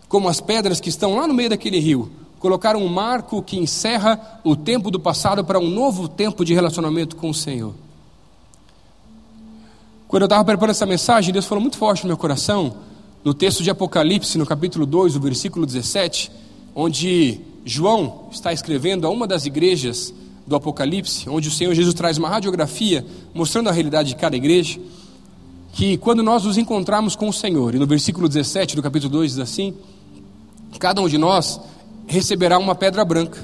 como 0.08 0.28
as 0.28 0.40
pedras 0.40 0.80
que 0.80 0.88
estão 0.88 1.16
lá 1.16 1.26
no 1.26 1.34
meio 1.34 1.50
daquele 1.50 1.78
rio, 1.78 2.10
colocar 2.38 2.76
um 2.76 2.86
marco 2.88 3.42
que 3.42 3.58
encerra 3.58 4.40
o 4.44 4.54
tempo 4.54 4.90
do 4.90 5.00
passado 5.00 5.44
para 5.44 5.58
um 5.58 5.68
novo 5.68 6.08
tempo 6.08 6.44
de 6.44 6.54
relacionamento 6.54 7.16
com 7.16 7.30
o 7.30 7.34
Senhor. 7.34 7.74
Quando 10.06 10.22
eu 10.22 10.26
estava 10.26 10.44
preparando 10.44 10.70
essa 10.70 10.86
mensagem, 10.86 11.32
Deus 11.32 11.46
falou 11.46 11.60
muito 11.62 11.76
forte 11.78 12.04
no 12.04 12.08
meu 12.08 12.16
coração, 12.16 12.76
no 13.24 13.32
texto 13.32 13.62
de 13.62 13.70
Apocalipse, 13.70 14.36
no 14.36 14.46
capítulo 14.46 14.84
2, 14.84 15.16
o 15.16 15.20
versículo 15.20 15.64
17, 15.64 16.30
onde 16.74 17.40
João 17.64 18.28
está 18.30 18.52
escrevendo 18.52 19.06
a 19.06 19.10
uma 19.10 19.26
das 19.26 19.46
igrejas 19.46 20.12
do 20.46 20.54
Apocalipse, 20.54 21.28
onde 21.28 21.48
o 21.48 21.50
Senhor 21.50 21.74
Jesus 21.74 21.94
traz 21.94 22.18
uma 22.18 22.28
radiografia 22.28 23.04
mostrando 23.32 23.68
a 23.68 23.72
realidade 23.72 24.10
de 24.10 24.16
cada 24.16 24.36
igreja, 24.36 24.78
que 25.72 25.96
quando 25.96 26.22
nós 26.22 26.44
nos 26.44 26.58
encontrarmos 26.58 27.16
com 27.16 27.28
o 27.28 27.32
Senhor, 27.32 27.74
e 27.74 27.78
no 27.78 27.86
versículo 27.86 28.28
17 28.28 28.76
do 28.76 28.82
capítulo 28.82 29.12
2 29.12 29.32
diz 29.32 29.40
assim: 29.40 29.74
cada 30.78 31.00
um 31.00 31.08
de 31.08 31.16
nós 31.16 31.58
receberá 32.06 32.58
uma 32.58 32.74
pedra 32.74 33.04
branca, 33.04 33.42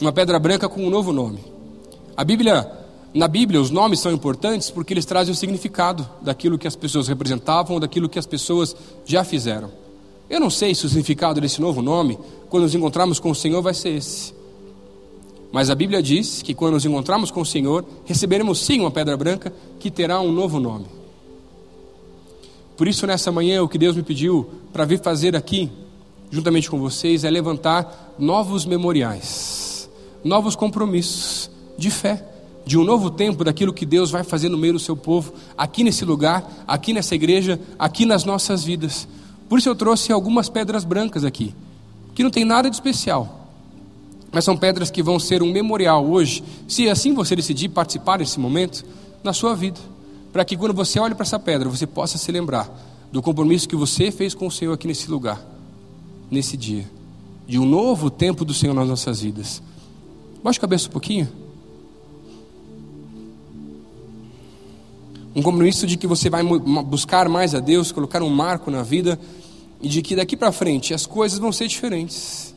uma 0.00 0.12
pedra 0.12 0.38
branca 0.38 0.68
com 0.68 0.84
um 0.84 0.90
novo 0.90 1.12
nome. 1.12 1.40
A 2.16 2.24
Bíblia, 2.24 2.70
na 3.12 3.28
Bíblia, 3.28 3.60
os 3.60 3.70
nomes 3.70 4.00
são 4.00 4.10
importantes 4.10 4.70
porque 4.70 4.94
eles 4.94 5.04
trazem 5.04 5.32
o 5.32 5.36
significado 5.36 6.08
daquilo 6.22 6.58
que 6.58 6.66
as 6.66 6.74
pessoas 6.74 7.08
representavam 7.08 7.78
daquilo 7.78 8.08
que 8.08 8.18
as 8.18 8.26
pessoas 8.26 8.74
já 9.04 9.22
fizeram. 9.22 9.70
Eu 10.28 10.40
não 10.40 10.50
sei 10.50 10.74
se 10.74 10.84
o 10.84 10.88
significado 10.88 11.40
desse 11.40 11.60
novo 11.60 11.80
nome, 11.80 12.18
quando 12.48 12.64
nos 12.64 12.74
encontrarmos 12.74 13.20
com 13.20 13.30
o 13.30 13.34
Senhor, 13.34 13.62
vai 13.62 13.74
ser 13.74 13.90
esse. 13.90 14.34
Mas 15.52 15.70
a 15.70 15.74
Bíblia 15.74 16.02
diz 16.02 16.42
que 16.42 16.52
quando 16.52 16.74
nos 16.74 16.84
encontrarmos 16.84 17.30
com 17.30 17.40
o 17.40 17.46
Senhor, 17.46 17.84
receberemos 18.04 18.58
sim 18.58 18.80
uma 18.80 18.90
pedra 18.90 19.16
branca 19.16 19.52
que 19.78 19.90
terá 19.90 20.20
um 20.20 20.32
novo 20.32 20.58
nome. 20.58 20.86
Por 22.76 22.86
isso, 22.86 23.06
nessa 23.06 23.32
manhã, 23.32 23.62
o 23.62 23.68
que 23.68 23.78
Deus 23.78 23.96
me 23.96 24.02
pediu 24.02 24.46
para 24.72 24.84
vir 24.84 25.00
fazer 25.00 25.34
aqui, 25.34 25.70
juntamente 26.30 26.68
com 26.68 26.78
vocês, 26.78 27.24
é 27.24 27.30
levantar 27.30 28.14
novos 28.18 28.66
memoriais, 28.66 29.88
novos 30.22 30.54
compromissos 30.54 31.50
de 31.78 31.90
fé, 31.90 32.22
de 32.66 32.76
um 32.76 32.84
novo 32.84 33.10
tempo 33.10 33.44
daquilo 33.44 33.72
que 33.72 33.86
Deus 33.86 34.10
vai 34.10 34.24
fazer 34.24 34.48
no 34.48 34.58
meio 34.58 34.74
do 34.74 34.78
seu 34.78 34.96
povo, 34.96 35.32
aqui 35.56 35.84
nesse 35.84 36.04
lugar, 36.04 36.64
aqui 36.66 36.92
nessa 36.92 37.14
igreja, 37.14 37.58
aqui 37.78 38.04
nas 38.04 38.24
nossas 38.24 38.64
vidas. 38.64 39.06
Por 39.48 39.58
isso 39.58 39.68
eu 39.68 39.74
trouxe 39.74 40.12
algumas 40.12 40.48
pedras 40.48 40.84
brancas 40.84 41.24
aqui. 41.24 41.54
que 42.14 42.22
não 42.22 42.30
tem 42.30 42.46
nada 42.46 42.70
de 42.70 42.74
especial, 42.74 43.46
mas 44.32 44.42
são 44.42 44.56
pedras 44.56 44.90
que 44.90 45.02
vão 45.02 45.18
ser 45.18 45.42
um 45.42 45.52
memorial 45.52 46.06
hoje, 46.06 46.42
se 46.66 46.88
assim 46.88 47.12
você 47.12 47.36
decidir 47.36 47.68
participar 47.68 48.16
desse 48.16 48.40
momento 48.40 48.86
na 49.22 49.34
sua 49.34 49.54
vida, 49.54 49.78
para 50.32 50.42
que 50.42 50.56
quando 50.56 50.72
você 50.72 50.98
olhe 50.98 51.14
para 51.14 51.24
essa 51.24 51.38
pedra, 51.38 51.68
você 51.68 51.86
possa 51.86 52.16
se 52.16 52.32
lembrar 52.32 52.70
do 53.12 53.20
compromisso 53.20 53.68
que 53.68 53.76
você 53.76 54.10
fez 54.10 54.34
com 54.34 54.46
o 54.46 54.50
Senhor 54.50 54.72
aqui 54.72 54.86
nesse 54.86 55.10
lugar, 55.10 55.44
nesse 56.30 56.56
dia, 56.56 56.90
de 57.46 57.58
um 57.58 57.66
novo 57.66 58.08
tempo 58.08 58.46
do 58.46 58.54
Senhor 58.54 58.72
nas 58.72 58.88
nossas 58.88 59.20
vidas. 59.20 59.62
Baixe 60.42 60.58
a 60.58 60.62
cabeça 60.62 60.88
um 60.88 60.92
pouquinho. 60.92 61.28
Um 65.36 65.42
compromisso 65.42 65.86
de 65.86 65.98
que 65.98 66.06
você 66.06 66.30
vai 66.30 66.42
buscar 66.42 67.28
mais 67.28 67.54
a 67.54 67.60
Deus, 67.60 67.92
colocar 67.92 68.22
um 68.22 68.30
marco 68.30 68.70
na 68.70 68.82
vida 68.82 69.20
e 69.82 69.86
de 69.88 70.00
que 70.00 70.16
daqui 70.16 70.34
para 70.34 70.50
frente 70.50 70.94
as 70.94 71.04
coisas 71.04 71.38
vão 71.38 71.52
ser 71.52 71.68
diferentes. 71.68 72.54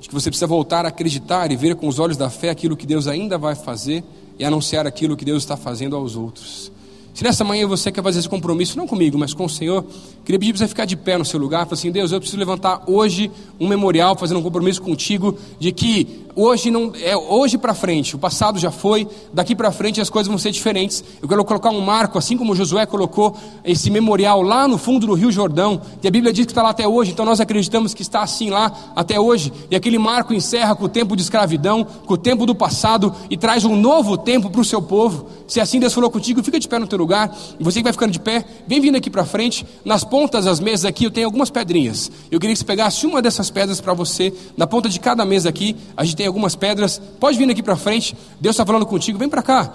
De 0.00 0.08
que 0.08 0.14
você 0.14 0.28
precisa 0.28 0.48
voltar 0.48 0.84
a 0.84 0.88
acreditar 0.88 1.52
e 1.52 1.56
ver 1.56 1.76
com 1.76 1.86
os 1.86 2.00
olhos 2.00 2.16
da 2.16 2.28
fé 2.28 2.50
aquilo 2.50 2.76
que 2.76 2.86
Deus 2.86 3.06
ainda 3.06 3.38
vai 3.38 3.54
fazer 3.54 4.02
e 4.36 4.44
anunciar 4.44 4.84
aquilo 4.84 5.16
que 5.16 5.24
Deus 5.24 5.44
está 5.44 5.56
fazendo 5.56 5.94
aos 5.94 6.16
outros. 6.16 6.72
Se 7.12 7.24
nessa 7.24 7.44
manhã 7.44 7.66
você 7.66 7.90
quer 7.90 8.02
fazer 8.02 8.20
esse 8.20 8.28
compromisso, 8.28 8.78
não 8.78 8.86
comigo, 8.86 9.18
mas 9.18 9.34
com 9.34 9.44
o 9.44 9.48
Senhor, 9.48 9.84
queria 10.24 10.38
pedir 10.38 10.52
para 10.52 10.60
você 10.60 10.68
ficar 10.68 10.84
de 10.84 10.96
pé 10.96 11.18
no 11.18 11.24
seu 11.24 11.38
lugar, 11.40 11.64
falar 11.64 11.74
assim, 11.74 11.90
Deus, 11.90 12.12
eu 12.12 12.20
preciso 12.20 12.38
levantar 12.38 12.82
hoje 12.86 13.30
um 13.58 13.68
memorial, 13.68 14.16
fazendo 14.16 14.38
um 14.38 14.42
compromisso 14.42 14.80
contigo, 14.80 15.36
de 15.58 15.72
que 15.72 16.26
hoje 16.36 16.70
não 16.70 16.92
é 17.02 17.16
hoje 17.16 17.58
para 17.58 17.74
frente, 17.74 18.14
o 18.14 18.18
passado 18.18 18.58
já 18.58 18.70
foi, 18.70 19.06
daqui 19.32 19.54
para 19.56 19.72
frente 19.72 20.00
as 20.00 20.08
coisas 20.08 20.28
vão 20.28 20.38
ser 20.38 20.52
diferentes. 20.52 21.02
Eu 21.20 21.28
quero 21.28 21.44
colocar 21.44 21.70
um 21.70 21.80
marco, 21.80 22.16
assim 22.16 22.36
como 22.38 22.54
Josué 22.54 22.86
colocou 22.86 23.36
esse 23.64 23.90
memorial 23.90 24.40
lá 24.40 24.68
no 24.68 24.78
fundo 24.78 25.06
do 25.06 25.14
Rio 25.14 25.32
Jordão, 25.32 25.82
e 26.02 26.06
a 26.06 26.10
Bíblia 26.10 26.32
diz 26.32 26.46
que 26.46 26.52
está 26.52 26.62
lá 26.62 26.70
até 26.70 26.86
hoje, 26.86 27.10
então 27.10 27.24
nós 27.24 27.40
acreditamos 27.40 27.92
que 27.92 28.02
está 28.02 28.22
assim 28.22 28.50
lá 28.50 28.72
até 28.94 29.18
hoje, 29.18 29.52
e 29.70 29.76
aquele 29.76 29.98
marco 29.98 30.32
encerra 30.32 30.74
com 30.76 30.84
o 30.84 30.88
tempo 30.88 31.16
de 31.16 31.22
escravidão, 31.22 31.84
com 32.06 32.14
o 32.14 32.18
tempo 32.18 32.46
do 32.46 32.54
passado, 32.54 33.12
e 33.28 33.36
traz 33.36 33.64
um 33.64 33.76
novo 33.76 34.16
tempo 34.16 34.48
para 34.48 34.60
o 34.60 34.64
seu 34.64 34.80
povo. 34.80 35.26
Se 35.48 35.60
assim 35.60 35.80
Deus 35.80 35.92
falou 35.92 36.10
contigo, 36.10 36.42
fica 36.44 36.60
de 36.60 36.68
pé 36.68 36.78
no 36.78 36.86
teu 36.86 36.99
lugar. 37.00 37.36
Você 37.58 37.80
que 37.80 37.84
vai 37.84 37.92
ficando 37.92 38.12
de 38.12 38.20
pé, 38.20 38.44
vem 38.66 38.80
vindo 38.80 38.96
aqui 38.96 39.10
para 39.10 39.24
frente. 39.24 39.66
Nas 39.84 40.04
pontas 40.04 40.44
das 40.44 40.60
mesas 40.60 40.84
aqui 40.84 41.04
eu 41.04 41.10
tenho 41.10 41.26
algumas 41.26 41.50
pedrinhas. 41.50 42.10
Eu 42.30 42.38
queria 42.38 42.54
que 42.54 42.58
você 42.60 42.64
pegasse 42.64 43.06
uma 43.06 43.20
dessas 43.20 43.50
pedras 43.50 43.80
para 43.80 43.92
você. 43.92 44.32
Na 44.56 44.66
ponta 44.66 44.88
de 44.88 45.00
cada 45.00 45.24
mesa 45.24 45.48
aqui, 45.48 45.76
a 45.96 46.04
gente 46.04 46.16
tem 46.16 46.26
algumas 46.26 46.54
pedras. 46.54 47.00
Pode 47.18 47.36
vir 47.36 47.50
aqui 47.50 47.62
para 47.62 47.76
frente. 47.76 48.16
Deus 48.40 48.54
está 48.54 48.64
falando 48.64 48.86
contigo. 48.86 49.18
Vem 49.18 49.28
para 49.28 49.42
cá. 49.42 49.72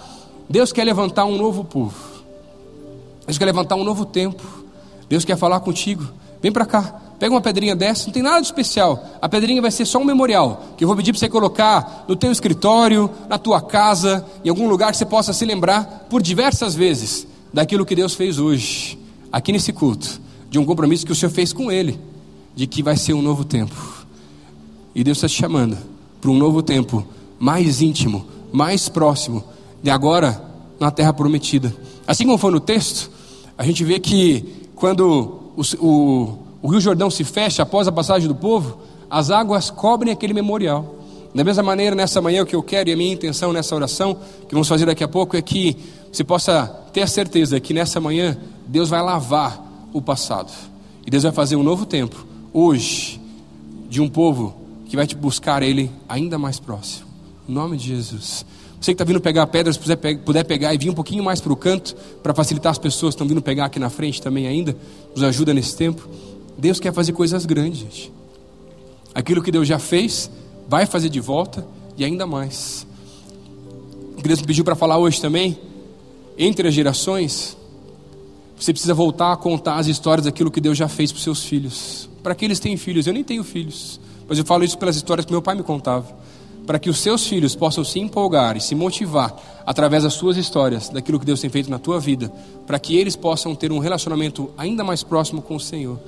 Deus 0.50 0.72
quer 0.72 0.84
levantar 0.84 1.26
um 1.26 1.38
novo 1.38 1.64
povo. 1.64 1.96
Deus 3.26 3.38
quer 3.38 3.46
levantar 3.46 3.76
um 3.76 3.84
novo 3.84 4.06
tempo. 4.06 4.44
Deus 5.10 5.26
quer 5.26 5.38
falar 5.38 5.60
contigo. 5.60 6.08
Vem 6.46 6.52
para 6.52 6.68
cá. 6.68 7.02
Pega 7.18 7.34
uma 7.34 7.42
pedrinha 7.42 7.76
dessa, 7.76 8.06
não 8.06 8.14
tem 8.14 8.22
nada 8.22 8.40
de 8.40 8.46
especial. 8.46 9.04
A 9.20 9.28
pedrinha 9.28 9.60
vai 9.64 9.72
ser 9.72 9.84
só 9.84 9.98
um 9.98 10.06
memorial, 10.06 10.64
que 10.78 10.84
eu 10.84 10.88
vou 10.88 10.96
pedir 10.96 11.12
para 11.12 11.18
você 11.18 11.28
colocar 11.28 12.06
no 12.08 12.16
teu 12.16 12.32
escritório, 12.32 13.10
na 13.28 13.40
tua 13.40 13.60
casa, 13.60 14.24
em 14.44 14.50
algum 14.50 14.68
lugar 14.68 14.92
que 14.92 14.98
você 15.00 15.08
possa 15.08 15.34
se 15.34 15.44
lembrar 15.44 16.06
por 16.08 16.22
diversas 16.22 16.76
vezes 16.76 17.26
daquilo 17.52 17.84
que 17.84 17.96
Deus 17.96 18.14
fez 18.14 18.38
hoje, 18.38 18.96
aqui 19.32 19.52
nesse 19.52 19.74
culto, 19.74 20.22
de 20.48 20.60
um 20.60 20.66
compromisso 20.66 21.04
que 21.04 21.12
o 21.12 21.16
Senhor 21.16 21.32
fez 21.32 21.52
com 21.52 21.72
Ele, 21.72 22.00
de 22.56 22.68
que 22.68 22.84
vai 22.84 22.96
ser 22.96 23.16
um 23.16 23.24
novo 23.24 23.44
tempo. 23.44 24.06
E 24.94 25.04
Deus 25.04 25.18
está 25.18 25.28
te 25.28 25.34
chamando 25.34 25.76
para 26.22 26.30
um 26.30 26.38
novo 26.38 26.62
tempo 26.62 27.04
mais 27.40 27.82
íntimo, 27.82 28.24
mais 28.52 28.88
próximo, 28.88 29.44
de 29.82 29.90
agora 29.90 30.40
na 30.80 30.92
terra 30.92 31.12
prometida. 31.12 31.76
Assim 32.06 32.24
como 32.24 32.38
foi 32.38 32.52
no 32.52 32.60
texto, 32.60 33.10
a 33.58 33.66
gente 33.66 33.84
vê 33.84 34.00
que 34.00 34.46
quando 34.76 35.42
o, 35.56 35.86
o 35.86 36.46
o 36.66 36.68
Rio 36.68 36.82
Jordão 36.82 37.12
se 37.12 37.24
fecha 37.24 37.62
após 37.62 37.88
a 37.88 37.92
passagem 37.92 38.28
do 38.28 38.34
povo, 38.34 38.80
as 39.08 39.30
águas 39.30 39.70
cobrem 39.70 40.12
aquele 40.12 40.34
memorial. 40.34 40.96
Da 41.32 41.44
mesma 41.44 41.62
maneira, 41.62 41.96
nessa 41.96 42.20
manhã, 42.20 42.42
o 42.42 42.46
que 42.46 42.56
eu 42.56 42.64
quero 42.64 42.90
e 42.90 42.92
a 42.92 42.98
minha 42.98 43.14
intenção 43.14 43.54
nessa 43.54 43.76
oração, 43.76 44.18
que 44.48 44.52
vamos 44.52 44.68
fazer 44.68 44.88
daqui 44.88 45.04
a 45.04 45.08
pouco, 45.08 45.38
é 45.38 45.44
que 45.44 45.78
você 46.12 46.24
possa 46.24 46.66
ter 46.92 47.04
a 47.04 47.08
certeza 47.08 47.60
que 47.60 47.72
nessa 47.72 48.02
manhã 48.02 48.36
Deus 48.66 48.90
vai 48.90 49.00
lavar 49.00 49.64
o 49.94 50.02
passado. 50.02 50.52
E 51.06 51.12
Deus 51.12 51.22
vai 51.22 51.32
fazer 51.32 51.56
um 51.56 51.62
novo 51.62 51.86
tempo, 51.86 52.26
hoje, 52.52 53.22
de 53.88 54.02
um 54.02 54.10
povo 54.10 54.56
que 54.88 54.96
vai 54.96 55.06
te 55.06 55.16
buscar 55.16 55.62
Ele 55.62 55.92
ainda 56.10 56.40
mais 56.40 56.60
próximo. 56.60 57.06
Em 57.48 57.54
nome 57.54 57.78
de 57.78 57.90
Jesus. 57.90 58.44
Você 58.86 58.92
que 58.92 59.02
está 59.02 59.04
vindo 59.04 59.20
pegar 59.20 59.48
pedras, 59.48 59.78
se 59.78 60.18
puder 60.24 60.44
pegar 60.44 60.72
e 60.72 60.78
vir 60.78 60.92
um 60.92 60.94
pouquinho 60.94 61.24
mais 61.24 61.42
para 61.42 61.52
o 61.52 61.56
canto, 61.56 61.96
para 62.22 62.36
facilitar 62.36 62.70
as 62.70 62.78
pessoas 62.78 63.16
que 63.16 63.16
estão 63.16 63.28
vindo 63.28 63.42
pegar 63.42 63.66
aqui 63.66 63.80
na 63.80 63.90
frente 63.90 64.22
também 64.22 64.46
ainda, 64.46 64.78
nos 65.16 65.24
ajuda 65.24 65.56
nesse 65.56 65.76
tempo. 65.76 66.08
Deus 66.56 66.80
quer 66.80 66.94
fazer 66.94 67.12
coisas 67.12 67.48
grandes, 67.48 67.80
gente. 67.80 68.14
Aquilo 69.12 69.42
que 69.42 69.52
Deus 69.52 69.68
já 69.68 69.80
fez, 69.80 70.30
vai 70.70 70.86
fazer 70.86 71.10
de 71.10 71.20
volta 71.20 71.68
e 71.98 72.06
ainda 72.06 72.28
mais. 72.28 72.86
Deus 74.22 74.40
me 74.40 74.46
pediu 74.46 74.64
para 74.64 74.76
falar 74.76 75.00
hoje 75.00 75.20
também, 75.20 75.58
entre 76.38 76.68
as 76.68 76.74
gerações, 76.76 77.58
você 78.56 78.72
precisa 78.72 78.94
voltar 78.94 79.34
a 79.34 79.36
contar 79.36 79.78
as 79.78 79.88
histórias 79.88 80.26
daquilo 80.26 80.52
que 80.52 80.62
Deus 80.62 80.78
já 80.78 80.88
fez 80.88 81.12
para 81.12 81.24
seus 81.24 81.44
filhos. 81.44 82.08
Para 82.22 82.36
que 82.36 82.46
eles 82.46 82.60
têm 82.60 82.78
filhos, 82.78 83.08
eu 83.08 83.14
nem 83.14 83.24
tenho 83.24 83.44
filhos, 83.44 84.00
mas 84.30 84.38
eu 84.38 84.46
falo 84.46 84.64
isso 84.64 84.78
pelas 84.78 84.96
histórias 84.96 85.26
que 85.26 85.32
meu 85.32 85.42
pai 85.42 85.56
me 85.56 85.64
contava. 85.64 86.24
Para 86.66 86.80
que 86.80 86.90
os 86.90 87.00
seus 87.00 87.28
filhos 87.28 87.56
possam 87.56 87.84
se 87.84 88.00
empolgar 88.00 88.58
e 88.58 88.62
se 88.62 88.74
motivar 88.74 89.36
através 89.66 90.04
das 90.04 90.14
suas 90.14 90.38
histórias, 90.38 90.90
daquilo 90.90 91.20
que 91.20 91.26
Deus 91.26 91.42
tem 91.42 91.50
feito 91.50 91.70
na 91.70 91.80
tua 91.80 92.00
vida, 92.00 92.32
para 92.66 92.80
que 92.80 92.96
eles 92.96 93.16
possam 93.16 93.54
ter 93.54 93.72
um 93.72 93.80
relacionamento 93.80 94.50
ainda 94.58 94.84
mais 94.84 95.04
próximo 95.04 95.42
com 95.42 95.56
o 95.56 95.60
Senhor 95.60 96.00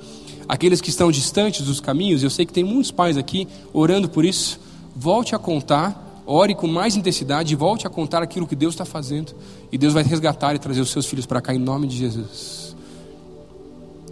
aqueles 0.48 0.80
que 0.80 0.88
estão 0.88 1.10
distantes 1.10 1.66
dos 1.66 1.78
caminhos, 1.78 2.22
eu 2.22 2.30
sei 2.30 2.46
que 2.46 2.52
tem 2.52 2.64
muitos 2.64 2.90
pais 2.90 3.16
aqui 3.16 3.46
orando 3.72 4.08
por 4.08 4.24
isso, 4.24 4.58
volte 4.96 5.34
a 5.34 5.38
contar, 5.38 6.22
ore 6.26 6.54
com 6.54 6.66
mais 6.66 6.96
intensidade 6.96 7.52
e 7.52 7.56
volte 7.56 7.86
a 7.86 7.90
contar 7.90 8.22
aquilo 8.22 8.46
que 8.46 8.56
Deus 8.56 8.74
está 8.74 8.84
fazendo. 8.84 9.34
E 9.70 9.76
Deus 9.76 9.92
vai 9.92 10.02
resgatar 10.02 10.54
e 10.54 10.58
trazer 10.58 10.80
os 10.80 10.90
seus 10.90 11.06
filhos 11.06 11.26
para 11.26 11.40
cá 11.40 11.54
em 11.54 11.58
nome 11.58 11.86
de 11.86 11.96
Jesus. 11.96 12.74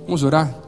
Vamos 0.05 0.23
orar? 0.23 0.66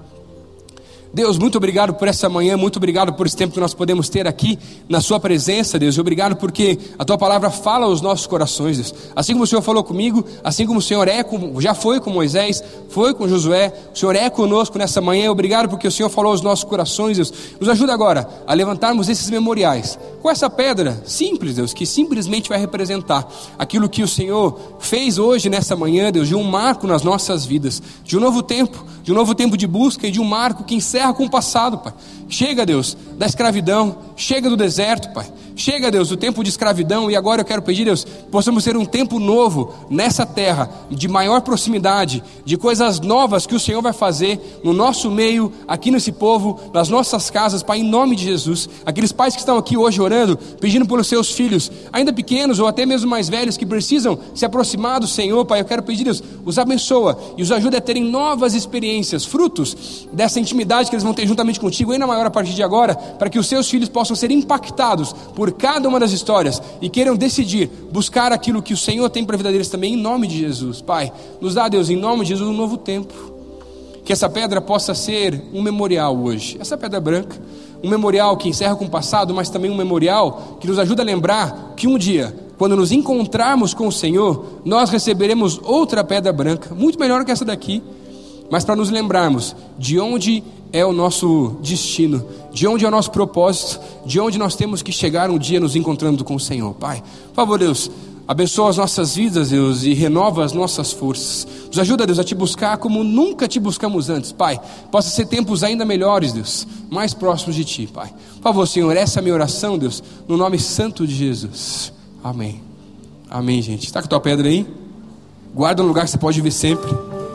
Deus, 1.13 1.39
muito 1.39 1.57
obrigado 1.57 1.95
por 1.95 2.07
essa 2.07 2.29
manhã, 2.29 2.57
muito 2.57 2.77
obrigado 2.77 3.15
por 3.15 3.27
esse 3.27 3.37
tempo 3.37 3.55
que 3.55 3.61
nós 3.61 3.73
podemos 3.73 4.09
ter 4.11 4.27
aqui 4.27 4.59
na 4.89 5.01
Sua 5.01 5.19
presença, 5.19 5.79
Deus. 5.79 5.97
E 5.97 6.01
obrigado 6.01 6.37
porque 6.37 6.79
a 6.99 7.05
Tua 7.05 7.17
palavra 7.17 7.51
fala 7.51 7.87
aos 7.87 8.03
nossos 8.03 8.27
corações, 8.27 8.77
Deus. 8.77 8.95
Assim 9.17 9.33
como 9.33 9.45
o 9.45 9.47
Senhor 9.47 9.63
falou 9.63 9.83
comigo, 9.83 10.25
assim 10.45 10.67
como 10.67 10.81
o 10.81 10.83
Senhor 10.83 11.09
é 11.09 11.25
já 11.61 11.75
foi 11.75 11.99
com 11.99 12.11
Moisés, 12.11 12.63
foi 12.91 13.15
com 13.15 13.27
Josué, 13.27 13.73
o 13.95 13.99
Senhor 13.99 14.15
é 14.17 14.29
conosco 14.29 14.79
nessa 14.79 15.01
manhã. 15.01 15.31
Obrigado 15.31 15.69
porque 15.69 15.89
o 15.89 15.91
Senhor 15.91 16.11
falou 16.11 16.33
aos 16.33 16.43
nossos 16.43 16.65
corações, 16.65 17.17
Deus. 17.17 17.33
Nos 17.59 17.69
ajuda 17.71 17.93
agora 17.95 18.29
a 18.47 18.53
levantarmos 18.53 19.09
esses 19.09 19.31
memoriais 19.31 19.99
com 20.21 20.31
essa 20.31 20.51
pedra 20.51 21.03
simples, 21.07 21.55
Deus, 21.55 21.73
que 21.73 21.87
simplesmente 21.87 22.49
vai 22.49 22.59
representar 22.59 23.27
aquilo 23.59 23.89
que 23.89 24.03
o 24.03 24.09
Senhor 24.09 24.77
fez 24.79 25.19
hoje 25.19 25.49
nessa 25.49 25.75
manhã, 25.75 26.13
Deus, 26.13 26.29
de 26.29 26.35
um 26.35 26.43
marco 26.43 26.87
nas 26.87 27.03
nossas 27.03 27.47
vidas, 27.47 27.83
de 28.05 28.17
um 28.17 28.21
novo 28.21 28.43
tempo, 28.43 28.85
de 29.03 29.13
um 29.13 29.15
novo 29.15 29.35
tempo 29.35 29.57
de 29.57 29.67
busca 29.67 30.07
e 30.07 30.11
de 30.11 30.21
um 30.21 30.25
marco 30.25 30.65
que 30.65 30.75
encerra 30.75 30.98
encerra 30.99 31.15
com 31.15 31.25
o 31.25 31.31
passado, 31.31 31.79
Pai. 31.79 31.95
Chega, 32.29 32.67
Deus, 32.67 32.97
da 33.17 33.25
escravidão, 33.25 33.99
chega 34.17 34.51
do 34.51 34.57
deserto, 34.57 35.13
Pai. 35.15 35.27
Chega, 35.59 35.91
Deus, 35.91 36.09
do 36.09 36.17
tempo 36.17 36.45
de 36.45 36.51
escravidão 36.51 37.11
e 37.11 37.17
agora 37.17 37.41
eu 37.41 37.45
quero 37.45 37.63
pedir, 37.63 37.85
Deus, 37.85 38.05
possamos 38.31 38.63
ter 38.63 38.77
um 38.77 38.85
tempo 38.85 39.19
novo 39.19 39.75
nessa 39.91 40.25
terra, 40.25 40.71
de 40.89 41.09
maior 41.09 41.41
proximidade, 41.41 42.23
de 42.45 42.57
coisas 42.57 43.01
novas 43.01 43.45
que 43.45 43.57
o 43.57 43.61
Senhor 43.61 43.83
vai 43.83 43.93
fazer 43.93 44.61
no 44.63 44.73
nosso 44.73 45.11
meio, 45.11 45.53
aqui 45.67 45.91
nesse 45.91 46.13
povo, 46.13 46.61
nas 46.73 46.89
nossas 46.89 47.29
casas, 47.29 47.61
Pai, 47.61 47.79
em 47.79 47.83
nome 47.83 48.15
de 48.15 48.23
Jesus. 48.23 48.69
Aqueles 48.87 49.11
pais 49.11 49.35
que 49.35 49.41
estão 49.41 49.59
aqui 49.59 49.77
hoje 49.77 50.01
orando, 50.01 50.37
pedindo 50.61 50.87
pelos 50.87 51.09
seus 51.09 51.33
filhos, 51.33 51.73
ainda 51.93 52.13
pequenos 52.13 52.61
ou 52.61 52.69
até 52.69 52.87
mesmo 52.87 53.11
mais 53.11 53.29
velhos, 53.29 53.57
que 53.57 53.67
precisam 53.67 54.17
se 54.37 54.45
aproximar 54.45 55.01
do 55.01 55.09
Senhor, 55.09 55.45
Pai, 55.45 55.61
eu 55.61 55.65
quero 55.65 55.83
pedir, 55.83 56.05
Deus, 56.05 56.23
os 56.45 56.57
abençoa 56.57 57.19
e 57.37 57.43
os 57.43 57.51
ajude 57.51 57.77
a 57.77 57.81
terem 57.81 58.05
novas 58.05 58.55
experiências, 58.55 59.25
frutos 59.25 60.07
dessa 60.13 60.39
intimidade 60.39 60.88
que 60.89 60.95
eles 60.95 61.05
vão 61.05 61.15
ter 61.15 61.27
juntamente 61.27 61.61
contigo, 61.61 61.93
ainda 61.93 62.07
maior 62.07 62.27
a 62.27 62.31
partir 62.31 62.55
de 62.55 62.63
agora, 62.63 62.95
para 62.95 63.29
que 63.29 63.39
os 63.39 63.47
seus 63.47 63.69
filhos 63.69 63.89
possam 63.89 64.17
ser 64.17 64.31
impactados 64.31 65.13
por 65.35 65.53
cada 65.53 65.89
uma 65.89 66.01
das 66.01 66.13
histórias 66.13 66.61
e 66.81 66.89
queiram 66.89 67.17
decidir 67.17 67.71
buscar 67.91 68.33
aquilo 68.33 68.63
que 68.63 68.75
o 68.75 68.77
Senhor 68.77 69.09
tem 69.11 69.25
para 69.25 69.37
a 69.37 69.39
vida 69.39 69.51
deles 69.51 69.69
também, 69.69 69.95
em 69.95 69.97
nome 69.97 70.27
de 70.27 70.39
Jesus. 70.39 70.81
Pai, 70.81 71.13
nos 71.41 71.55
dá, 71.55 71.69
Deus, 71.69 71.91
em 71.91 71.97
nome 71.97 72.23
de 72.23 72.31
Jesus, 72.31 72.49
um 72.49 72.57
novo 72.57 72.77
tempo. 72.77 73.15
Que 74.05 74.13
essa 74.13 74.29
pedra 74.29 74.61
possa 74.61 74.95
ser 74.95 75.43
um 75.53 75.61
memorial 75.61 76.17
hoje. 76.17 76.57
Essa 76.59 76.79
pedra 76.79 76.99
branca, 76.99 77.37
um 77.83 77.89
memorial 77.89 78.37
que 78.37 78.49
encerra 78.49 78.75
com 78.75 78.87
o 78.87 78.91
passado, 78.91 79.35
mas 79.35 79.51
também 79.51 79.71
um 79.71 79.77
memorial 79.77 80.59
que 80.61 80.67
nos 80.67 80.79
ajuda 80.79 81.03
a 81.03 81.05
lembrar 81.05 81.75
que 81.77 81.87
um 81.87 81.99
dia, 81.99 82.35
quando 82.57 82.75
nos 82.75 82.91
encontrarmos 82.91 83.75
com 83.75 83.87
o 83.87 83.93
Senhor, 83.93 84.61
nós 84.65 84.91
receberemos 84.91 85.61
outra 85.63 86.03
pedra 86.03 86.33
branca, 86.33 86.75
muito 86.75 86.99
melhor 86.99 87.25
que 87.25 87.31
essa 87.31 87.45
daqui, 87.45 87.83
mas 88.51 88.65
para 88.65 88.75
nos 88.75 88.91
lembrarmos 88.91 89.55
de 89.79 90.01
onde 90.01 90.43
é 90.73 90.85
o 90.85 90.93
nosso 90.93 91.57
destino, 91.63 92.25
de 92.53 92.67
onde 92.67 92.85
é 92.85 92.89
o 92.89 92.91
nosso 92.91 93.11
propósito, 93.11 93.81
de 94.05 94.21
onde 94.21 94.39
nós 94.39 94.55
temos 94.55 94.83
que 94.83 94.93
chegar 94.93 95.31
um 95.31 95.39
dia 95.39 95.61
nos 95.61 95.77
encontrando 95.77 96.25
com 96.25 96.35
o 96.35 96.41
Senhor. 96.41 96.75
Pai, 96.75 97.03
por 97.29 97.35
favor, 97.35 97.59
Deus, 97.59 97.91
Abençoa 98.29 98.69
as 98.69 98.77
nossas 98.77 99.17
vidas, 99.17 99.49
Deus, 99.49 99.85
e 99.85 99.95
renova 99.95 100.45
as 100.45 100.53
nossas 100.53 100.93
forças. 100.93 101.49
Nos 101.69 101.79
ajuda, 101.79 102.07
Deus, 102.07 102.19
a 102.19 102.25
te 102.25 102.35
buscar 102.35 102.77
como 102.77 103.03
nunca 103.03 103.49
te 103.49 103.59
buscamos 103.59 104.11
antes, 104.11 104.33
Pai. 104.33 104.61
Possa 104.93 105.09
ser 105.09 105.25
tempos 105.25 105.65
ainda 105.65 105.83
melhores, 105.83 106.35
Deus, 106.35 106.69
mais 106.91 107.15
próximos 107.15 107.57
de 107.57 107.65
Ti, 107.65 107.87
Pai. 107.87 108.13
Por 108.37 108.43
favor, 108.43 108.69
Senhor, 108.69 108.95
essa 108.95 109.19
é 109.19 109.21
a 109.21 109.23
minha 109.23 109.35
oração, 109.35 109.79
Deus, 109.79 110.03
no 110.29 110.37
nome 110.37 110.59
santo 110.59 111.07
de 111.07 111.15
Jesus. 111.15 111.91
Amém. 112.23 112.61
Amém, 113.31 113.63
gente. 113.63 113.87
Está 113.87 114.03
com 114.03 114.07
a 114.07 114.11
tua 114.11 114.21
pedra 114.21 114.47
aí? 114.47 114.67
Guarda 115.55 115.83
no 115.83 115.89
lugar 115.89 116.05
que 116.05 116.11
você 116.11 116.19
pode 116.19 116.39
ver 116.43 116.51
sempre. 116.51 116.91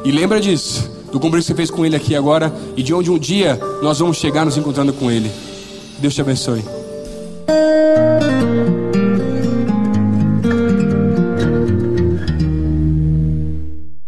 E 0.06 0.12
lembra 0.12 0.40
disso, 0.40 0.92
do 1.14 1.20
compromisso 1.20 1.46
que 1.46 1.54
você 1.54 1.58
fez 1.58 1.70
com 1.70 1.86
Ele 1.86 1.96
aqui 1.96 2.16
agora 2.16 2.52
e 2.76 2.82
de 2.82 2.92
onde 2.92 3.12
um 3.12 3.20
dia 3.20 3.60
nós 3.84 4.00
vamos 4.00 4.18
chegar 4.18 4.44
nos 4.44 4.58
encontrando 4.58 4.92
com 4.92 5.12
Ele. 5.12 5.32
Deus 6.00 6.16
te 6.16 6.22
abençoe. 6.22 6.64